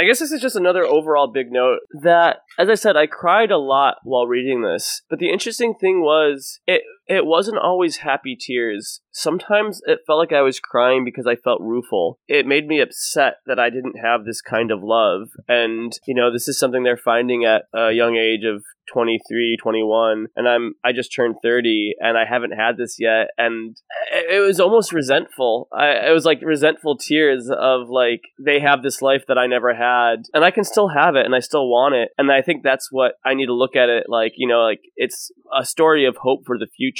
I 0.00 0.04
guess 0.04 0.18
this 0.18 0.32
is 0.32 0.40
just 0.40 0.56
another 0.56 0.84
overall 0.84 1.30
big 1.32 1.50
note 1.50 1.80
that, 2.02 2.38
as 2.58 2.68
I 2.68 2.74
said, 2.74 2.96
I 2.96 3.06
cried 3.06 3.50
a 3.50 3.58
lot 3.58 3.96
while 4.02 4.26
reading 4.26 4.62
this. 4.62 5.02
But 5.08 5.18
the 5.18 5.30
interesting 5.30 5.74
thing 5.74 6.00
was, 6.00 6.60
it 6.66 6.82
it 7.06 7.26
wasn't 7.26 7.58
always 7.58 7.98
happy 7.98 8.36
tears. 8.36 9.00
Sometimes 9.12 9.80
it 9.86 10.00
felt 10.06 10.18
like 10.18 10.32
I 10.32 10.42
was 10.42 10.60
crying 10.60 11.04
because 11.04 11.26
I 11.26 11.36
felt 11.36 11.60
rueful. 11.60 12.18
It 12.28 12.46
made 12.46 12.66
me 12.66 12.80
upset 12.80 13.36
that 13.46 13.58
I 13.58 13.70
didn't 13.70 13.98
have 14.02 14.24
this 14.24 14.40
kind 14.40 14.70
of 14.70 14.82
love. 14.82 15.28
And, 15.48 15.92
you 16.06 16.14
know, 16.14 16.32
this 16.32 16.48
is 16.48 16.58
something 16.58 16.82
they're 16.82 16.96
finding 16.96 17.44
at 17.44 17.64
a 17.74 17.92
young 17.92 18.16
age 18.16 18.44
of 18.44 18.64
23 18.92 19.56
21 19.62 20.26
and 20.36 20.46
i'm 20.46 20.74
i 20.84 20.92
just 20.92 21.14
turned 21.14 21.36
30 21.42 21.94
and 22.00 22.18
i 22.18 22.24
haven't 22.28 22.52
had 22.52 22.76
this 22.76 22.96
yet 22.98 23.28
and 23.38 23.78
it 24.12 24.40
was 24.40 24.60
almost 24.60 24.92
resentful 24.92 25.68
I, 25.72 26.08
it 26.08 26.12
was 26.12 26.26
like 26.26 26.40
resentful 26.42 26.98
tears 26.98 27.48
of 27.50 27.88
like 27.88 28.20
they 28.38 28.60
have 28.60 28.82
this 28.82 29.00
life 29.00 29.24
that 29.28 29.38
i 29.38 29.46
never 29.46 29.74
had 29.74 30.24
and 30.34 30.44
i 30.44 30.50
can 30.50 30.64
still 30.64 30.88
have 30.88 31.16
it 31.16 31.24
and 31.24 31.34
i 31.34 31.40
still 31.40 31.66
want 31.66 31.94
it 31.94 32.10
and 32.18 32.30
i 32.30 32.42
think 32.42 32.62
that's 32.62 32.92
what 32.92 33.14
i 33.24 33.32
need 33.32 33.46
to 33.46 33.54
look 33.54 33.74
at 33.74 33.88
it 33.88 34.04
like 34.08 34.32
you 34.36 34.46
know 34.46 34.60
like 34.60 34.80
it's 34.96 35.30
a 35.58 35.64
story 35.64 36.04
of 36.04 36.16
hope 36.16 36.42
for 36.44 36.58
the 36.58 36.68
future 36.76 36.93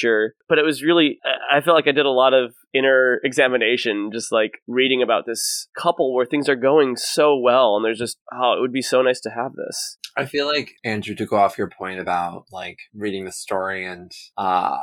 but 0.49 0.59
it 0.59 0.65
was 0.65 0.83
really 0.83 1.19
i 1.51 1.61
felt 1.61 1.75
like 1.75 1.89
i 1.89 1.93
did 1.93 2.07
a 2.07 2.11
lot 2.11 2.35
of 2.35 2.55
inner 2.75 3.21
examination, 3.23 4.11
just 4.13 4.33
like 4.33 4.59
reading 4.67 5.01
about 5.01 5.25
this 5.27 5.69
couple 5.79 6.13
where 6.13 6.27
things 6.27 6.49
are 6.49 6.57
going 6.57 6.97
so 6.97 7.39
well, 7.39 7.77
and 7.77 7.85
there's 7.85 7.99
just 7.99 8.19
oh, 8.33 8.55
it 8.59 8.61
would 8.61 8.73
be 8.73 8.83
so 8.83 9.01
nice 9.01 9.21
to 9.21 9.31
have 9.31 9.55
this. 9.55 9.97
I 10.17 10.27
feel 10.27 10.47
like 10.47 10.75
Andrew 10.85 11.15
to 11.15 11.27
go 11.27 11.37
off 11.37 11.57
your 11.57 11.71
point 11.71 12.01
about 12.01 12.47
like 12.53 12.79
reading 12.93 13.25
the 13.25 13.33
story 13.33 13.87
and 13.87 14.13
uh 14.37 14.77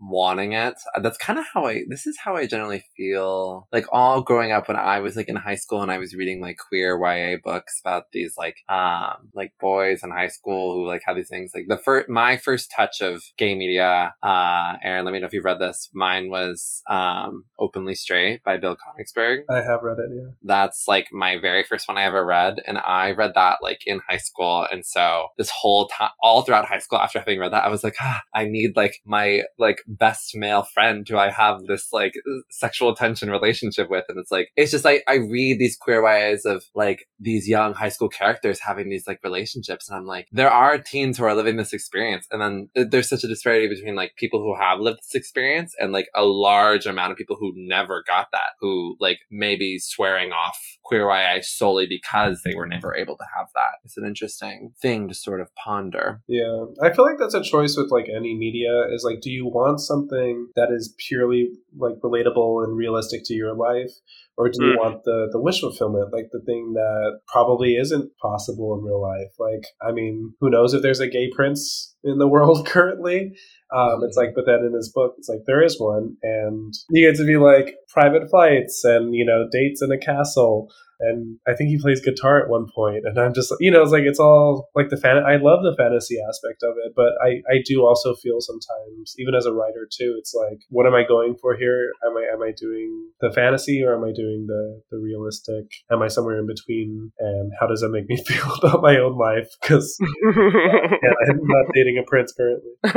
wanting 0.00 0.52
it. 0.52 0.74
That's 1.02 1.18
kind 1.18 1.38
of 1.38 1.44
how 1.52 1.66
I. 1.66 1.82
This 1.88 2.06
is 2.06 2.18
how 2.18 2.36
I 2.36 2.46
generally 2.46 2.84
feel. 2.96 3.68
Like 3.72 3.86
all 3.92 4.22
growing 4.22 4.52
up 4.52 4.68
when 4.68 4.76
I 4.76 5.00
was 5.00 5.16
like 5.16 5.28
in 5.28 5.36
high 5.36 5.54
school 5.56 5.82
and 5.82 5.90
I 5.90 5.98
was 5.98 6.14
reading 6.14 6.40
like 6.40 6.58
queer 6.58 6.98
YA 6.98 7.38
books 7.42 7.80
about 7.80 8.12
these 8.12 8.34
like 8.36 8.56
um 8.68 9.28
like 9.34 9.52
boys 9.60 10.02
in 10.02 10.10
high 10.10 10.28
school 10.28 10.74
who 10.74 10.86
like 10.86 11.02
had 11.06 11.16
these 11.16 11.28
things. 11.28 11.52
Like 11.54 11.66
the 11.68 11.78
first 11.78 12.08
my 12.08 12.36
first 12.36 12.70
touch 12.74 13.00
of 13.00 13.22
gay 13.36 13.54
media. 13.54 14.14
Uh, 14.22 14.74
Aaron, 14.82 15.04
let 15.04 15.12
me 15.12 15.20
know 15.20 15.26
if 15.26 15.32
you've 15.32 15.44
read 15.44 15.60
this. 15.60 15.90
Mine 15.94 16.30
was 16.30 16.82
um 16.88 17.44
Openly 17.58 17.94
Straight 17.94 18.42
by 18.44 18.56
Bill 18.56 18.76
Konigsberg. 18.76 19.40
I 19.50 19.62
have 19.62 19.82
read 19.82 19.98
it, 19.98 20.10
yeah. 20.14 20.30
That's 20.42 20.86
like 20.88 21.08
my 21.12 21.38
very 21.38 21.64
first 21.64 21.88
one 21.88 21.98
I 21.98 22.04
ever 22.04 22.24
read. 22.24 22.56
And 22.66 22.78
I 22.78 23.12
read 23.12 23.32
that 23.34 23.58
like 23.62 23.80
in 23.86 24.00
high 24.08 24.16
school. 24.18 24.66
And 24.70 24.84
so 24.84 25.28
this 25.38 25.50
whole 25.50 25.88
time, 25.88 26.10
all 26.22 26.42
throughout 26.42 26.66
high 26.66 26.78
school, 26.78 26.98
after 26.98 27.18
having 27.18 27.38
read 27.38 27.52
that, 27.52 27.64
I 27.64 27.68
was 27.68 27.84
like, 27.84 27.96
ah, 28.00 28.22
I 28.34 28.44
need 28.44 28.76
like 28.76 29.00
my 29.04 29.42
like 29.58 29.78
best 29.86 30.32
male 30.34 30.62
friend 30.62 31.06
who 31.08 31.18
I 31.18 31.30
have 31.30 31.64
this 31.66 31.92
like 31.92 32.14
sexual 32.50 32.94
tension 32.94 33.30
relationship 33.30 33.90
with. 33.90 34.04
And 34.08 34.18
it's 34.18 34.30
like, 34.30 34.48
it's 34.56 34.70
just 34.70 34.84
like, 34.84 35.04
I 35.06 35.16
read 35.16 35.58
these 35.58 35.76
queer 35.76 36.02
ways 36.02 36.44
of 36.44 36.64
like 36.74 37.06
these 37.20 37.48
young 37.48 37.74
high 37.74 37.90
school 37.90 38.08
characters 38.08 38.60
having 38.60 38.88
these 38.88 39.06
like 39.06 39.20
relationships. 39.22 39.88
And 39.88 39.98
I'm 39.98 40.06
like, 40.06 40.26
there 40.32 40.50
are 40.50 40.78
teens 40.78 41.18
who 41.18 41.24
are 41.24 41.34
living 41.34 41.56
this 41.56 41.72
experience. 41.72 42.26
And 42.30 42.40
then 42.40 42.88
there's 42.90 43.08
such 43.08 43.24
a 43.24 43.28
disparity 43.28 43.68
between 43.68 43.94
like 43.94 44.14
people 44.16 44.40
who 44.40 44.56
have 44.58 44.80
lived 44.80 45.00
this 45.00 45.14
experience 45.14 45.74
and 45.78 45.92
like 45.92 46.08
a 46.14 46.24
large 46.24 46.86
amount 46.86 47.12
of 47.12 47.18
people 47.18 47.26
people 47.26 47.36
who 47.38 47.52
never 47.56 48.02
got 48.06 48.28
that, 48.32 48.54
who 48.60 48.96
like 49.00 49.18
maybe 49.30 49.78
swearing 49.78 50.32
off 50.32 50.58
queer 50.84 51.08
YA 51.08 51.40
solely 51.42 51.86
because 51.86 52.42
they 52.44 52.54
were 52.54 52.66
never 52.66 52.94
able 52.94 53.16
to 53.16 53.24
have 53.36 53.48
that. 53.54 53.78
It's 53.84 53.96
an 53.96 54.06
interesting 54.06 54.72
thing 54.80 55.08
to 55.08 55.14
sort 55.14 55.40
of 55.40 55.54
ponder. 55.56 56.22
Yeah. 56.28 56.64
I 56.82 56.92
feel 56.92 57.04
like 57.04 57.18
that's 57.18 57.34
a 57.34 57.42
choice 57.42 57.76
with 57.76 57.90
like 57.90 58.06
any 58.14 58.36
media 58.36 58.84
is 58.92 59.04
like, 59.04 59.20
do 59.20 59.30
you 59.30 59.46
want 59.46 59.75
something 59.80 60.48
that 60.56 60.68
is 60.70 60.94
purely 61.08 61.50
like 61.76 61.94
relatable 62.02 62.64
and 62.64 62.76
realistic 62.76 63.22
to 63.26 63.34
your 63.34 63.54
life? 63.54 63.92
or 64.38 64.48
do 64.48 64.58
you 64.60 64.72
mm. 64.72 64.78
want 64.78 65.04
the 65.04 65.28
the 65.32 65.40
wish 65.40 65.60
fulfillment 65.60 66.12
like 66.12 66.28
the 66.30 66.40
thing 66.40 66.74
that 66.74 67.20
probably 67.26 67.76
isn't 67.76 68.10
possible 68.18 68.76
in 68.78 68.84
real 68.84 69.00
life? 69.00 69.32
Like 69.38 69.66
i 69.82 69.92
mean 69.92 70.34
who 70.40 70.50
knows 70.50 70.74
if 70.74 70.82
there's 70.82 71.00
a 71.00 71.08
gay 71.08 71.30
prince 71.34 71.94
in 72.04 72.18
the 72.18 72.28
world 72.34 72.66
currently? 72.66 73.32
Um, 73.74 74.04
it's 74.04 74.16
like, 74.16 74.30
but 74.36 74.46
then 74.46 74.60
in 74.64 74.72
his 74.74 74.92
book, 74.94 75.14
it's 75.18 75.28
like 75.28 75.40
there 75.46 75.60
is 75.60 75.80
one, 75.80 76.16
and 76.22 76.72
you 76.90 77.08
get 77.08 77.16
to 77.16 77.26
be 77.26 77.36
like 77.36 77.74
private 77.88 78.30
flights 78.30 78.84
and 78.84 79.14
you 79.14 79.24
know 79.24 79.48
dates 79.50 79.82
in 79.82 79.90
a 79.90 79.98
castle 79.98 80.70
and 81.00 81.38
I 81.46 81.54
think 81.54 81.70
he 81.70 81.78
plays 81.78 82.00
guitar 82.00 82.42
at 82.42 82.48
one 82.48 82.66
point, 82.74 83.04
and 83.04 83.18
I'm 83.18 83.34
just 83.34 83.52
you 83.60 83.70
know 83.70 83.82
it's 83.82 83.92
like 83.92 84.04
it's 84.04 84.20
all 84.20 84.68
like 84.74 84.88
the 84.88 84.96
fan. 84.96 85.18
I 85.18 85.36
love 85.36 85.62
the 85.62 85.74
fantasy 85.76 86.16
aspect 86.28 86.62
of 86.62 86.74
it, 86.84 86.92
but 86.96 87.12
I 87.22 87.42
I 87.52 87.62
do 87.64 87.84
also 87.84 88.14
feel 88.14 88.40
sometimes 88.40 89.14
even 89.18 89.34
as 89.34 89.46
a 89.46 89.52
writer 89.52 89.88
too. 89.90 90.16
It's 90.18 90.34
like 90.34 90.60
what 90.68 90.86
am 90.86 90.94
I 90.94 91.04
going 91.06 91.36
for 91.40 91.56
here? 91.56 91.92
Am 92.04 92.16
I 92.16 92.32
am 92.32 92.42
I 92.42 92.52
doing 92.58 93.10
the 93.20 93.30
fantasy 93.32 93.82
or 93.82 93.94
am 93.94 94.04
I 94.04 94.12
doing 94.12 94.46
the 94.46 94.82
the 94.90 94.98
realistic? 94.98 95.66
Am 95.90 96.02
I 96.02 96.08
somewhere 96.08 96.38
in 96.38 96.46
between? 96.46 97.12
And 97.18 97.52
how 97.60 97.66
does 97.66 97.80
that 97.80 97.90
make 97.90 98.08
me 98.08 98.22
feel 98.26 98.52
about 98.62 98.82
my 98.82 98.98
own 98.98 99.16
life? 99.16 99.48
Because 99.60 99.96
yeah, 100.36 101.14
I'm 101.28 101.40
not 101.42 101.66
dating 101.74 101.98
a 101.98 102.08
prince 102.08 102.32
currently. 102.32 102.70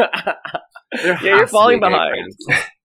yeah, 1.03 1.21
you're 1.21 1.47
falling 1.47 1.79
behind. 1.79 2.33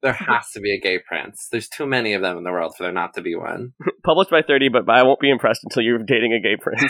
There 0.04 0.12
has 0.12 0.50
to 0.50 0.60
be 0.60 0.70
a 0.74 0.78
gay 0.78 0.98
prince. 0.98 1.48
There's 1.50 1.66
too 1.66 1.86
many 1.86 2.12
of 2.12 2.20
them 2.20 2.36
in 2.36 2.44
the 2.44 2.50
world 2.50 2.74
for 2.76 2.82
there 2.82 2.92
not 2.92 3.14
to 3.14 3.22
be 3.22 3.34
one. 3.34 3.72
Published 4.04 4.30
by 4.30 4.42
30, 4.46 4.68
but 4.68 4.86
I 4.86 5.02
won't 5.02 5.18
be 5.18 5.30
impressed 5.30 5.64
until 5.64 5.82
you're 5.82 5.96
dating 5.96 6.34
a 6.34 6.42
gay 6.42 6.58
prince. 6.60 6.82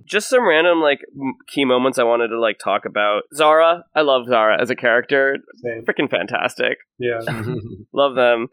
Just 0.04 0.28
some 0.28 0.44
random 0.44 0.80
like 0.80 0.98
key 1.46 1.64
moments 1.64 2.00
I 2.00 2.02
wanted 2.02 2.28
to 2.28 2.40
like 2.40 2.58
talk 2.58 2.86
about. 2.86 3.22
Zahra, 3.32 3.84
I 3.94 4.00
love 4.00 4.26
Zahra 4.28 4.60
as 4.60 4.70
a 4.70 4.74
character. 4.74 5.36
Freaking 5.88 6.10
fantastic. 6.10 6.78
Yeah. 6.98 7.20
love 7.92 8.16
them. 8.16 8.48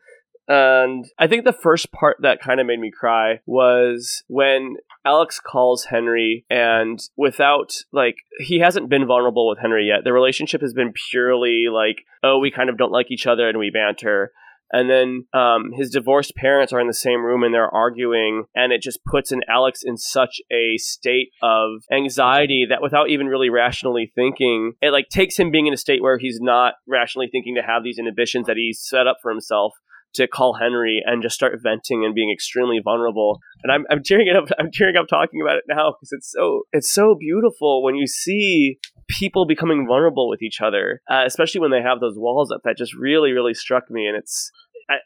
And 0.47 1.05
I 1.19 1.27
think 1.27 1.43
the 1.43 1.53
first 1.53 1.91
part 1.91 2.17
that 2.21 2.41
kind 2.41 2.59
of 2.59 2.67
made 2.67 2.79
me 2.79 2.91
cry 2.91 3.41
was 3.45 4.23
when 4.27 4.77
Alex 5.05 5.39
calls 5.39 5.85
Henry, 5.85 6.45
and 6.49 6.99
without, 7.15 7.71
like, 7.91 8.15
he 8.39 8.59
hasn't 8.59 8.89
been 8.89 9.07
vulnerable 9.07 9.47
with 9.47 9.59
Henry 9.59 9.87
yet. 9.87 10.03
The 10.03 10.13
relationship 10.13 10.61
has 10.61 10.73
been 10.73 10.93
purely 11.09 11.65
like, 11.71 12.03
oh, 12.23 12.39
we 12.39 12.51
kind 12.51 12.69
of 12.69 12.77
don't 12.77 12.91
like 12.91 13.11
each 13.11 13.27
other 13.27 13.47
and 13.49 13.57
we 13.57 13.69
banter. 13.69 14.31
And 14.71 14.89
then 14.89 15.25
um, 15.33 15.71
his 15.77 15.89
divorced 15.89 16.35
parents 16.35 16.73
are 16.73 16.81
in 16.81 16.87
the 16.87 16.93
same 16.93 17.23
room 17.23 17.43
and 17.43 17.53
they're 17.53 17.73
arguing, 17.73 18.45
and 18.53 18.73
it 18.73 18.81
just 18.81 19.03
puts 19.05 19.31
an 19.31 19.41
Alex 19.49 19.81
in 19.83 19.97
such 19.97 20.41
a 20.51 20.77
state 20.77 21.29
of 21.41 21.83
anxiety 21.91 22.65
that 22.69 22.81
without 22.81 23.09
even 23.09 23.27
really 23.27 23.49
rationally 23.49 24.11
thinking, 24.13 24.73
it 24.81 24.91
like 24.91 25.07
takes 25.09 25.37
him 25.37 25.51
being 25.51 25.67
in 25.67 25.73
a 25.73 25.77
state 25.77 26.01
where 26.01 26.17
he's 26.17 26.39
not 26.41 26.73
rationally 26.85 27.29
thinking 27.31 27.55
to 27.55 27.61
have 27.61 27.83
these 27.83 27.97
inhibitions 27.97 28.47
that 28.47 28.57
he's 28.57 28.81
set 28.81 29.07
up 29.07 29.17
for 29.21 29.31
himself 29.31 29.73
to 30.15 30.27
call 30.27 30.57
Henry 30.59 31.01
and 31.05 31.21
just 31.21 31.35
start 31.35 31.59
venting 31.61 32.05
and 32.05 32.15
being 32.15 32.31
extremely 32.31 32.79
vulnerable. 32.83 33.39
And 33.63 33.71
I'm, 33.71 33.85
I'm 33.89 34.03
tearing 34.03 34.27
it 34.27 34.35
up. 34.35 34.45
I'm 34.59 34.71
tearing 34.71 34.95
up 34.95 35.07
talking 35.07 35.41
about 35.41 35.57
it 35.57 35.63
now 35.67 35.91
because 35.91 36.11
it's 36.11 36.31
so 36.31 36.63
it's 36.71 36.91
so 36.91 37.15
beautiful 37.19 37.83
when 37.83 37.95
you 37.95 38.07
see 38.07 38.79
people 39.07 39.45
becoming 39.45 39.85
vulnerable 39.87 40.29
with 40.29 40.41
each 40.41 40.61
other, 40.61 41.01
uh, 41.09 41.23
especially 41.25 41.61
when 41.61 41.71
they 41.71 41.81
have 41.81 41.99
those 41.99 42.17
walls 42.17 42.51
up. 42.51 42.61
That 42.63 42.77
just 42.77 42.93
really 42.93 43.31
really 43.31 43.53
struck 43.53 43.89
me, 43.89 44.07
and 44.07 44.17
it's 44.17 44.51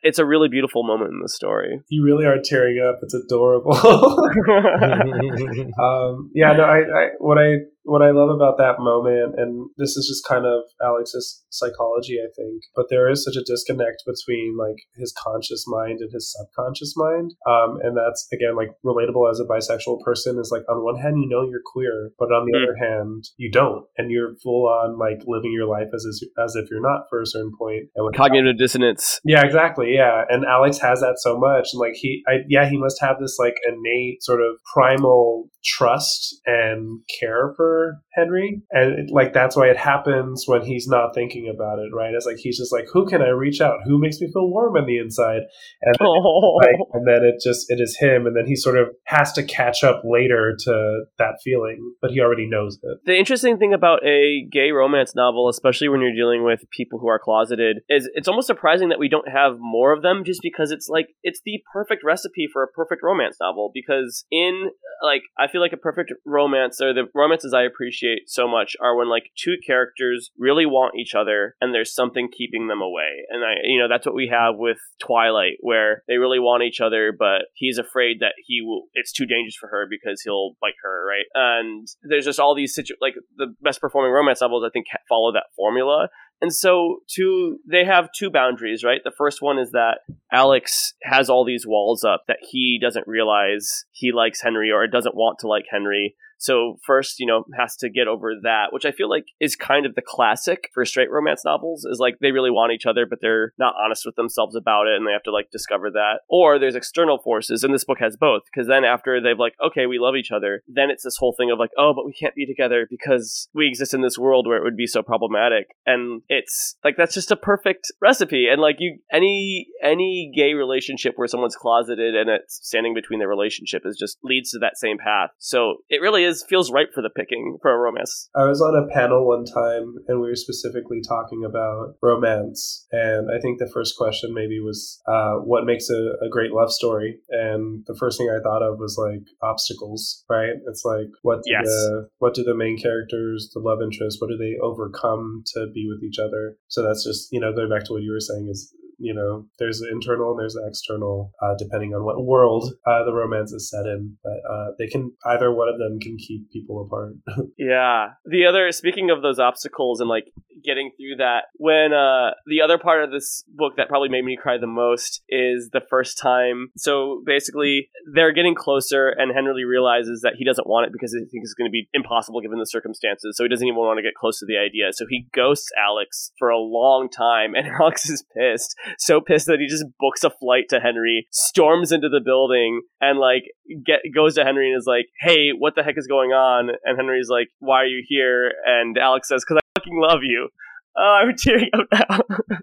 it's 0.04 0.20
a 0.20 0.26
really 0.26 0.48
beautiful 0.48 0.84
moment 0.84 1.12
in 1.12 1.20
the 1.22 1.30
story. 1.30 1.82
You 1.90 2.04
really 2.04 2.26
are 2.26 2.38
tearing 2.44 2.80
up. 2.80 3.00
It's 3.02 3.14
adorable. 3.14 3.74
um, 5.80 6.32
yeah, 6.34 6.54
no, 6.54 6.64
I, 6.64 6.80
I 6.80 7.08
what 7.20 7.38
I 7.38 7.58
what 7.84 8.02
I 8.02 8.12
love 8.12 8.30
about 8.30 8.58
that 8.58 8.80
moment, 8.80 9.36
and 9.38 9.70
this 9.78 9.98
is 9.98 10.08
just 10.08 10.28
kind 10.28 10.46
of 10.46 10.64
Alex's 10.84 11.44
psychology, 11.50 12.20
I 12.22 12.30
think, 12.36 12.64
but 12.76 12.88
there 12.90 13.10
is 13.10 13.24
such 13.24 13.36
a 13.36 13.44
disconnect 13.44 14.04
between 14.06 14.58
like 14.58 14.78
his 14.96 15.14
conscious 15.18 15.66
mind 15.68 16.00
and 16.00 16.12
his 16.14 16.32
subconscious 16.32 16.94
mind. 16.96 17.34
Um, 17.50 17.80
and 17.82 17.98
that's 17.98 18.28
again 18.32 18.56
like 18.56 18.70
relatable 18.86 19.30
as 19.30 19.40
a 19.40 19.46
bisexual 19.46 20.02
person 20.04 20.38
is 20.40 20.50
like 20.52 20.64
on 20.70 20.84
one 20.84 21.02
hand 21.02 21.18
you 21.18 21.28
know 21.28 21.48
you're 21.48 21.66
queer, 21.66 22.12
but 22.20 22.32
on 22.32 22.46
the 22.46 22.58
mm. 22.58 22.64
other 22.64 22.76
hand 22.78 23.26
you 23.38 23.52
don't, 23.52 23.86
and 23.98 24.12
you're 24.12 24.36
full 24.44 24.68
on 24.68 25.00
like 25.00 25.26
living 25.26 25.52
your 25.52 25.68
life 25.68 25.90
as 25.94 26.06
as 26.44 26.56
if 26.56 26.70
you're 26.70 26.82
not 26.82 27.06
for 27.10 27.22
a 27.22 27.26
certain 27.26 27.52
point. 27.58 27.90
And 27.96 28.16
cognitive 28.16 28.56
Alex, 28.58 28.60
dissonance. 28.60 29.20
Yeah, 29.24 29.44
exactly. 29.44 29.94
Yeah, 29.94 30.24
and 30.30 30.46
Alex 30.46 30.78
has 30.80 31.02
that 31.02 31.18
so 31.18 31.38
much, 31.38 31.70
and 31.74 31.80
like 31.80 31.96
he, 31.96 32.24
I, 32.28 32.46
yeah, 32.48 32.70
he 32.70 32.78
must 32.78 33.02
have 33.02 33.18
this 33.20 33.38
like 33.40 33.56
innate 33.68 34.22
sort 34.22 34.42
of 34.42 34.58
primal 34.72 35.50
trust 35.64 36.42
and 36.46 37.02
care 37.20 37.54
for 37.56 37.71
Henry. 38.14 38.62
And 38.72 39.00
it, 39.00 39.12
like 39.12 39.34
that's 39.34 39.56
why 39.56 39.68
it 39.68 39.78
happens 39.78 40.44
when 40.48 40.62
he's 40.62 40.88
not 40.88 41.14
thinking 41.14 41.52
about 41.54 41.80
it, 41.80 41.94
right? 41.94 42.14
It's 42.14 42.26
like 42.26 42.38
he's 42.38 42.58
just 42.58 42.72
like, 42.72 42.88
who 42.92 43.08
can 43.08 43.22
I 43.22 43.30
reach 43.30 43.62
out? 43.62 43.80
Who 43.86 44.00
makes 44.00 44.20
me 44.20 44.30
feel 44.34 44.50
warm 44.50 44.76
on 44.76 44.86
the 44.86 44.98
inside? 44.98 45.42
And, 45.82 45.96
oh. 46.02 46.60
like, 46.62 46.76
and 46.94 47.08
then 47.08 47.24
it 47.24 47.42
just 47.44 47.70
it 47.70 47.80
is 47.80 47.98
him, 48.00 48.26
and 48.26 48.36
then 48.36 48.46
he 48.46 48.56
sort 48.56 48.78
of 48.78 48.90
has 49.06 49.32
to 49.34 49.44
catch 49.44 49.84
up 49.84 50.02
later 50.04 50.56
to 50.66 51.02
that 51.18 51.40
feeling, 51.44 51.94
but 52.02 52.12
he 52.12 52.20
already 52.20 52.48
knows 52.48 52.78
it. 52.82 52.98
The 53.06 53.18
interesting 53.18 53.58
thing 53.58 53.74
about 53.74 54.06
a 54.06 54.46
gay 54.52 54.72
romance 54.72 55.16
novel, 55.16 55.50
especially 55.50 55.90
when 55.90 56.02
you're 56.02 56.16
dealing 56.16 56.44
with 56.44 56.62
people 56.72 57.00
who 57.00 57.08
are 57.08 57.20
closeted, 57.20 57.78
is 57.90 58.10
it's 58.14 58.28
almost 58.28 58.48
surprising 58.48 58.90
that 58.90 59.00
we 59.00 59.10
don't 59.10 59.30
have 59.30 59.54
more 59.60 59.94
of 59.94 60.02
them, 60.02 60.24
just 60.26 60.42
because 60.42 60.72
it's 60.72 60.88
like 60.90 61.08
it's 61.24 61.42
the 61.46 61.62
perfect 61.72 62.04
recipe 62.04 62.48
for 62.52 62.64
a 62.64 62.68
perfect 62.68 63.02
romance 63.04 63.38
novel. 63.40 63.72
Because 63.74 64.26
in 64.32 64.72
like 65.04 65.22
I 65.38 65.48
feel 65.48 65.62
like 65.62 65.74
a 65.74 65.78
perfect 65.78 66.14
romance 66.26 66.82
or 66.82 66.94
the 66.94 67.06
romances 67.16 67.54
I 67.54 67.61
appreciate 67.64 68.24
so 68.30 68.48
much 68.48 68.76
are 68.82 68.96
when 68.96 69.10
like 69.10 69.32
two 69.38 69.56
characters 69.66 70.32
really 70.38 70.66
want 70.66 70.96
each 70.96 71.16
other 71.16 71.56
and 71.62 71.74
there's 71.74 71.94
something 71.94 72.30
keeping 72.36 72.68
them 72.68 72.82
away. 72.82 73.26
And 73.30 73.44
I 73.44 73.54
you 73.64 73.80
know 73.80 73.88
that's 73.88 74.06
what 74.06 74.16
we 74.16 74.28
have 74.28 74.56
with 74.58 74.78
Twilight 75.00 75.58
where 75.60 76.04
they 76.08 76.18
really 76.18 76.40
want 76.40 76.64
each 76.64 76.82
other 76.82 77.14
but 77.18 77.44
he's 77.54 77.78
afraid 77.78 78.18
that 78.20 78.34
he 78.46 78.62
will 78.62 78.84
it's 78.94 79.12
too 79.12 79.26
dangerous 79.26 79.56
for 79.56 79.70
her 79.70 79.88
because 79.90 80.22
he'll 80.22 80.56
bite 80.62 80.80
her, 80.84 81.06
right? 81.08 81.26
And 81.34 81.88
there's 82.04 82.26
just 82.26 82.40
all 82.40 82.56
these 82.56 82.74
situ 82.74 82.94
like 83.02 83.16
the 83.38 83.54
best 83.62 83.82
performing 83.82 84.12
romance 84.12 84.42
novels 84.42 84.64
I 84.66 84.70
think 84.70 84.88
follow 85.10 85.32
that 85.34 85.46
formula 85.56 86.10
And 86.42 86.54
so 86.54 87.02
two 87.08 87.60
they 87.70 87.86
have 87.86 88.10
two 88.18 88.30
boundaries, 88.30 88.84
right? 88.84 89.02
The 89.04 89.14
first 89.16 89.42
one 89.42 89.60
is 89.60 89.72
that 89.72 90.00
Alex 90.32 90.94
has 91.04 91.30
all 91.30 91.46
these 91.46 91.68
walls 91.68 92.04
up 92.04 92.24
that 92.28 92.40
he 92.50 92.80
doesn't 92.82 93.08
realize 93.08 93.86
he 93.92 94.12
likes 94.12 94.42
Henry 94.42 94.72
or 94.72 94.86
doesn't 94.88 95.16
want 95.16 95.40
to 95.40 95.48
like 95.48 95.66
Henry. 95.70 96.16
So 96.42 96.80
first, 96.84 97.20
you 97.20 97.28
know, 97.28 97.46
has 97.58 97.76
to 97.78 97.90
get 97.90 98.08
over 98.08 98.34
that, 98.42 98.74
which 98.74 98.86
I 98.86 98.92
feel 98.92 99.10
like 99.10 99.26
is 99.40 99.56
kind 99.56 99.86
of 99.86 99.94
the 99.94 100.02
classic 100.02 100.70
for 100.74 100.84
straight 100.86 101.12
romance 101.12 101.46
novels 101.46 101.86
is 101.86 102.00
like 102.00 102.18
they 102.20 102.32
really 102.32 102.50
want 102.50 102.74
each 102.74 102.88
other, 102.88 103.06
but 103.06 103.20
they're 103.22 103.54
not 103.60 103.76
honest 103.80 104.08
with 104.08 104.16
themselves 104.16 104.56
about 104.56 104.88
it 104.88 104.96
and 104.98 105.06
they 105.06 105.12
have 105.12 105.24
to 105.24 105.32
like 105.32 105.52
discover 105.52 105.92
that. 105.92 106.22
Or 106.28 106.58
there's 106.58 106.76
external 106.76 107.20
forces, 107.20 107.64
and 107.64 107.74
this 107.74 107.84
book 107.84 108.00
has 108.00 108.18
both, 108.18 108.42
because 108.52 108.68
then 108.68 108.84
after 108.84 109.22
they've 109.22 109.38
like, 109.38 109.54
okay, 109.64 109.86
we 109.86 110.00
love 110.00 110.16
each 110.16 110.32
other, 110.32 110.64
then 110.68 110.90
it's 110.90 111.04
this 111.04 111.18
whole 111.18 111.36
thing 111.38 111.52
of 111.52 111.60
like, 111.60 111.72
oh, 111.78 111.94
but 111.96 112.06
we 112.06 112.14
can't 112.14 112.34
be 112.34 112.48
together 112.48 112.88
because 112.90 113.48
we 113.54 113.68
exist 113.68 113.94
in 113.94 114.02
this 114.02 114.18
world 114.18 114.48
where 114.48 114.58
it 114.58 114.64
would 114.64 114.78
be 114.78 114.88
so 114.88 115.04
problematic. 115.04 115.68
And 115.86 116.24
it's 116.28 116.76
like 116.84 116.96
that's 116.98 117.14
just 117.14 117.30
a 117.30 117.36
perfect 117.36 117.92
recipe. 118.02 118.48
And 118.52 118.60
like 118.60 118.78
you 118.80 118.98
any 119.14 119.68
any 119.84 120.32
gay 120.36 120.54
relationship 120.54 121.14
where 121.18 121.28
someone's 121.28 121.56
closeted 121.56 122.16
and 122.16 122.32
it's 122.32 122.60
standing 122.64 122.96
between 122.96 123.20
their 123.20 123.28
relationship 123.28 123.84
is 123.86 123.96
just 123.96 124.18
leads 124.24 124.52
to 124.52 124.60
that 124.60 124.78
same 124.78 124.98
path. 124.98 125.30
So 125.38 125.78
it 125.88 126.02
really 126.02 126.24
is 126.24 126.31
is 126.32 126.46
feels 126.48 126.72
ripe 126.72 126.90
for 126.94 127.02
the 127.02 127.10
picking 127.10 127.58
for 127.62 127.72
a 127.72 127.78
romance. 127.78 128.30
I 128.36 128.46
was 128.46 128.62
on 128.62 128.76
a 128.76 128.88
panel 128.94 129.28
one 129.28 129.46
time 129.46 129.96
and 130.08 130.22
we 130.22 130.30
were 130.30 130.36
specifically 130.36 131.02
talking 131.08 131.44
about 131.46 131.96
romance. 132.02 132.88
And 132.92 133.30
I 133.30 133.40
think 133.40 133.60
the 133.60 133.70
first 133.72 133.98
question 133.98 134.34
maybe 134.34 134.60
was 134.60 135.02
uh, 135.08 135.36
what 135.44 135.66
makes 135.66 135.90
a, 135.90 136.26
a, 136.26 136.30
great 136.32 136.52
love 136.52 136.72
story? 136.72 137.20
And 137.30 137.84
the 137.88 137.96
first 138.00 138.18
thing 138.18 138.30
I 138.30 138.42
thought 138.42 138.64
of 138.64 138.80
was 138.80 138.98
like 138.98 139.28
obstacles, 139.44 140.24
right? 140.30 140.56
It's 140.68 140.84
like 140.86 141.12
what 141.22 141.44
do, 141.44 141.52
yes. 141.52 141.66
the, 141.66 142.10
what 142.20 142.34
do 142.34 142.44
the 142.44 142.56
main 142.56 142.78
characters, 142.78 143.52
the 143.54 143.60
love 143.60 143.80
interest, 143.84 144.18
what 144.22 144.30
do 144.30 144.38
they 144.38 144.58
overcome 144.62 145.44
to 145.54 145.68
be 145.74 145.88
with 145.90 146.04
each 146.04 146.20
other? 146.20 146.58
So 146.68 146.82
that's 146.82 147.04
just, 147.04 147.28
you 147.32 147.40
know, 147.40 147.54
going 147.54 147.70
back 147.70 147.84
to 147.86 147.94
what 147.94 148.04
you 148.04 148.12
were 148.12 148.20
saying 148.20 148.48
is 148.50 148.74
you 149.02 149.14
know, 149.14 149.46
there's 149.60 149.80
the 149.80 149.90
internal 149.92 150.32
and 150.32 150.40
there's 150.40 150.54
the 150.54 150.66
external, 150.68 151.32
uh, 151.42 151.56
depending 151.58 151.94
on 151.94 152.06
what 152.06 152.24
world 152.24 152.72
uh, 152.86 153.04
the 153.04 153.14
romance 153.14 153.52
is 153.52 153.70
set 153.70 153.86
in. 153.86 154.18
But 154.24 154.40
uh, 154.50 154.72
they 154.78 154.88
can 154.88 155.12
either 155.26 155.54
one 155.54 155.68
of 155.68 155.80
them 155.80 156.00
can 156.00 156.18
keep 156.18 156.52
people 156.52 156.86
apart. 156.86 157.14
yeah. 157.58 158.10
The 158.26 158.46
other, 158.46 158.72
speaking 158.72 159.10
of 159.10 159.22
those 159.22 159.40
obstacles 159.40 160.00
and 160.00 160.10
like 160.10 160.32
getting 160.64 160.92
through 160.98 161.18
that, 161.18 161.46
when 161.56 161.94
uh, 161.94 162.32
the 162.46 162.62
other 162.64 162.78
part 162.78 163.04
of 163.04 163.12
this 163.12 163.44
book 163.48 163.74
that 163.78 163.90
probably 163.90 164.10
made 164.10 164.26
me 164.26 164.38
cry 164.42 164.58
the 164.58 164.68
most 164.68 165.22
is 165.30 165.70
the 165.72 165.82
first 165.90 166.18
time. 166.18 166.70
So 166.78 167.22
basically, 167.26 167.90
they're 168.14 168.34
getting 168.34 168.56
closer, 168.56 169.10
and 169.10 169.34
Henry 169.34 169.66
realizes 169.66 170.22
that 170.22 170.34
he 170.38 170.46
doesn't 170.46 170.68
want 170.68 170.88
it 170.88 170.94
because 170.94 171.14
he 171.14 171.20
thinks 171.20 171.50
it's 171.50 171.54
going 171.54 171.70
to 171.70 171.72
be 171.72 171.88
impossible 171.94 172.42
given 172.42 172.60
the 172.60 172.66
circumstances. 172.66 173.36
So 173.38 173.44
he 173.44 173.50
doesn't 173.50 173.68
even 173.68 173.78
want 173.78 173.98
to 173.98 174.04
get 174.04 174.16
close 174.16 174.40
to 174.40 174.46
the 174.46 174.58
idea. 174.58 174.94
So 174.94 175.06
he 175.10 175.28
ghosts 175.34 175.70
Alex 175.78 176.32
for 176.38 176.50
a 176.50 176.58
long 176.58 177.10
time, 177.10 177.54
and 177.56 177.68
Alex 177.80 178.10
is 178.10 178.24
pissed 178.36 178.76
so 178.98 179.22
pissed 179.22 179.48
that 179.48 179.60
he 179.60 179.68
just 179.68 179.86
books 180.00 180.24
a 180.24 180.30
flight 180.30 180.66
to 180.70 180.80
Henry, 180.80 181.28
storms 181.32 181.92
into 181.92 182.10
the 182.10 182.22
building, 182.24 182.82
and 183.00 183.20
like 183.20 183.44
get 183.86 184.00
goes 184.14 184.36
to 184.36 184.44
Henry 184.44 184.72
and 184.72 184.78
is 184.78 184.86
like, 184.88 185.08
"Hey, 185.20 185.50
what 185.58 185.76
the 185.76 185.84
heck 185.84 185.98
is 185.98 186.08
going 186.08 186.32
on?" 186.32 186.70
And 186.84 186.98
Henry's 186.98 187.30
like, 187.30 187.50
"Why 187.60 187.82
are 187.82 187.86
you 187.86 188.04
here?" 188.08 188.54
And 188.66 188.98
Alex 188.98 189.28
says, 189.28 189.44
"Cause 189.44 189.58
I 189.58 189.61
fucking 189.82 190.00
love 190.00 190.20
you." 190.24 190.50
Oh, 190.98 191.20
I'm 191.22 191.36
tearing 191.38 191.70
up 191.74 191.88
now. 191.92 192.20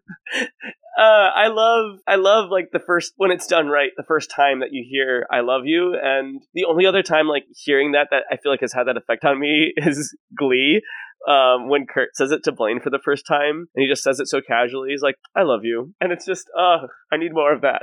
uh, 0.98 1.30
I 1.34 1.48
love, 1.48 2.00
I 2.06 2.16
love 2.16 2.50
like 2.50 2.70
the 2.72 2.78
first 2.78 3.14
when 3.16 3.30
it's 3.30 3.46
done 3.46 3.68
right, 3.68 3.90
the 3.96 4.04
first 4.06 4.30
time 4.30 4.60
that 4.60 4.72
you 4.72 4.86
hear 4.88 5.26
"I 5.30 5.40
love 5.40 5.62
you," 5.64 5.96
and 6.00 6.42
the 6.54 6.64
only 6.64 6.86
other 6.86 7.02
time 7.02 7.26
like 7.26 7.44
hearing 7.56 7.92
that 7.92 8.08
that 8.10 8.24
I 8.30 8.36
feel 8.36 8.52
like 8.52 8.60
has 8.60 8.72
had 8.72 8.86
that 8.86 8.96
effect 8.96 9.24
on 9.24 9.38
me 9.38 9.72
is 9.76 10.16
Glee, 10.36 10.82
um, 11.26 11.68
when 11.68 11.86
Kurt 11.86 12.14
says 12.14 12.30
it 12.30 12.44
to 12.44 12.52
Blaine 12.52 12.80
for 12.80 12.90
the 12.90 13.00
first 13.04 13.26
time, 13.26 13.68
and 13.74 13.82
he 13.82 13.88
just 13.88 14.02
says 14.02 14.20
it 14.20 14.28
so 14.28 14.40
casually. 14.40 14.90
He's 14.90 15.02
like, 15.02 15.16
"I 15.34 15.42
love 15.42 15.64
you," 15.64 15.94
and 16.00 16.12
it's 16.12 16.26
just, 16.26 16.48
uh, 16.56 16.86
I 17.12 17.16
need 17.16 17.32
more 17.32 17.52
of 17.52 17.62
that. 17.62 17.80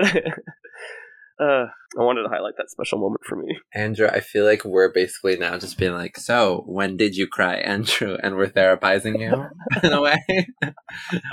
Uh, 1.39 1.65
I 1.97 2.01
wanted 2.01 2.23
to 2.23 2.29
highlight 2.29 2.55
that 2.57 2.69
special 2.69 2.99
moment 2.99 3.21
for 3.25 3.35
me. 3.35 3.57
Andrew, 3.73 4.07
I 4.07 4.19
feel 4.19 4.45
like 4.45 4.63
we're 4.65 4.91
basically 4.91 5.37
now 5.37 5.57
just 5.57 5.77
being 5.77 5.93
like, 5.93 6.17
so 6.17 6.63
when 6.65 6.97
did 6.97 7.15
you 7.15 7.27
cry, 7.27 7.55
Andrew? 7.55 8.17
And 8.21 8.35
we're 8.35 8.47
therapizing 8.47 9.19
you 9.19 9.45
in 9.83 9.93
a 9.93 10.01
way. 10.01 10.17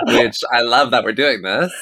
Which 0.07 0.39
I 0.51 0.61
love 0.61 0.91
that 0.91 1.03
we're 1.03 1.13
doing 1.13 1.41
this. 1.41 1.73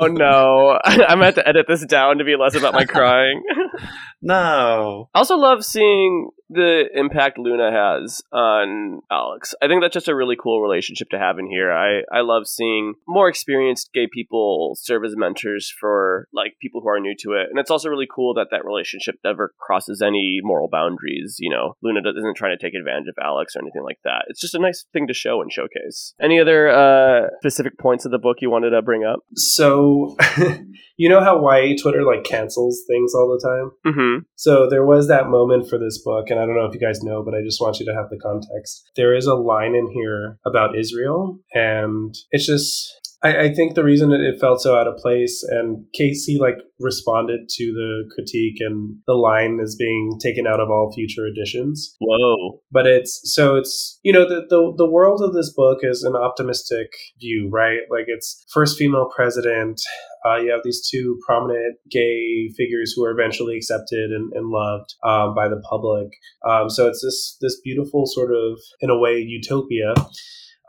oh 0.00 0.06
no. 0.06 0.78
I'm 0.84 0.96
going 0.96 1.18
to 1.18 1.24
have 1.24 1.34
to 1.36 1.48
edit 1.48 1.66
this 1.68 1.84
down 1.86 2.18
to 2.18 2.24
be 2.24 2.36
less 2.36 2.54
about 2.54 2.74
my 2.74 2.84
crying. 2.84 3.42
no. 4.22 5.08
I 5.14 5.18
also 5.18 5.36
love 5.36 5.64
seeing 5.64 6.30
the 6.50 6.84
impact 6.94 7.38
Luna 7.38 7.70
has 7.70 8.22
on 8.32 9.00
Alex. 9.10 9.54
I 9.62 9.68
think 9.68 9.82
that's 9.82 9.94
just 9.94 10.08
a 10.08 10.14
really 10.14 10.36
cool 10.40 10.62
relationship 10.62 11.10
to 11.10 11.18
have 11.18 11.38
in 11.38 11.46
here. 11.46 11.72
I, 11.72 12.02
I 12.12 12.20
love 12.20 12.46
seeing 12.46 12.94
more 13.06 13.28
experienced 13.28 13.90
gay 13.92 14.06
people 14.10 14.76
serve 14.80 15.04
as 15.04 15.14
mentors 15.16 15.72
for 15.80 16.26
like 16.32 16.54
people 16.60 16.80
who 16.80 16.88
are 16.88 17.00
new 17.00 17.14
to 17.20 17.32
it. 17.32 17.48
And 17.50 17.58
it's 17.58 17.70
also 17.70 17.88
really 17.88 18.08
cool 18.12 18.34
that 18.34 18.48
that 18.50 18.64
relationship 18.64 19.16
never 19.24 19.52
crosses 19.58 20.02
any 20.02 20.40
moral 20.42 20.68
boundaries. 20.68 21.36
You 21.38 21.50
know, 21.50 21.74
Luna 21.82 22.00
isn't 22.00 22.36
trying 22.36 22.56
to 22.56 22.62
take 22.62 22.74
advantage 22.74 23.08
of 23.08 23.22
Alex 23.22 23.54
or 23.54 23.62
anything 23.62 23.82
like 23.84 23.98
that. 24.04 24.24
It's 24.28 24.40
just 24.40 24.54
a 24.54 24.58
nice 24.58 24.84
thing 24.92 25.06
to 25.08 25.14
show 25.14 25.42
and 25.42 25.52
showcase. 25.52 26.14
Any 26.20 26.40
other 26.40 26.68
uh, 26.68 27.28
specific 27.40 27.78
points 27.78 28.04
of 28.04 28.10
the 28.10 28.18
book 28.18 28.38
you 28.40 28.50
wanted 28.50 28.70
to 28.70 28.82
bring 28.82 29.04
up? 29.04 29.20
So, 29.34 30.16
you 30.96 31.08
know 31.08 31.20
how 31.20 31.40
YA 31.40 31.74
Twitter 31.80 32.04
like 32.04 32.24
cancels 32.24 32.82
things 32.88 33.14
all 33.14 33.28
the 33.28 33.48
time? 33.48 33.92
Mm-hmm. 33.92 34.18
So 34.36 34.68
there 34.68 34.84
was 34.84 35.08
that 35.08 35.28
moment 35.28 35.68
for 35.68 35.78
this 35.78 35.98
book, 36.02 36.30
and 36.30 36.37
I 36.38 36.46
don't 36.46 36.56
know 36.56 36.66
if 36.66 36.74
you 36.74 36.80
guys 36.80 37.02
know, 37.02 37.22
but 37.22 37.34
I 37.34 37.42
just 37.42 37.60
want 37.60 37.78
you 37.78 37.86
to 37.86 37.94
have 37.94 38.10
the 38.10 38.18
context. 38.18 38.90
There 38.96 39.14
is 39.14 39.26
a 39.26 39.34
line 39.34 39.74
in 39.74 39.90
here 39.92 40.38
about 40.46 40.78
Israel, 40.78 41.38
and 41.54 42.14
it's 42.30 42.46
just 42.46 43.07
I, 43.22 43.46
I, 43.46 43.54
think 43.54 43.74
the 43.74 43.82
reason 43.82 44.12
it 44.12 44.40
felt 44.40 44.60
so 44.60 44.76
out 44.76 44.86
of 44.86 44.96
place 44.96 45.42
and 45.42 45.84
Casey 45.92 46.38
like 46.40 46.58
responded 46.78 47.48
to 47.48 47.64
the 47.72 48.08
critique 48.14 48.58
and 48.60 48.96
the 49.06 49.14
line 49.14 49.58
is 49.60 49.74
being 49.74 50.18
taken 50.22 50.46
out 50.46 50.60
of 50.60 50.70
all 50.70 50.92
future 50.94 51.26
editions. 51.26 51.96
Whoa. 52.00 52.60
But 52.70 52.86
it's 52.86 53.20
so 53.24 53.56
it's 53.56 53.98
you 54.02 54.12
know 54.12 54.28
the, 54.28 54.46
the 54.48 54.72
the 54.76 54.90
world 54.90 55.20
of 55.22 55.34
this 55.34 55.52
book 55.52 55.78
is 55.82 56.04
an 56.04 56.14
optimistic 56.14 56.92
view, 57.18 57.48
right? 57.52 57.80
Like 57.90 58.04
it's 58.06 58.44
first 58.52 58.78
female 58.78 59.10
president. 59.14 59.80
Uh, 60.24 60.36
you 60.36 60.50
have 60.50 60.60
these 60.62 60.88
two 60.88 61.18
prominent 61.26 61.76
gay 61.90 62.50
figures 62.56 62.92
who 62.94 63.04
are 63.04 63.10
eventually 63.10 63.56
accepted 63.56 64.10
and, 64.10 64.32
and 64.32 64.50
loved 64.50 64.94
um, 65.04 65.34
by 65.34 65.48
the 65.48 65.62
public. 65.68 66.08
Um, 66.48 66.70
so 66.70 66.86
it's 66.86 67.02
this 67.02 67.36
this 67.40 67.60
beautiful 67.62 68.06
sort 68.06 68.30
of 68.32 68.60
in 68.80 68.90
a 68.90 68.98
way 68.98 69.18
utopia. 69.18 69.94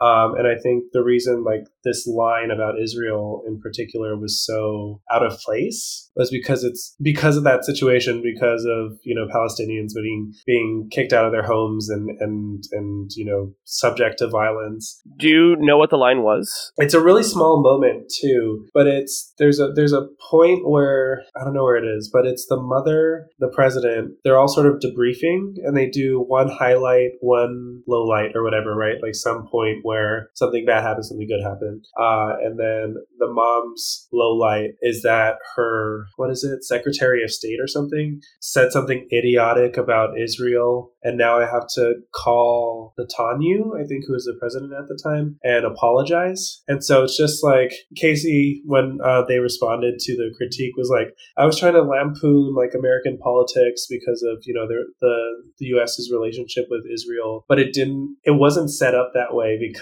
Um, 0.01 0.35
and 0.35 0.47
I 0.47 0.55
think 0.61 0.85
the 0.93 1.03
reason 1.03 1.43
like 1.43 1.65
this 1.83 2.07
line 2.07 2.51
about 2.51 2.79
Israel 2.81 3.43
in 3.47 3.59
particular 3.59 4.17
was 4.17 4.43
so 4.45 5.01
out 5.11 5.25
of 5.25 5.37
place 5.39 6.09
was 6.15 6.29
because 6.29 6.63
it's 6.63 6.95
because 7.01 7.37
of 7.37 7.43
that 7.43 7.65
situation, 7.65 8.21
because 8.21 8.65
of 8.65 8.97
you 9.03 9.15
know 9.15 9.27
Palestinians 9.33 9.93
being 9.95 10.33
being 10.45 10.89
kicked 10.91 11.13
out 11.13 11.25
of 11.25 11.31
their 11.31 11.43
homes 11.43 11.89
and 11.89 12.09
and 12.19 12.63
and 12.71 13.11
you 13.15 13.25
know 13.25 13.53
subject 13.65 14.19
to 14.19 14.29
violence. 14.29 15.01
Do 15.17 15.27
you 15.27 15.55
know 15.59 15.77
what 15.77 15.89
the 15.89 15.97
line 15.97 16.23
was? 16.23 16.71
It's 16.77 16.93
a 16.93 17.01
really 17.01 17.23
small 17.23 17.61
moment 17.61 18.11
too, 18.21 18.67
but 18.73 18.87
it's 18.87 19.33
there's 19.37 19.59
a 19.59 19.71
there's 19.73 19.93
a 19.93 20.07
point 20.29 20.67
where 20.67 21.23
I 21.39 21.43
don't 21.43 21.53
know 21.53 21.63
where 21.63 21.77
it 21.77 21.87
is, 21.87 22.09
but 22.11 22.25
it's 22.25 22.45
the 22.47 22.59
mother, 22.59 23.27
the 23.39 23.51
president. 23.53 24.11
They're 24.23 24.37
all 24.37 24.47
sort 24.47 24.67
of 24.67 24.79
debriefing, 24.79 25.55
and 25.63 25.75
they 25.75 25.89
do 25.89 26.23
one 26.27 26.49
highlight, 26.49 27.11
one 27.21 27.81
low 27.87 28.03
light, 28.03 28.31
or 28.35 28.43
whatever, 28.43 28.75
right? 28.75 28.95
Like 29.01 29.15
some 29.15 29.47
point 29.47 29.79
where 29.89 30.29
something 30.35 30.65
bad 30.65 30.83
happened, 30.83 31.05
something 31.05 31.27
good 31.27 31.41
happened. 31.43 31.83
Uh, 31.99 32.33
and 32.43 32.59
then 32.59 32.93
the 33.17 33.31
mom's 33.41 34.07
low 34.13 34.33
light 34.35 34.71
is 34.83 35.01
that 35.01 35.37
her, 35.55 36.05
what 36.15 36.29
is 36.29 36.43
it, 36.43 36.63
Secretary 36.63 37.23
of 37.23 37.31
State 37.31 37.57
or 37.59 37.65
something, 37.67 38.21
said 38.39 38.71
something 38.71 39.07
idiotic 39.11 39.77
about 39.77 40.19
Israel. 40.19 40.91
And 41.01 41.17
now 41.17 41.39
I 41.39 41.45
have 41.45 41.65
to 41.75 41.95
call 42.13 42.93
Netanyahu, 42.99 43.81
I 43.81 43.87
think, 43.87 44.03
who 44.05 44.13
was 44.13 44.25
the 44.25 44.37
president 44.39 44.73
at 44.73 44.87
the 44.87 44.99
time, 45.01 45.39
and 45.43 45.65
apologize. 45.65 46.61
And 46.67 46.83
so 46.83 47.03
it's 47.03 47.17
just 47.17 47.43
like 47.43 47.73
Casey, 47.95 48.61
when 48.65 48.99
uh, 49.03 49.23
they 49.27 49.39
responded 49.39 49.97
to 50.01 50.15
the 50.15 50.29
critique, 50.37 50.77
was 50.77 50.91
like, 50.93 51.15
I 51.35 51.47
was 51.47 51.59
trying 51.59 51.73
to 51.73 51.81
lampoon 51.81 52.53
like 52.53 52.75
American 52.77 53.17
politics 53.17 53.87
because 53.89 54.21
of, 54.21 54.43
you 54.45 54.53
know, 54.53 54.67
the, 54.67 54.85
the, 55.01 55.15
the 55.57 55.65
U.S.'s 55.73 56.11
relationship 56.13 56.65
with 56.69 56.83
Israel, 56.93 57.45
but 57.49 57.57
it 57.57 57.73
didn't, 57.73 58.17
it 58.23 58.35
wasn't 58.45 58.71
set 58.71 58.93
up 58.93 59.11
that 59.13 59.33
way 59.33 59.57
because 59.59 59.78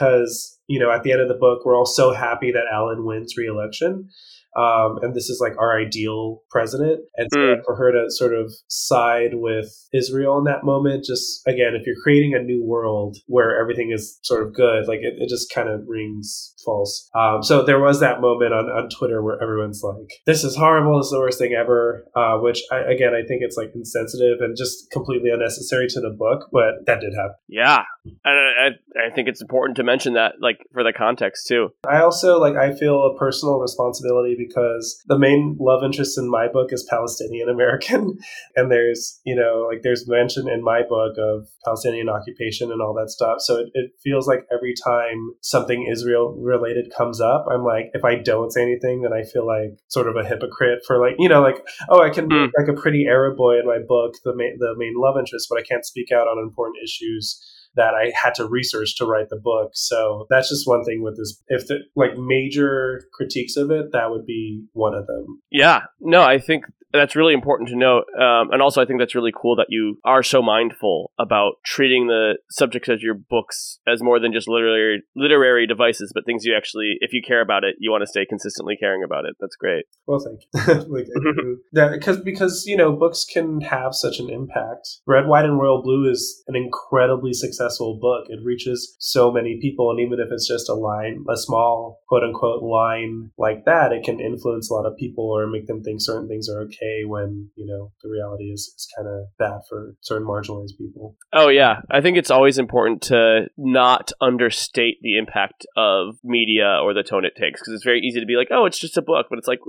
you 0.67 0.79
know, 0.79 0.91
at 0.91 1.03
the 1.03 1.11
end 1.11 1.21
of 1.21 1.27
the 1.27 1.33
book, 1.33 1.65
we're 1.65 1.75
all 1.75 1.85
so 1.85 2.13
happy 2.13 2.51
that 2.51 2.63
Ellen 2.73 3.05
wins 3.05 3.35
re-election. 3.37 4.09
Um, 4.57 4.97
and 5.03 5.13
this 5.13 5.29
is 5.29 5.39
like 5.39 5.53
our 5.59 5.79
ideal 5.79 6.41
president. 6.49 7.01
And 7.15 7.29
so 7.31 7.39
mm. 7.39 7.63
for 7.63 7.75
her 7.75 7.91
to 7.91 8.09
sort 8.09 8.33
of 8.33 8.51
side 8.67 9.35
with 9.35 9.71
Israel 9.93 10.39
in 10.39 10.45
that 10.45 10.63
moment, 10.63 11.03
just 11.03 11.45
again, 11.45 11.75
if 11.75 11.85
you're 11.85 12.01
creating 12.01 12.33
a 12.33 12.41
new 12.41 12.65
world 12.65 13.17
where 13.27 13.59
everything 13.61 13.91
is 13.93 14.17
sort 14.23 14.41
of 14.41 14.55
good, 14.55 14.87
like 14.87 15.01
it, 15.01 15.13
it 15.19 15.29
just 15.29 15.53
kind 15.53 15.69
of 15.69 15.81
rings 15.85 16.55
false. 16.65 17.07
Um, 17.13 17.43
so 17.43 17.63
there 17.63 17.79
was 17.79 17.99
that 17.99 18.19
moment 18.19 18.51
on, 18.51 18.65
on 18.65 18.89
Twitter 18.89 19.21
where 19.21 19.39
everyone's 19.43 19.83
like, 19.83 20.09
this 20.25 20.43
is 20.43 20.55
horrible, 20.55 20.97
this 20.97 21.07
is 21.07 21.11
the 21.11 21.19
worst 21.19 21.37
thing 21.37 21.53
ever, 21.53 22.07
uh, 22.15 22.37
which 22.37 22.63
I, 22.71 22.79
again, 22.79 23.13
I 23.13 23.27
think 23.27 23.43
it's 23.43 23.57
like 23.57 23.69
insensitive 23.75 24.41
and 24.41 24.57
just 24.57 24.89
completely 24.89 25.29
unnecessary 25.29 25.85
to 25.89 26.01
the 26.01 26.09
book, 26.09 26.49
but 26.51 26.83
that 26.87 26.99
did 26.99 27.13
happen. 27.13 27.35
Yeah. 27.47 27.83
And 28.25 28.77
I, 28.97 29.07
I 29.07 29.13
think 29.13 29.27
it's 29.27 29.41
important 29.41 29.77
to 29.77 29.83
mention 29.83 30.13
that, 30.13 30.33
like, 30.41 30.57
like 30.57 30.67
for 30.73 30.83
the 30.83 30.93
context 30.93 31.47
too. 31.47 31.69
I 31.87 32.01
also 32.01 32.39
like 32.39 32.55
I 32.55 32.73
feel 32.73 33.03
a 33.03 33.17
personal 33.17 33.59
responsibility 33.59 34.35
because 34.37 35.01
the 35.07 35.17
main 35.17 35.57
love 35.59 35.83
interest 35.83 36.17
in 36.17 36.29
my 36.29 36.47
book 36.47 36.71
is 36.71 36.85
Palestinian 36.89 37.49
American, 37.49 38.17
and 38.55 38.71
there's 38.71 39.19
you 39.25 39.35
know 39.35 39.67
like 39.69 39.81
there's 39.83 40.07
mention 40.07 40.49
in 40.49 40.63
my 40.63 40.81
book 40.87 41.15
of 41.17 41.47
Palestinian 41.63 42.09
occupation 42.09 42.71
and 42.71 42.81
all 42.81 42.93
that 42.93 43.09
stuff. 43.09 43.37
So 43.39 43.57
it, 43.57 43.67
it 43.73 43.91
feels 44.03 44.27
like 44.27 44.45
every 44.51 44.73
time 44.83 45.31
something 45.41 45.87
Israel 45.91 46.35
related 46.39 46.91
comes 46.95 47.21
up, 47.21 47.45
I'm 47.51 47.63
like 47.63 47.91
if 47.93 48.03
I 48.03 48.15
don't 48.15 48.51
say 48.51 48.61
anything, 48.61 49.01
then 49.01 49.13
I 49.13 49.23
feel 49.23 49.45
like 49.45 49.77
sort 49.87 50.07
of 50.07 50.15
a 50.15 50.27
hypocrite 50.27 50.79
for 50.85 50.99
like 50.99 51.15
you 51.19 51.29
know 51.29 51.41
like 51.41 51.65
oh 51.89 52.01
I 52.01 52.09
can 52.09 52.29
mm. 52.29 52.49
like 52.57 52.67
a 52.67 52.79
pretty 52.79 53.05
Arab 53.07 53.37
boy 53.37 53.59
in 53.59 53.65
my 53.65 53.79
book 53.87 54.15
the 54.23 54.35
main 54.35 54.57
the 54.59 54.73
main 54.77 54.93
love 54.95 55.15
interest, 55.17 55.47
but 55.49 55.59
I 55.59 55.63
can't 55.63 55.85
speak 55.85 56.11
out 56.11 56.27
on 56.27 56.37
important 56.39 56.77
issues 56.83 57.43
that 57.77 57.93
I 57.93 58.11
had 58.21 58.35
to 58.35 58.47
research 58.47 58.97
to 58.97 59.05
write 59.05 59.29
the 59.29 59.39
book. 59.39 59.71
So 59.73 60.25
that's 60.29 60.49
just 60.49 60.67
one 60.67 60.83
thing 60.83 61.01
with 61.01 61.17
this. 61.17 61.41
If 61.47 61.67
the 61.67 61.79
like 61.95 62.17
major 62.17 63.03
critiques 63.13 63.55
of 63.55 63.71
it, 63.71 63.91
that 63.93 64.11
would 64.11 64.25
be 64.25 64.65
one 64.73 64.93
of 64.93 65.07
them. 65.07 65.41
Yeah, 65.51 65.83
no, 66.01 66.21
I 66.23 66.39
think 66.39 66.65
that's 66.97 67.15
really 67.15 67.33
important 67.33 67.69
to 67.69 67.75
note. 67.75 68.05
Um, 68.19 68.51
and 68.51 68.61
also, 68.61 68.81
I 68.81 68.85
think 68.85 68.99
that's 68.99 69.15
really 69.15 69.33
cool 69.35 69.55
that 69.57 69.67
you 69.69 69.99
are 70.03 70.23
so 70.23 70.41
mindful 70.41 71.11
about 71.19 71.53
treating 71.65 72.07
the 72.07 72.37
subjects 72.49 72.89
of 72.89 73.01
your 73.01 73.13
books 73.13 73.79
as 73.87 74.01
more 74.01 74.19
than 74.19 74.33
just 74.33 74.47
literary 74.47 75.03
literary 75.15 75.67
devices, 75.67 76.11
but 76.13 76.25
things 76.25 76.45
you 76.45 76.55
actually, 76.55 76.95
if 76.99 77.13
you 77.13 77.21
care 77.25 77.41
about 77.41 77.63
it, 77.63 77.75
you 77.79 77.91
want 77.91 78.01
to 78.01 78.07
stay 78.07 78.25
consistently 78.25 78.75
caring 78.79 79.03
about 79.03 79.25
it. 79.25 79.35
That's 79.39 79.55
great. 79.55 79.85
Well, 80.05 80.19
thank 80.19 80.41
you. 80.41 80.73
like, 80.93 81.07
that 81.73 81.91
because 81.91 82.19
because 82.21 82.65
you 82.65 82.77
know 82.77 82.93
books 82.93 83.25
can 83.25 83.61
have 83.61 83.93
such 83.93 84.19
an 84.19 84.29
impact. 84.29 84.87
Red, 85.05 85.27
White, 85.27 85.45
and 85.45 85.59
Royal 85.59 85.81
Blue 85.81 86.09
is 86.09 86.43
an 86.47 86.55
incredibly 86.55 87.33
successful 87.33 87.99
book. 88.01 88.25
It 88.29 88.43
reaches 88.43 88.95
so 88.99 89.31
many 89.31 89.59
people, 89.61 89.91
and 89.91 89.99
even 89.99 90.19
if 90.19 90.31
it's 90.31 90.47
just 90.47 90.69
a 90.69 90.73
line, 90.73 91.25
a 91.29 91.37
small 91.37 92.01
quote 92.07 92.23
unquote 92.23 92.63
line 92.63 93.31
like 93.37 93.65
that, 93.65 93.91
it 93.91 94.03
can 94.03 94.19
influence 94.19 94.69
a 94.69 94.73
lot 94.73 94.85
of 94.85 94.97
people 94.97 95.25
or 95.25 95.47
make 95.47 95.67
them 95.67 95.83
think 95.83 96.01
certain 96.01 96.27
things 96.27 96.49
are 96.49 96.61
okay 96.61 96.86
okay 96.87 97.05
when 97.05 97.49
you 97.55 97.65
know 97.65 97.91
the 98.03 98.09
reality 98.09 98.45
is, 98.45 98.73
is 98.75 98.87
kind 98.95 99.07
of 99.07 99.25
bad 99.37 99.59
for 99.69 99.95
certain 100.01 100.27
marginalized 100.27 100.77
people 100.77 101.15
oh 101.33 101.49
yeah 101.49 101.81
i 101.91 102.01
think 102.01 102.17
it's 102.17 102.31
always 102.31 102.57
important 102.57 103.01
to 103.01 103.45
not 103.57 104.11
understate 104.21 104.97
the 105.01 105.17
impact 105.17 105.65
of 105.75 106.15
media 106.23 106.79
or 106.81 106.93
the 106.93 107.03
tone 107.03 107.25
it 107.25 107.33
takes 107.39 107.61
because 107.61 107.73
it's 107.73 107.83
very 107.83 108.01
easy 108.01 108.19
to 108.19 108.25
be 108.25 108.35
like 108.35 108.49
oh 108.51 108.65
it's 108.65 108.79
just 108.79 108.97
a 108.97 109.01
book 109.01 109.27
but 109.29 109.37
it's 109.39 109.47
like 109.47 109.59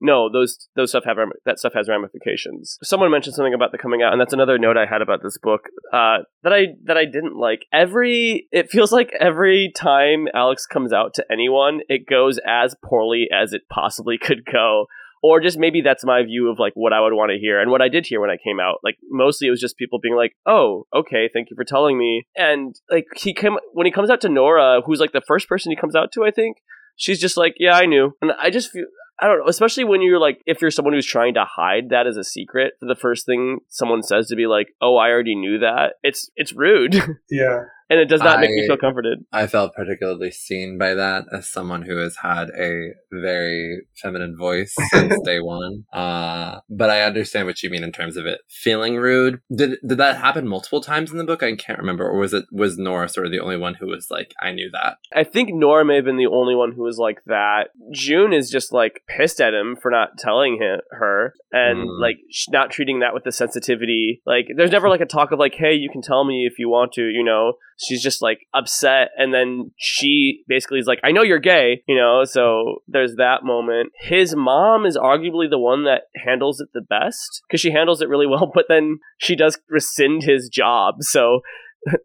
no, 0.00 0.30
those 0.32 0.68
those 0.76 0.90
stuff 0.90 1.04
have 1.06 1.16
that 1.44 1.58
stuff 1.58 1.72
has 1.74 1.88
ramifications. 1.88 2.78
Someone 2.82 3.10
mentioned 3.10 3.34
something 3.34 3.54
about 3.54 3.72
the 3.72 3.78
coming 3.78 4.02
out, 4.02 4.12
and 4.12 4.20
that's 4.20 4.32
another 4.32 4.58
note 4.58 4.76
I 4.76 4.86
had 4.86 5.02
about 5.02 5.22
this 5.22 5.38
book 5.38 5.62
uh, 5.92 6.18
that 6.44 6.52
I 6.52 6.66
that 6.84 6.96
I 6.96 7.04
didn't 7.04 7.36
like. 7.36 7.66
Every 7.72 8.46
it 8.52 8.70
feels 8.70 8.92
like 8.92 9.10
every 9.18 9.72
time 9.74 10.28
Alex 10.34 10.66
comes 10.66 10.92
out 10.92 11.14
to 11.14 11.24
anyone, 11.30 11.80
it 11.88 12.06
goes 12.08 12.38
as 12.46 12.76
poorly 12.84 13.28
as 13.32 13.52
it 13.52 13.62
possibly 13.68 14.18
could 14.18 14.44
go 14.44 14.86
or 15.22 15.40
just 15.40 15.58
maybe 15.58 15.80
that's 15.80 16.04
my 16.04 16.22
view 16.22 16.50
of 16.50 16.58
like 16.58 16.72
what 16.74 16.92
I 16.92 17.00
would 17.00 17.12
want 17.12 17.30
to 17.30 17.38
hear 17.38 17.60
and 17.60 17.70
what 17.70 17.82
I 17.82 17.88
did 17.88 18.06
hear 18.06 18.20
when 18.20 18.30
I 18.30 18.36
came 18.42 18.60
out. 18.60 18.80
Like 18.82 18.96
mostly 19.10 19.48
it 19.48 19.50
was 19.50 19.60
just 19.60 19.76
people 19.76 19.98
being 20.00 20.16
like, 20.16 20.32
"Oh, 20.46 20.86
okay, 20.94 21.28
thank 21.32 21.50
you 21.50 21.56
for 21.56 21.64
telling 21.64 21.98
me." 21.98 22.26
And 22.36 22.74
like 22.90 23.06
he 23.16 23.32
came 23.34 23.56
when 23.72 23.86
he 23.86 23.92
comes 23.92 24.10
out 24.10 24.20
to 24.22 24.28
Nora, 24.28 24.80
who's 24.84 25.00
like 25.00 25.12
the 25.12 25.22
first 25.26 25.48
person 25.48 25.72
he 25.72 25.76
comes 25.76 25.96
out 25.96 26.12
to, 26.12 26.24
I 26.24 26.30
think. 26.30 26.58
She's 26.96 27.20
just 27.20 27.36
like, 27.36 27.54
"Yeah, 27.58 27.74
I 27.74 27.86
knew." 27.86 28.16
And 28.20 28.32
I 28.32 28.50
just 28.50 28.70
feel 28.70 28.86
I 29.20 29.26
don't 29.26 29.38
know, 29.38 29.48
especially 29.48 29.82
when 29.82 30.00
you're 30.00 30.20
like, 30.20 30.40
if 30.46 30.62
you're 30.62 30.70
someone 30.70 30.94
who's 30.94 31.04
trying 31.04 31.34
to 31.34 31.44
hide 31.44 31.88
that 31.90 32.06
as 32.06 32.16
a 32.16 32.22
secret, 32.22 32.74
the 32.80 32.94
first 32.94 33.26
thing 33.26 33.58
someone 33.68 34.02
says 34.02 34.28
to 34.28 34.36
be 34.36 34.46
like, 34.46 34.68
"Oh, 34.80 34.96
I 34.96 35.10
already 35.10 35.34
knew 35.34 35.58
that." 35.58 35.94
It's 36.02 36.30
it's 36.36 36.52
rude. 36.52 36.94
Yeah 37.30 37.64
and 37.90 37.98
it 37.98 38.06
does 38.06 38.20
not 38.20 38.38
I, 38.38 38.40
make 38.42 38.50
me 38.50 38.66
feel 38.66 38.76
comforted. 38.76 39.24
I 39.32 39.46
felt 39.46 39.74
particularly 39.74 40.30
seen 40.30 40.78
by 40.78 40.94
that 40.94 41.24
as 41.32 41.50
someone 41.50 41.82
who 41.82 41.96
has 41.96 42.16
had 42.16 42.50
a 42.50 42.90
very 43.10 43.82
feminine 43.96 44.36
voice 44.36 44.74
since 44.90 45.14
day 45.24 45.40
one. 45.40 45.84
Uh, 45.92 46.60
but 46.68 46.90
I 46.90 47.02
understand 47.02 47.46
what 47.46 47.62
you 47.62 47.70
mean 47.70 47.84
in 47.84 47.92
terms 47.92 48.16
of 48.16 48.26
it 48.26 48.40
feeling 48.48 48.96
rude. 48.96 49.40
Did 49.54 49.78
did 49.86 49.98
that 49.98 50.16
happen 50.16 50.46
multiple 50.46 50.80
times 50.80 51.10
in 51.10 51.18
the 51.18 51.24
book? 51.24 51.42
I 51.42 51.54
can't 51.56 51.78
remember, 51.78 52.08
or 52.08 52.18
was 52.18 52.34
it 52.34 52.44
was 52.52 52.78
Nora 52.78 53.08
sort 53.08 53.26
of 53.26 53.32
the 53.32 53.40
only 53.40 53.56
one 53.56 53.74
who 53.74 53.86
was 53.86 54.08
like, 54.10 54.34
I 54.40 54.52
knew 54.52 54.70
that? 54.72 54.98
I 55.14 55.24
think 55.24 55.50
Nora 55.52 55.84
may 55.84 55.96
have 55.96 56.04
been 56.04 56.16
the 56.16 56.26
only 56.26 56.54
one 56.54 56.72
who 56.72 56.82
was 56.82 56.98
like 56.98 57.22
that. 57.26 57.68
June 57.92 58.32
is 58.32 58.50
just 58.50 58.72
like 58.72 59.02
pissed 59.06 59.40
at 59.40 59.54
him 59.54 59.76
for 59.80 59.90
not 59.90 60.18
telling 60.18 60.60
him 60.60 60.80
her 60.90 61.34
and 61.52 61.88
mm. 61.88 62.00
like 62.00 62.18
not 62.50 62.70
treating 62.70 63.00
that 63.00 63.14
with 63.14 63.24
the 63.24 63.32
sensitivity. 63.32 64.22
Like, 64.26 64.48
there's 64.54 64.70
never 64.70 64.88
like 64.88 65.00
a 65.00 65.06
talk 65.06 65.32
of 65.32 65.38
like, 65.38 65.54
hey, 65.54 65.74
you 65.74 65.88
can 65.90 66.02
tell 66.02 66.24
me 66.24 66.46
if 66.46 66.58
you 66.58 66.68
want 66.68 66.92
to, 66.92 67.02
you 67.02 67.24
know 67.24 67.54
she's 67.78 68.02
just 68.02 68.20
like 68.20 68.40
upset 68.54 69.10
and 69.16 69.32
then 69.32 69.70
she 69.76 70.42
basically 70.48 70.78
is 70.78 70.86
like 70.86 71.00
i 71.04 71.12
know 71.12 71.22
you're 71.22 71.38
gay 71.38 71.82
you 71.86 71.96
know 71.96 72.24
so 72.24 72.82
there's 72.88 73.16
that 73.16 73.44
moment. 73.44 73.92
His 74.00 74.34
mom 74.34 74.86
is 74.86 74.96
arguably 74.96 75.48
the 75.48 75.58
one 75.58 75.84
that 75.84 76.02
handles 76.14 76.60
it 76.60 76.68
the 76.72 76.80
best 76.80 77.42
because 77.46 77.60
she 77.60 77.70
handles 77.70 78.00
it 78.00 78.08
really 78.08 78.26
well 78.32 78.50
but 78.52 78.66
then 78.68 78.98
she 79.18 79.36
does 79.36 79.58
rescind 79.68 80.22
his 80.22 80.48
job 80.48 80.96
so 81.00 81.40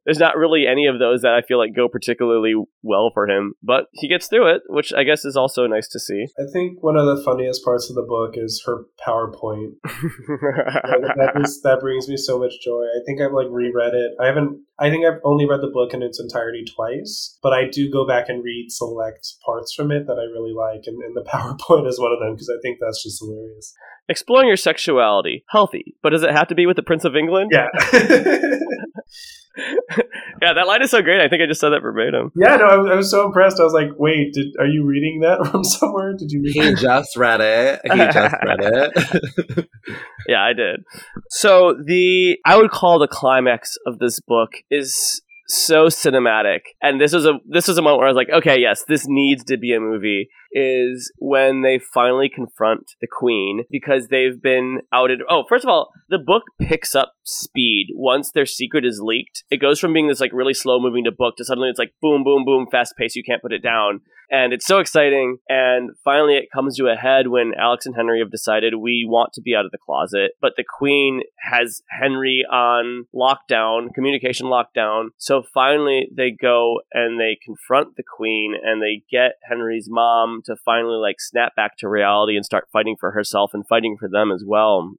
there's 0.06 0.20
not 0.20 0.38
really 0.38 0.66
any 0.68 0.86
of 0.86 1.00
those 1.00 1.22
that 1.22 1.34
I 1.34 1.42
feel 1.42 1.58
like 1.58 1.76
go 1.76 1.88
particularly 1.88 2.54
well 2.82 3.12
for 3.14 3.28
him, 3.28 3.54
but 3.64 3.86
he 3.94 4.08
gets 4.08 4.28
through 4.28 4.56
it, 4.56 4.62
which 4.68 4.94
I 4.94 5.04
guess 5.04 5.26
is 5.26 5.36
also 5.36 5.66
nice 5.68 5.88
to 5.90 6.00
see. 6.00 6.26
I 6.40 6.44
think 6.52 6.84
one 6.84 6.98
of 6.98 7.06
the 7.06 7.24
funniest 7.24 7.64
parts 7.64 7.90
of 7.90 7.96
the 7.96 8.04
book 8.04 8.36
is 8.36 8.64
her 8.66 8.86
PowerPoint. 9.06 9.74
that, 9.84 11.42
is, 11.44 11.62
that 11.64 11.80
brings 11.82 12.08
me 12.08 12.18
so 12.18 12.40
much 12.40 12.54
joy. 12.64 12.84
I 12.84 13.02
think 13.06 13.22
I've 13.22 13.34
like 13.34 13.48
reread 13.50 13.94
it. 13.94 14.12
I 14.20 14.28
haven't. 14.28 14.62
I 14.80 14.90
think 14.90 15.06
I've 15.06 15.22
only 15.24 15.48
read 15.48 15.62
the 15.62 15.72
book 15.72 15.94
in 15.94 16.02
its 16.02 16.20
entirety 16.20 16.66
twice, 16.76 17.38
but 17.44 17.54
I 17.54 17.70
do 17.72 17.92
go 17.92 18.08
back 18.08 18.28
and 18.28 18.44
read 18.44 18.68
select 18.70 19.36
parts 19.46 19.74
from 19.74 19.92
it 19.92 20.08
that 20.08 20.18
I 20.18 20.26
really 20.32 20.54
like, 20.54 20.84
and, 20.88 21.02
and 21.04 21.16
the 21.16 21.24
PowerPoint 21.30 21.88
is 21.88 22.00
one 22.00 22.12
of 22.12 22.20
them 22.20 22.34
because 22.34 22.50
I 22.50 22.60
think 22.62 22.80
that's 22.82 23.04
just 23.04 23.22
hilarious. 23.22 23.74
Exploring 24.10 24.48
your 24.48 24.58
sexuality, 24.58 25.46
healthy, 25.50 25.96
but 26.04 26.10
does 26.10 26.24
it 26.24 26.32
have 26.32 26.48
to 26.50 26.56
be 26.56 26.66
with 26.66 26.76
the 26.76 26.84
Prince 26.84 27.06
of 27.06 27.16
England? 27.16 27.52
Yeah. 27.54 27.68
yeah, 30.42 30.54
that 30.54 30.68
line 30.68 30.82
is 30.82 30.92
so 30.92 31.02
great. 31.02 31.22
I 31.22 31.30
think 31.30 31.42
I 31.42 31.46
just 31.46 31.62
said 31.62 31.70
that 31.70 31.82
verbatim. 31.82 32.32
Yeah, 32.36 32.56
no, 32.56 32.66
I 32.66 32.78
was, 32.78 32.92
I 32.92 32.96
was 32.96 33.12
so 33.12 33.26
impressed. 33.26 33.60
I 33.60 33.64
was 33.64 33.74
like, 33.74 33.90
"Wait, 33.98 34.34
did 34.34 34.56
are 34.60 34.66
you 34.66 34.84
reading 34.86 35.22
that 35.22 35.48
from 35.52 35.64
somewhere? 35.64 36.14
Did 36.14 36.32
you?" 36.32 36.42
Read 36.42 36.54
he 36.54 36.76
just 36.76 37.16
read 37.16 37.42
it. 37.42 37.82
He 37.84 37.90
just 37.98 38.36
read 38.44 38.60
it. 38.62 39.70
yeah, 40.28 40.44
I 40.44 40.54
did. 40.54 40.84
So 41.30 41.76
the 41.86 42.38
I 42.46 42.58
would 42.58 42.72
call 42.72 43.00
the 43.00 43.08
climax 43.08 43.76
of 43.86 44.00
this 44.00 44.20
book 44.20 44.52
is 44.72 45.22
so 45.48 45.86
cinematic, 45.86 46.62
and 46.82 47.00
this 47.00 47.14
was 47.14 47.26
a 47.26 47.34
this 47.48 47.68
was 47.68 47.78
a 47.78 47.82
moment 47.82 48.00
where 48.00 48.08
I 48.08 48.12
was 48.12 48.18
like, 48.18 48.30
"Okay, 48.32 48.60
yes, 48.60 48.84
this 48.88 49.06
needs 49.08 49.44
to 49.46 49.58
be 49.58 49.74
a 49.74 49.80
movie." 49.80 50.30
is 50.54 51.12
when 51.18 51.64
they 51.64 51.80
finally 51.80 52.30
confront 52.30 52.92
the 53.02 53.08
queen 53.08 53.64
because 53.70 54.08
they've 54.08 54.42
been 54.42 54.82
outed. 54.94 55.20
Oh, 55.30 55.44
first 55.50 55.64
of 55.64 55.70
all, 55.70 55.92
the 56.10 56.20
book 56.20 56.44
picks 56.62 56.96
up 56.96 57.14
speed 57.24 57.88
once 57.94 58.32
their 58.32 58.46
secret 58.46 58.86
is 58.86 59.02
leaked. 59.02 59.44
It 59.50 59.58
goes 59.58 59.80
from 59.80 59.94
being 59.94 60.08
this 60.08 60.20
like 60.20 60.34
really 60.34 60.54
slow 60.54 60.80
moving 60.80 61.04
to 61.06 61.12
book 61.12 61.36
to 61.38 61.46
suddenly 61.46 61.70
it's 61.70 61.80
like 61.80 61.94
boom, 62.02 62.24
boom, 62.24 62.46
boom, 62.46 62.68
fast 62.72 62.96
pace. 62.98 63.16
You 63.16 63.24
can't 63.24 63.42
put 63.42 63.54
it 63.54 63.64
down. 63.64 64.02
And 64.34 64.52
it's 64.52 64.66
so 64.66 64.80
exciting. 64.80 65.38
And 65.48 65.92
finally, 66.04 66.38
it 66.38 66.50
comes 66.52 66.78
to 66.78 66.88
a 66.88 66.96
head 66.96 67.28
when 67.28 67.52
Alex 67.56 67.86
and 67.86 67.96
Henry 67.96 68.20
have 68.20 68.32
decided 68.32 68.74
we 68.76 69.06
want 69.08 69.32
to 69.34 69.42
be 69.42 69.56
out 69.56 69.66
of 69.66 69.72
the 69.72 69.78
closet. 69.78 70.32
But 70.42 70.54
the 70.58 70.64
queen 70.64 71.22
has 71.40 71.84
Henry 71.90 72.44
on 72.52 73.06
lockdown, 73.14 73.94
communication 73.94 74.48
lockdown. 74.48 75.10
So 75.18 75.44
finally, 75.54 76.10
they 76.12 76.32
go 76.32 76.82
and 76.92 77.20
they 77.20 77.38
confront 77.46 77.96
the 77.96 78.04
queen 78.04 78.56
and 78.60 78.82
they 78.82 79.04
get 79.12 79.34
Henry's 79.48 79.88
mom 79.88 80.42
to 80.46 80.56
finally 80.66 80.98
like 80.98 81.18
snap 81.20 81.56
back 81.56 81.78
to 81.78 81.88
reality 81.88 82.36
and 82.36 82.44
start 82.44 82.70
fighting 82.74 82.96
for 83.00 83.12
herself 83.12 83.52
and 83.54 83.68
fighting 83.68 83.98
for 84.00 84.10
them 84.10 84.32
as 84.32 84.44
well. 84.44 84.94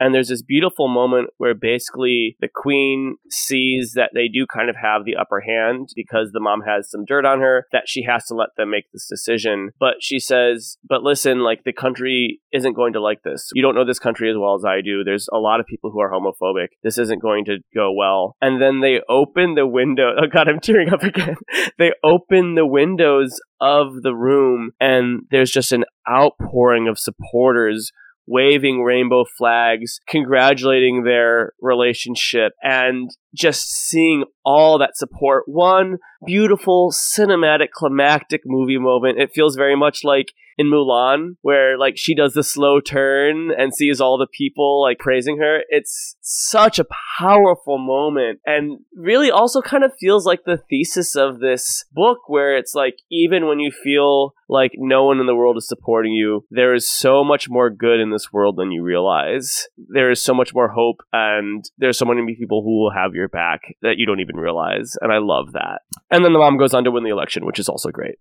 And 0.00 0.14
there's 0.14 0.28
this 0.28 0.42
beautiful 0.42 0.88
moment 0.88 1.30
where 1.38 1.54
basically 1.54 2.36
the 2.40 2.48
queen 2.52 3.16
sees 3.30 3.92
that 3.94 4.10
they 4.14 4.28
do 4.28 4.46
kind 4.46 4.68
of 4.68 4.76
have 4.76 5.04
the 5.04 5.16
upper 5.16 5.40
hand 5.40 5.88
because 5.94 6.30
the 6.32 6.40
mom 6.40 6.62
has 6.66 6.90
some 6.90 7.04
dirt 7.04 7.24
on 7.24 7.40
her, 7.40 7.66
that 7.72 7.84
she 7.86 8.02
has 8.02 8.24
to 8.26 8.34
let 8.34 8.50
them 8.56 8.70
make 8.70 8.90
this 8.92 9.06
decision. 9.08 9.70
But 9.78 9.94
she 10.00 10.18
says, 10.18 10.76
But 10.88 11.02
listen, 11.02 11.40
like 11.40 11.64
the 11.64 11.72
country 11.72 12.40
isn't 12.52 12.74
going 12.74 12.92
to 12.94 13.00
like 13.00 13.22
this. 13.22 13.50
You 13.54 13.62
don't 13.62 13.74
know 13.74 13.84
this 13.84 13.98
country 13.98 14.30
as 14.30 14.36
well 14.38 14.54
as 14.54 14.64
I 14.64 14.80
do. 14.80 15.04
There's 15.04 15.28
a 15.32 15.38
lot 15.38 15.60
of 15.60 15.66
people 15.66 15.90
who 15.90 16.00
are 16.00 16.10
homophobic. 16.10 16.68
This 16.82 16.98
isn't 16.98 17.22
going 17.22 17.44
to 17.46 17.58
go 17.74 17.92
well. 17.92 18.36
And 18.40 18.60
then 18.60 18.80
they 18.80 19.00
open 19.08 19.54
the 19.54 19.66
window. 19.66 20.12
Oh 20.24 20.26
God, 20.32 20.48
I'm 20.48 20.60
tearing 20.60 20.90
up 20.90 21.02
again. 21.02 21.36
they 21.78 21.92
open 22.02 22.54
the 22.54 22.66
windows 22.66 23.38
of 23.60 24.02
the 24.02 24.14
room 24.14 24.70
and 24.80 25.22
there's 25.30 25.50
just 25.50 25.70
an 25.72 25.84
outpouring 26.08 26.88
of 26.88 26.98
supporters 26.98 27.92
waving 28.26 28.82
rainbow 28.82 29.24
flags, 29.36 30.00
congratulating 30.08 31.04
their 31.04 31.52
relationship, 31.60 32.52
and 32.62 33.10
just 33.34 33.70
seeing 33.70 34.24
all 34.44 34.78
that 34.78 34.96
support. 34.96 35.44
One 35.46 35.98
beautiful 36.26 36.90
cinematic 36.92 37.70
climactic 37.72 38.42
movie 38.44 38.78
moment. 38.78 39.18
It 39.18 39.32
feels 39.32 39.56
very 39.56 39.76
much 39.76 40.04
like 40.04 40.32
in 40.56 40.66
Mulan 40.66 41.36
where 41.42 41.78
like 41.78 41.96
she 41.96 42.14
does 42.14 42.34
the 42.34 42.44
slow 42.44 42.80
turn 42.80 43.50
and 43.56 43.74
sees 43.74 44.00
all 44.00 44.18
the 44.18 44.26
people 44.26 44.82
like 44.82 44.98
praising 44.98 45.38
her. 45.38 45.62
It's 45.68 46.16
such 46.20 46.78
a 46.78 46.86
powerful 47.18 47.78
moment 47.78 48.40
and 48.46 48.80
really 48.94 49.30
also 49.30 49.60
kind 49.60 49.84
of 49.84 49.92
feels 49.98 50.26
like 50.26 50.44
the 50.44 50.56
thesis 50.56 51.16
of 51.16 51.40
this 51.40 51.84
book 51.92 52.28
where 52.28 52.56
it's 52.56 52.74
like 52.74 52.96
even 53.10 53.46
when 53.46 53.60
you 53.60 53.70
feel 53.70 54.34
like 54.48 54.72
no 54.76 55.04
one 55.04 55.20
in 55.20 55.26
the 55.26 55.34
world 55.34 55.56
is 55.56 55.66
supporting 55.66 56.12
you, 56.12 56.44
there 56.50 56.74
is 56.74 56.86
so 56.86 57.24
much 57.24 57.48
more 57.48 57.70
good 57.70 58.00
in 58.00 58.10
this 58.10 58.32
world 58.32 58.56
than 58.56 58.70
you 58.70 58.82
realize. 58.82 59.68
There 59.88 60.10
is 60.10 60.22
so 60.22 60.34
much 60.34 60.54
more 60.54 60.68
hope 60.68 61.00
and 61.12 61.64
there's 61.78 61.98
so 61.98 62.04
many 62.04 62.34
people 62.36 62.62
who 62.62 62.80
will 62.80 62.92
have 62.92 63.14
your 63.14 63.28
back 63.28 63.62
that 63.82 63.94
you 63.96 64.06
don't 64.06 64.20
even 64.20 64.36
realize 64.36 64.96
and 65.00 65.12
I 65.12 65.18
love 65.18 65.52
that. 65.52 65.80
And 66.10 66.24
then 66.24 66.32
the 66.32 66.38
mom 66.38 66.58
goes 66.58 66.74
on 66.74 66.84
to 66.84 66.90
win 66.90 67.04
the 67.04 67.10
election, 67.10 67.46
which 67.46 67.58
is 67.58 67.68
also 67.68 67.90
great. 67.90 68.16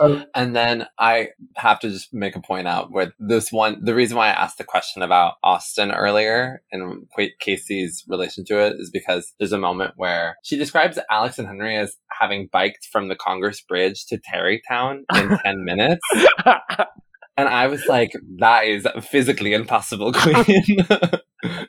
Oh. 0.00 0.24
and 0.34 0.54
then 0.54 0.86
I 0.98 1.28
have 1.56 1.80
to 1.80 1.88
just 1.88 2.12
make 2.12 2.36
a 2.36 2.40
point 2.40 2.68
out 2.68 2.90
where 2.90 3.12
this 3.18 3.50
one, 3.50 3.84
the 3.84 3.94
reason 3.94 4.16
why 4.16 4.28
I 4.28 4.32
asked 4.32 4.58
the 4.58 4.64
question 4.64 5.02
about 5.02 5.34
Austin 5.42 5.90
earlier 5.90 6.62
and 6.72 7.06
Casey's 7.40 8.04
relation 8.08 8.44
to 8.46 8.58
it 8.58 8.74
is 8.78 8.90
because 8.90 9.32
there's 9.38 9.52
a 9.52 9.58
moment 9.58 9.92
where 9.96 10.36
she 10.42 10.56
describes 10.56 10.98
Alex 11.10 11.38
and 11.38 11.48
Henry 11.48 11.76
as 11.76 11.96
having 12.20 12.48
biked 12.52 12.86
from 12.90 13.08
the 13.08 13.16
Congress 13.16 13.60
Bridge 13.60 14.06
to 14.06 14.18
Tarrytown 14.18 15.04
in 15.14 15.38
10 15.44 15.64
minutes. 15.64 16.02
And 17.38 17.48
I 17.48 17.66
was 17.66 17.84
like, 17.86 18.12
that 18.38 18.64
is 18.64 18.86
physically 19.02 19.52
impossible, 19.52 20.12
Queen. 20.14 20.86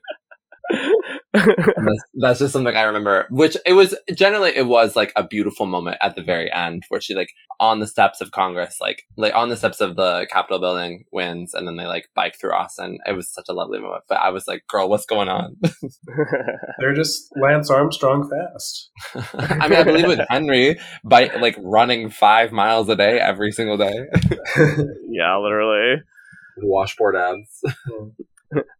that's, 1.75 2.03
that's, 2.15 2.39
just 2.39 2.53
something 2.53 2.75
I 2.75 2.83
remember. 2.83 3.27
Which 3.29 3.57
it 3.65 3.73
was 3.73 3.95
generally 4.15 4.55
it 4.55 4.67
was 4.67 4.95
like 4.95 5.11
a 5.15 5.25
beautiful 5.25 5.65
moment 5.65 5.97
at 6.01 6.15
the 6.15 6.23
very 6.23 6.51
end 6.51 6.83
where 6.89 7.01
she 7.01 7.15
like 7.15 7.29
on 7.59 7.79
the 7.79 7.87
steps 7.87 8.21
of 8.21 8.31
Congress, 8.31 8.77
like 8.79 9.03
like 9.17 9.33
on 9.35 9.49
the 9.49 9.57
steps 9.57 9.81
of 9.81 9.95
the 9.95 10.27
Capitol 10.31 10.59
building 10.59 11.05
wins, 11.11 11.53
and 11.53 11.67
then 11.67 11.75
they 11.75 11.85
like 11.85 12.09
bike 12.15 12.35
through 12.39 12.53
Austin. 12.53 12.97
It 13.05 13.13
was 13.13 13.31
such 13.31 13.45
a 13.49 13.53
lovely 13.53 13.79
moment. 13.79 14.03
But 14.07 14.19
I 14.19 14.29
was 14.29 14.47
like, 14.47 14.63
girl, 14.67 14.89
what's 14.89 15.05
going 15.05 15.29
on? 15.29 15.57
They're 16.79 16.93
just 16.93 17.31
Lance 17.41 17.69
Armstrong 17.69 18.29
fast. 18.29 18.89
I 19.33 19.67
mean, 19.67 19.79
I 19.79 19.83
believe 19.83 20.07
with 20.07 20.21
Henry 20.29 20.79
by 21.03 21.27
like 21.39 21.55
running 21.59 22.09
five 22.09 22.51
miles 22.51 22.89
a 22.89 22.95
day 22.95 23.19
every 23.19 23.51
single 23.51 23.77
day. 23.77 23.95
yeah, 25.09 25.37
literally. 25.37 26.01
Washboard 26.59 27.15
abs. 27.15 27.61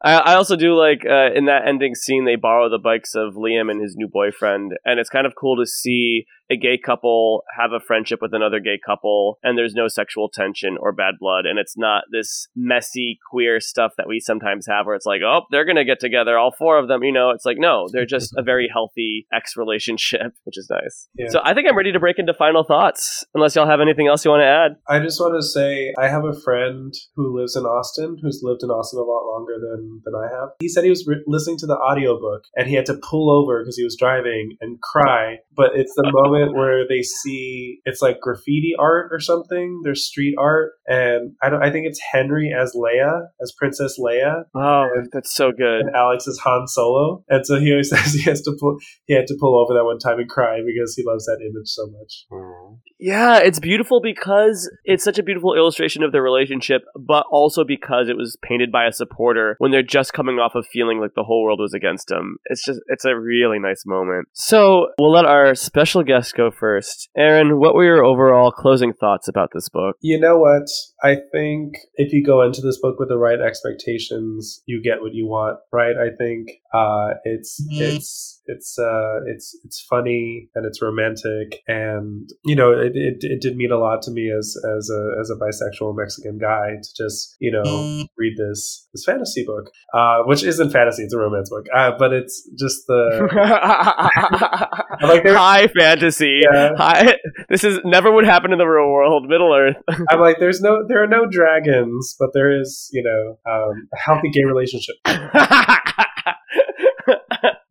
I, 0.03 0.13
I 0.13 0.33
also 0.35 0.55
do 0.55 0.75
like 0.75 1.03
uh, 1.05 1.33
in 1.33 1.45
that 1.45 1.67
ending 1.67 1.95
scene 1.95 2.25
they 2.25 2.35
borrow 2.35 2.69
the 2.69 2.79
bikes 2.79 3.15
of 3.15 3.35
Liam 3.35 3.69
and 3.69 3.81
his 3.81 3.95
new 3.95 4.07
boyfriend, 4.07 4.73
and 4.85 4.99
it's 4.99 5.09
kind 5.09 5.27
of 5.27 5.33
cool 5.39 5.57
to 5.57 5.65
see 5.65 6.25
a 6.49 6.55
gay 6.55 6.77
couple 6.77 7.43
have 7.57 7.71
a 7.71 7.79
friendship 7.79 8.19
with 8.21 8.33
another 8.33 8.59
gay 8.59 8.79
couple 8.83 9.37
and 9.43 9.57
there's 9.57 9.73
no 9.73 9.87
sexual 9.87 10.29
tension 10.29 10.77
or 10.79 10.91
bad 10.91 11.15
blood 11.19 11.45
and 11.45 11.59
it's 11.59 11.77
not 11.77 12.03
this 12.11 12.47
messy 12.55 13.19
queer 13.29 13.59
stuff 13.59 13.91
that 13.97 14.07
we 14.07 14.19
sometimes 14.19 14.65
have 14.67 14.85
where 14.85 14.95
it's 14.95 15.05
like 15.05 15.21
oh 15.25 15.41
they're 15.51 15.65
gonna 15.65 15.85
get 15.85 15.99
together 15.99 16.37
all 16.37 16.53
four 16.57 16.77
of 16.77 16.87
them 16.87 17.03
you 17.03 17.11
know? 17.11 17.31
It's 17.31 17.45
like 17.45 17.57
no 17.59 17.87
they're 17.91 18.05
just 18.05 18.33
a 18.37 18.41
very 18.41 18.69
healthy 18.71 19.27
ex 19.33 19.57
relationship 19.57 20.33
which 20.43 20.57
is 20.57 20.69
nice. 20.69 21.09
Yeah. 21.15 21.27
so 21.29 21.41
i 21.43 21.53
think 21.53 21.67
i'm 21.69 21.77
ready 21.77 21.91
to 21.91 21.99
break 21.99 22.19
into 22.19 22.33
final 22.33 22.63
thoughts 22.63 23.25
unless 23.33 23.55
y'all 23.55 23.67
have 23.67 23.81
anything 23.81 24.07
else 24.07 24.23
you 24.23 24.31
want 24.31 24.41
to 24.41 24.45
add. 24.45 24.71
I 24.87 25.03
just 25.03 25.19
want 25.19 25.35
to 25.35 25.45
say 25.45 25.93
i 25.97 26.07
have 26.07 26.23
a 26.23 26.39
friend 26.41 26.93
who 27.15 27.37
lives 27.37 27.55
in 27.55 27.63
austin 27.63 28.17
who's 28.21 28.41
lived 28.43 28.63
in 28.63 28.69
austin 28.69 28.99
a 28.99 29.03
lot 29.03 29.25
longer 29.25 29.56
than 29.59 30.01
than 30.05 30.13
i 30.15 30.27
have 30.33 30.49
he 30.59 30.69
said 30.69 30.83
he 30.83 30.89
was 30.89 31.05
re- 31.07 31.23
listening 31.27 31.57
to 31.57 31.65
the 31.65 31.77
audiobook 31.77 32.43
and 32.55 32.67
he 32.67 32.75
had 32.75 32.85
to 32.85 32.99
pull 33.09 33.29
over 33.29 33.61
because 33.61 33.77
he 33.77 33.83
was 33.83 33.95
driving 33.97 34.55
and 34.61 34.81
cry 34.81 35.37
but 35.55 35.71
it's 35.73 35.93
the 35.95 36.09
moment 36.13 36.55
where 36.55 36.87
they 36.87 37.01
see 37.01 37.79
it's 37.85 38.01
like 38.01 38.19
graffiti 38.21 38.73
art 38.77 39.09
or 39.11 39.19
something. 39.19 39.81
There's 39.83 40.05
street 40.05 40.35
art, 40.37 40.73
and 40.85 41.33
I 41.41 41.49
don't. 41.49 41.63
I 41.63 41.71
think 41.71 41.87
it's 41.87 41.99
Henry 42.11 42.53
as 42.57 42.73
Leia, 42.75 43.27
as 43.41 43.53
Princess 43.57 43.99
Leia. 43.99 44.43
Oh, 44.55 44.85
and, 44.95 45.09
that's 45.11 45.35
so 45.35 45.51
good. 45.51 45.81
And 45.81 45.95
Alex 45.95 46.27
is 46.27 46.39
Han 46.39 46.67
Solo, 46.67 47.23
and 47.29 47.45
so 47.45 47.59
he 47.59 47.71
always 47.71 47.89
says 47.95 48.13
he 48.13 48.23
has 48.23 48.41
to 48.41 48.55
pull. 48.59 48.77
He 49.05 49.15
had 49.15 49.27
to 49.27 49.37
pull 49.39 49.59
over 49.59 49.73
that 49.77 49.85
one 49.85 49.99
time 49.99 50.19
and 50.19 50.29
cry 50.29 50.59
because 50.65 50.95
he 50.95 51.03
loves 51.05 51.25
that 51.25 51.39
image 51.41 51.67
so 51.67 51.87
much. 51.87 52.25
Mm. 52.31 52.77
Yeah, 52.99 53.39
it's 53.39 53.59
beautiful 53.59 54.01
because 54.01 54.69
it's 54.83 55.03
such 55.03 55.19
a 55.19 55.23
beautiful 55.23 55.55
illustration 55.55 56.03
of 56.03 56.11
their 56.11 56.23
relationship, 56.23 56.81
but 56.95 57.25
also 57.31 57.63
because 57.63 58.09
it 58.09 58.17
was 58.17 58.37
painted 58.41 58.71
by 58.71 58.85
a 58.85 58.91
supporter 58.91 59.46
when 59.59 59.71
they're 59.71 59.83
just 59.83 60.13
coming 60.13 60.37
off 60.39 60.55
of 60.55 60.65
feeling 60.67 60.99
like 60.99 61.13
the 61.15 61.23
whole 61.23 61.43
world 61.43 61.59
was 61.59 61.73
against 61.73 62.07
them. 62.07 62.37
It's 62.45 62.65
just 62.65 62.79
it's 62.87 63.05
a 63.05 63.17
really 63.17 63.59
nice 63.59 63.83
moment. 63.85 64.27
So 64.33 64.89
we'll 64.99 65.11
let 65.11 65.25
our 65.25 65.55
special 65.55 66.03
guest 66.03 66.35
go 66.35 66.51
first. 66.51 67.09
Aaron, 67.17 67.59
what 67.59 67.75
were 67.75 67.85
your 67.85 68.03
overall 68.03 68.51
closing 68.51 68.93
thoughts 68.93 69.27
about 69.27 69.49
this 69.53 69.69
book? 69.69 69.95
You 70.01 70.19
know 70.19 70.37
what? 70.37 70.67
I 71.03 71.17
think 71.31 71.77
if 71.95 72.11
you 72.11 72.25
go 72.25 72.41
into 72.41 72.61
this 72.61 72.79
book 72.79 72.99
with 72.99 73.09
the 73.09 73.17
right 73.17 73.39
expectations, 73.39 74.61
you 74.65 74.81
get 74.81 75.01
what 75.01 75.13
you 75.13 75.27
want, 75.27 75.59
right? 75.71 75.95
I 75.95 76.15
think 76.17 76.49
uh, 76.73 77.13
it's 77.23 77.61
mm-hmm. 77.61 77.95
it's 77.95 78.41
it's 78.47 78.79
uh, 78.79 79.19
it's 79.27 79.57
it's 79.63 79.85
funny 79.89 80.49
and 80.55 80.65
it's 80.65 80.81
romantic, 80.81 81.61
and 81.67 82.29
you 82.45 82.55
know 82.55 82.71
it, 82.71 82.93
it, 82.95 83.17
it 83.21 83.41
did 83.41 83.55
mean 83.55 83.71
a 83.71 83.77
lot 83.77 84.01
to 84.03 84.11
me 84.11 84.31
as 84.31 84.55
as 84.77 84.89
a 84.89 85.19
as 85.19 85.29
a 85.29 85.35
bisexual 85.35 85.95
Mexican 85.95 86.37
guy 86.37 86.75
to 86.81 86.89
just 86.95 87.35
you 87.39 87.51
know 87.51 87.63
mm-hmm. 87.63 88.03
read 88.17 88.35
this 88.37 88.87
this 88.93 89.03
fantasy 89.05 89.36
book, 89.45 89.71
uh, 89.93 90.23
which 90.23 90.43
isn't 90.43 90.71
fantasy; 90.71 91.03
it's 91.03 91.13
a 91.13 91.17
romance 91.17 91.49
book, 91.49 91.65
uh, 91.75 91.91
but 91.97 92.13
it's 92.13 92.49
just 92.57 92.87
the 92.87 93.27
like 95.01 95.25
high 95.25 95.67
fantasy. 95.67 96.41
Yeah. 96.43 96.75
High, 96.75 97.17
this 97.49 97.63
is 97.63 97.79
never 97.83 98.11
would 98.11 98.25
happen 98.25 98.51
in 98.51 98.57
the 98.57 98.67
real 98.67 98.89
world, 98.91 99.27
Middle 99.27 99.53
Earth. 99.53 99.77
I'm 100.09 100.19
like, 100.19 100.37
there's 100.39 100.61
no 100.61 100.85
there 100.87 101.03
are 101.03 101.07
no 101.07 101.25
dragons, 101.25 102.15
but 102.19 102.29
there 102.33 102.59
is 102.59 102.89
you 102.93 103.03
know 103.03 103.51
um, 103.51 103.87
a 103.93 103.97
healthy 103.97 104.29
gay 104.31 104.43
relationship. 104.43 104.95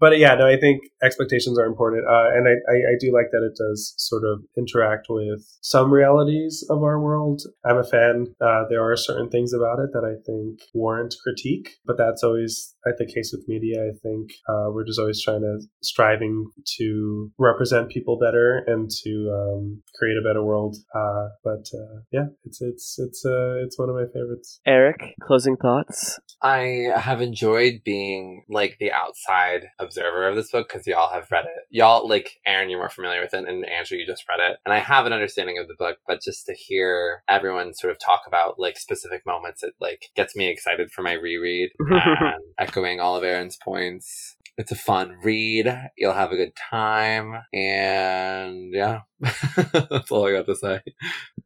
but 0.00 0.18
yeah, 0.18 0.34
no, 0.34 0.46
I 0.46 0.58
think 0.58 0.82
expectations 1.02 1.58
are 1.58 1.66
important, 1.66 2.06
uh, 2.06 2.28
and 2.34 2.48
I, 2.48 2.52
I, 2.70 2.74
I, 2.74 2.94
do 3.00 3.12
like 3.12 3.30
that 3.32 3.44
it 3.44 3.56
does 3.56 3.94
sort 3.96 4.24
of 4.24 4.42
interact 4.56 5.06
with 5.08 5.46
some 5.60 5.92
realities 5.92 6.64
of 6.70 6.82
our 6.82 7.00
world. 7.00 7.42
I'm 7.64 7.78
a 7.78 7.84
fan. 7.84 8.34
Uh, 8.40 8.64
there 8.68 8.82
are 8.82 8.96
certain 8.96 9.30
things 9.30 9.52
about 9.52 9.78
it 9.78 9.90
that 9.92 10.04
I 10.04 10.20
think 10.26 10.60
warrant 10.74 11.14
critique, 11.22 11.76
but 11.84 11.96
that's 11.96 12.22
always 12.22 12.74
the 12.98 13.06
case 13.06 13.34
with 13.36 13.48
media. 13.48 13.82
I 13.82 13.92
think 14.02 14.30
uh, 14.48 14.70
we're 14.70 14.84
just 14.84 14.98
always 14.98 15.22
trying 15.22 15.40
to 15.40 15.60
striving 15.82 16.50
to 16.78 17.32
represent 17.38 17.90
people 17.90 18.18
better 18.18 18.62
and 18.66 18.90
to 19.04 19.30
um, 19.32 19.82
create 19.98 20.16
a 20.16 20.22
better 20.22 20.42
world. 20.42 20.76
Uh, 20.94 21.28
but 21.42 21.66
uh, 21.74 22.00
yeah, 22.12 22.26
it's 22.44 22.60
it's 22.60 22.98
it's 22.98 23.24
uh, 23.24 23.56
it's 23.64 23.78
one 23.78 23.88
of 23.88 23.96
my 23.96 24.06
favorites. 24.12 24.60
Eric, 24.66 25.14
closing 25.22 25.56
thoughts. 25.56 26.18
I 26.42 26.90
have 26.94 27.20
enjoyed 27.20 27.80
being 27.84 28.44
like 28.48 28.76
the 28.78 28.92
outside 28.92 29.66
observer 29.86 30.28
of 30.28 30.36
this 30.36 30.50
book 30.50 30.68
because 30.68 30.86
y'all 30.86 31.12
have 31.12 31.30
read 31.30 31.44
it. 31.44 31.66
Y'all, 31.70 32.08
like 32.08 32.40
Aaron, 32.46 32.68
you're 32.68 32.78
more 32.78 32.88
familiar 32.88 33.20
with 33.20 33.34
it, 33.34 33.48
and 33.48 33.68
Andrew, 33.68 33.98
you 33.98 34.06
just 34.06 34.24
read 34.28 34.40
it. 34.40 34.58
And 34.64 34.74
I 34.74 34.78
have 34.78 35.06
an 35.06 35.12
understanding 35.12 35.58
of 35.58 35.68
the 35.68 35.74
book, 35.78 35.98
but 36.06 36.22
just 36.22 36.46
to 36.46 36.54
hear 36.54 37.22
everyone 37.28 37.74
sort 37.74 37.92
of 37.92 37.98
talk 37.98 38.22
about 38.26 38.58
like 38.58 38.76
specific 38.76 39.24
moments, 39.24 39.62
it 39.62 39.74
like 39.80 40.10
gets 40.14 40.36
me 40.36 40.48
excited 40.48 40.90
for 40.90 41.02
my 41.02 41.12
reread. 41.12 41.70
and 41.78 42.42
echoing 42.58 43.00
all 43.00 43.16
of 43.16 43.24
Aaron's 43.24 43.56
points, 43.56 44.36
it's 44.58 44.72
a 44.72 44.76
fun 44.76 45.16
read. 45.22 45.72
You'll 45.96 46.14
have 46.14 46.32
a 46.32 46.36
good 46.36 46.56
time. 46.56 47.42
And 47.52 48.72
yeah, 48.72 49.00
that's 49.20 50.10
all 50.10 50.26
I 50.26 50.32
got 50.32 50.46
to 50.46 50.56
say. 50.56 50.80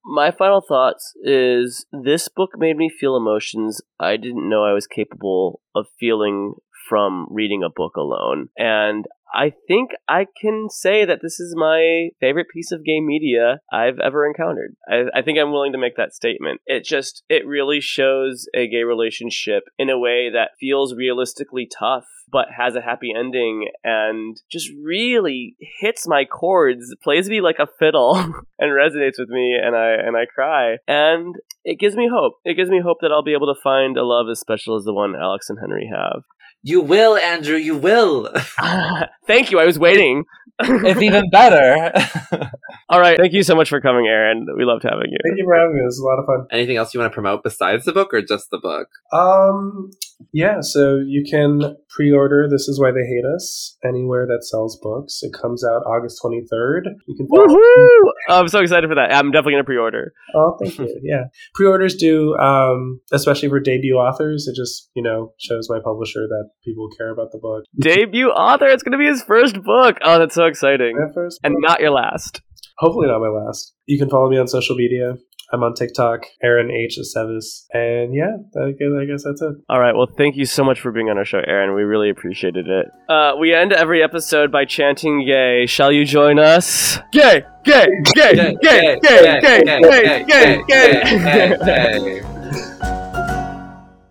My 0.05 0.31
final 0.31 0.61
thoughts 0.61 1.13
is 1.23 1.87
this 1.93 2.29
book 2.29 2.51
made 2.57 2.77
me 2.77 2.89
feel 2.89 3.17
emotions 3.17 3.81
I 3.99 4.17
didn't 4.17 4.49
know 4.49 4.65
I 4.65 4.73
was 4.73 4.87
capable 4.87 5.61
of 5.75 5.87
feeling 5.99 6.55
from 6.91 7.29
reading 7.31 7.63
a 7.63 7.71
book 7.71 7.97
alone. 7.97 8.49
And 8.59 9.07
I 9.33 9.53
think 9.69 9.91
I 10.09 10.27
can 10.41 10.69
say 10.69 11.05
that 11.05 11.21
this 11.23 11.39
is 11.39 11.55
my 11.57 12.09
favorite 12.19 12.49
piece 12.53 12.73
of 12.73 12.85
gay 12.85 13.01
media 13.01 13.61
I've 13.73 14.01
ever 14.01 14.27
encountered. 14.27 14.75
I, 14.91 15.05
I, 15.15 15.23
think 15.23 15.39
I'm 15.39 15.53
willing 15.53 15.71
to 15.71 15.79
make 15.79 15.97
that 15.97 16.15
statement. 16.15 16.61
It 16.67 16.85
just, 16.85 17.23
it 17.29 17.47
really 17.47 17.81
shows 17.81 18.49
a 18.55 18.67
gay 18.67 18.83
relationship 18.83 19.65
in 19.79 19.89
a 19.89 20.01
way 20.01 20.31
that 20.31 20.51
feels 20.59 20.97
realistically 20.97 21.69
tough, 21.79 22.07
but 22.29 22.49
has 22.57 22.75
a 22.75 22.81
happy 22.81 23.13
ending 23.17 23.69
and 23.85 24.37
just 24.51 24.69
really 24.83 25.55
hits 25.81 26.09
my 26.09 26.25
chords, 26.25 26.93
plays 27.01 27.29
me 27.29 27.41
like 27.41 27.61
a 27.61 27.69
fiddle 27.79 28.17
and 28.59 28.73
resonates 28.73 29.19
with 29.19 29.29
me 29.29 29.57
and 29.63 29.77
I, 29.77 29.93
and 29.93 30.17
I 30.17 30.27
cry. 30.27 30.79
And 30.89 31.37
it 31.65 31.79
gives 31.79 31.95
me 31.95 32.11
hope. 32.13 32.35
It 32.45 32.55
gives 32.55 32.71
me 32.71 32.81
hope 32.81 32.99
that 33.03 33.13
I'll 33.13 33.23
be 33.23 33.35
able 33.35 33.55
to 33.55 33.61
find 33.61 33.97
a 33.97 34.05
love 34.05 34.27
as 34.29 34.41
special 34.41 34.77
as 34.77 34.85
the 34.85 34.95
one 34.95 35.15
Alex 35.15 35.49
and 35.51 35.59
Henry 35.61 35.89
have. 35.93 36.25
You 36.63 36.81
will, 36.83 37.17
Andrew. 37.17 37.57
You 37.57 37.77
will. 37.77 38.33
Thank 39.27 39.51
you. 39.51 39.59
I 39.59 39.65
was 39.65 39.79
waiting. 39.79 40.25
it's 40.63 41.01
even 41.01 41.31
better. 41.33 41.91
All 42.91 43.01
right. 43.01 43.17
Thank 43.17 43.33
you 43.33 43.43
so 43.43 43.55
much 43.55 43.71
for 43.71 43.81
coming, 43.81 44.07
Aaron. 44.07 44.47
We 44.59 44.65
loved 44.65 44.83
having 44.83 45.11
you. 45.11 45.17
Thank 45.27 45.39
you 45.39 45.45
for 45.47 45.55
having 45.57 45.75
me. 45.75 45.81
It 45.81 45.87
was 45.87 45.99
a 45.99 46.05
lot 46.05 46.19
of 46.19 46.27
fun. 46.27 46.47
Anything 46.53 46.77
else 46.77 46.93
you 46.93 47.01
want 47.01 47.11
to 47.11 47.15
promote 47.15 47.43
besides 47.43 47.85
the 47.87 47.93
book 47.93 48.13
or 48.13 48.21
just 48.21 48.51
the 48.51 48.59
book? 48.59 48.89
Um, 49.13 49.91
yeah, 50.33 50.61
so 50.61 50.97
you 50.99 51.25
can 51.29 51.77
pre 51.89 52.13
order 52.13 52.47
This 52.51 52.69
Is 52.69 52.79
Why 52.79 52.91
They 52.91 53.07
Hate 53.07 53.25
Us 53.35 53.79
anywhere 53.83 54.27
that 54.27 54.45
sells 54.45 54.79
books. 54.83 55.21
It 55.23 55.33
comes 55.33 55.65
out 55.65 55.83
August 55.87 56.21
23rd. 56.23 56.83
You 57.07 57.17
can 57.17 57.27
follow- 57.29 57.47
Woohoo! 57.47 58.11
I'm 58.29 58.49
so 58.49 58.59
excited 58.59 58.87
for 58.91 58.97
that. 58.97 59.15
I'm 59.15 59.31
definitely 59.31 59.53
going 59.55 59.63
to 59.63 59.67
pre 59.67 59.79
order. 59.79 60.13
Oh, 60.35 60.59
thank 60.63 60.79
you. 60.79 61.01
Yeah. 61.03 61.25
Pre 61.55 61.67
orders 61.67 61.95
do, 61.95 62.37
um, 62.37 63.01
especially 63.13 63.49
for 63.49 63.61
debut 63.61 63.95
authors, 63.95 64.47
it 64.47 64.55
just, 64.57 64.91
you 64.95 65.03
know, 65.03 65.33
shows 65.39 65.71
my 65.71 65.79
publisher 65.83 66.27
that 66.29 66.50
people 66.65 66.89
care 66.97 67.11
about 67.11 67.33
the 67.33 67.39
book. 67.39 67.65
Debut 67.79 68.29
author. 68.29 68.67
It's 68.67 68.83
going 68.83 68.93
to 68.93 68.99
be 68.99 69.07
his 69.07 69.23
first 69.23 69.55
book. 69.63 69.97
Oh, 70.03 70.19
that's 70.19 70.35
so 70.35 70.45
exciting. 70.47 70.97
At 71.03 71.15
first, 71.15 71.41
And 71.43 71.55
not 71.59 71.81
your 71.81 71.91
last. 71.91 72.41
hopefully 72.79 73.09
not 73.09 73.21
my 73.21 73.29
last. 73.29 73.75
You 73.87 73.99
can 73.99 74.09
follow 74.11 74.29
me 74.31 74.39
on 74.39 74.49
social 74.49 74.77
media. 74.77 75.15
I'm 75.53 75.65
on 75.65 75.75
TikTok, 75.75 76.27
Aaron 76.45 76.71
H. 76.71 76.97
Aceves. 76.97 77.65
And 77.73 78.15
yeah, 78.15 78.37
I 78.63 78.71
guess, 78.71 78.89
I 79.01 79.05
guess 79.05 79.25
that's 79.25 79.43
it. 79.43 79.57
All 79.69 79.81
right. 79.81 79.93
Well, 79.97 80.07
thank 80.17 80.37
you 80.37 80.45
so 80.45 80.63
much 80.63 80.81
for 80.81 80.93
being 80.93 81.09
on 81.09 81.19
our 81.19 81.25
show, 81.25 81.41
Aaron. 81.45 81.75
We 81.75 81.83
really 81.83 82.09
appreciated 82.09 82.69
it. 82.69 82.87
Uh, 83.09 83.33
we 83.37 83.53
end 83.53 83.73
every 83.73 84.01
episode 84.01 84.53
by 84.53 84.65
chanting 84.65 85.27
"Gay." 85.27 85.67
Shall 85.67 85.91
you 85.91 86.05
join 86.05 86.39
us? 86.39 86.99
Gay, 87.11 87.43
gay, 87.65 87.87
gay, 88.15 88.33
gay, 88.35 88.55
gay, 88.63 88.99
gay, 89.03 89.41
gay, 89.41 89.63
gay, 89.83 90.23
gay, 90.29 90.63
gay. 90.69 91.57
gay. 91.65 92.23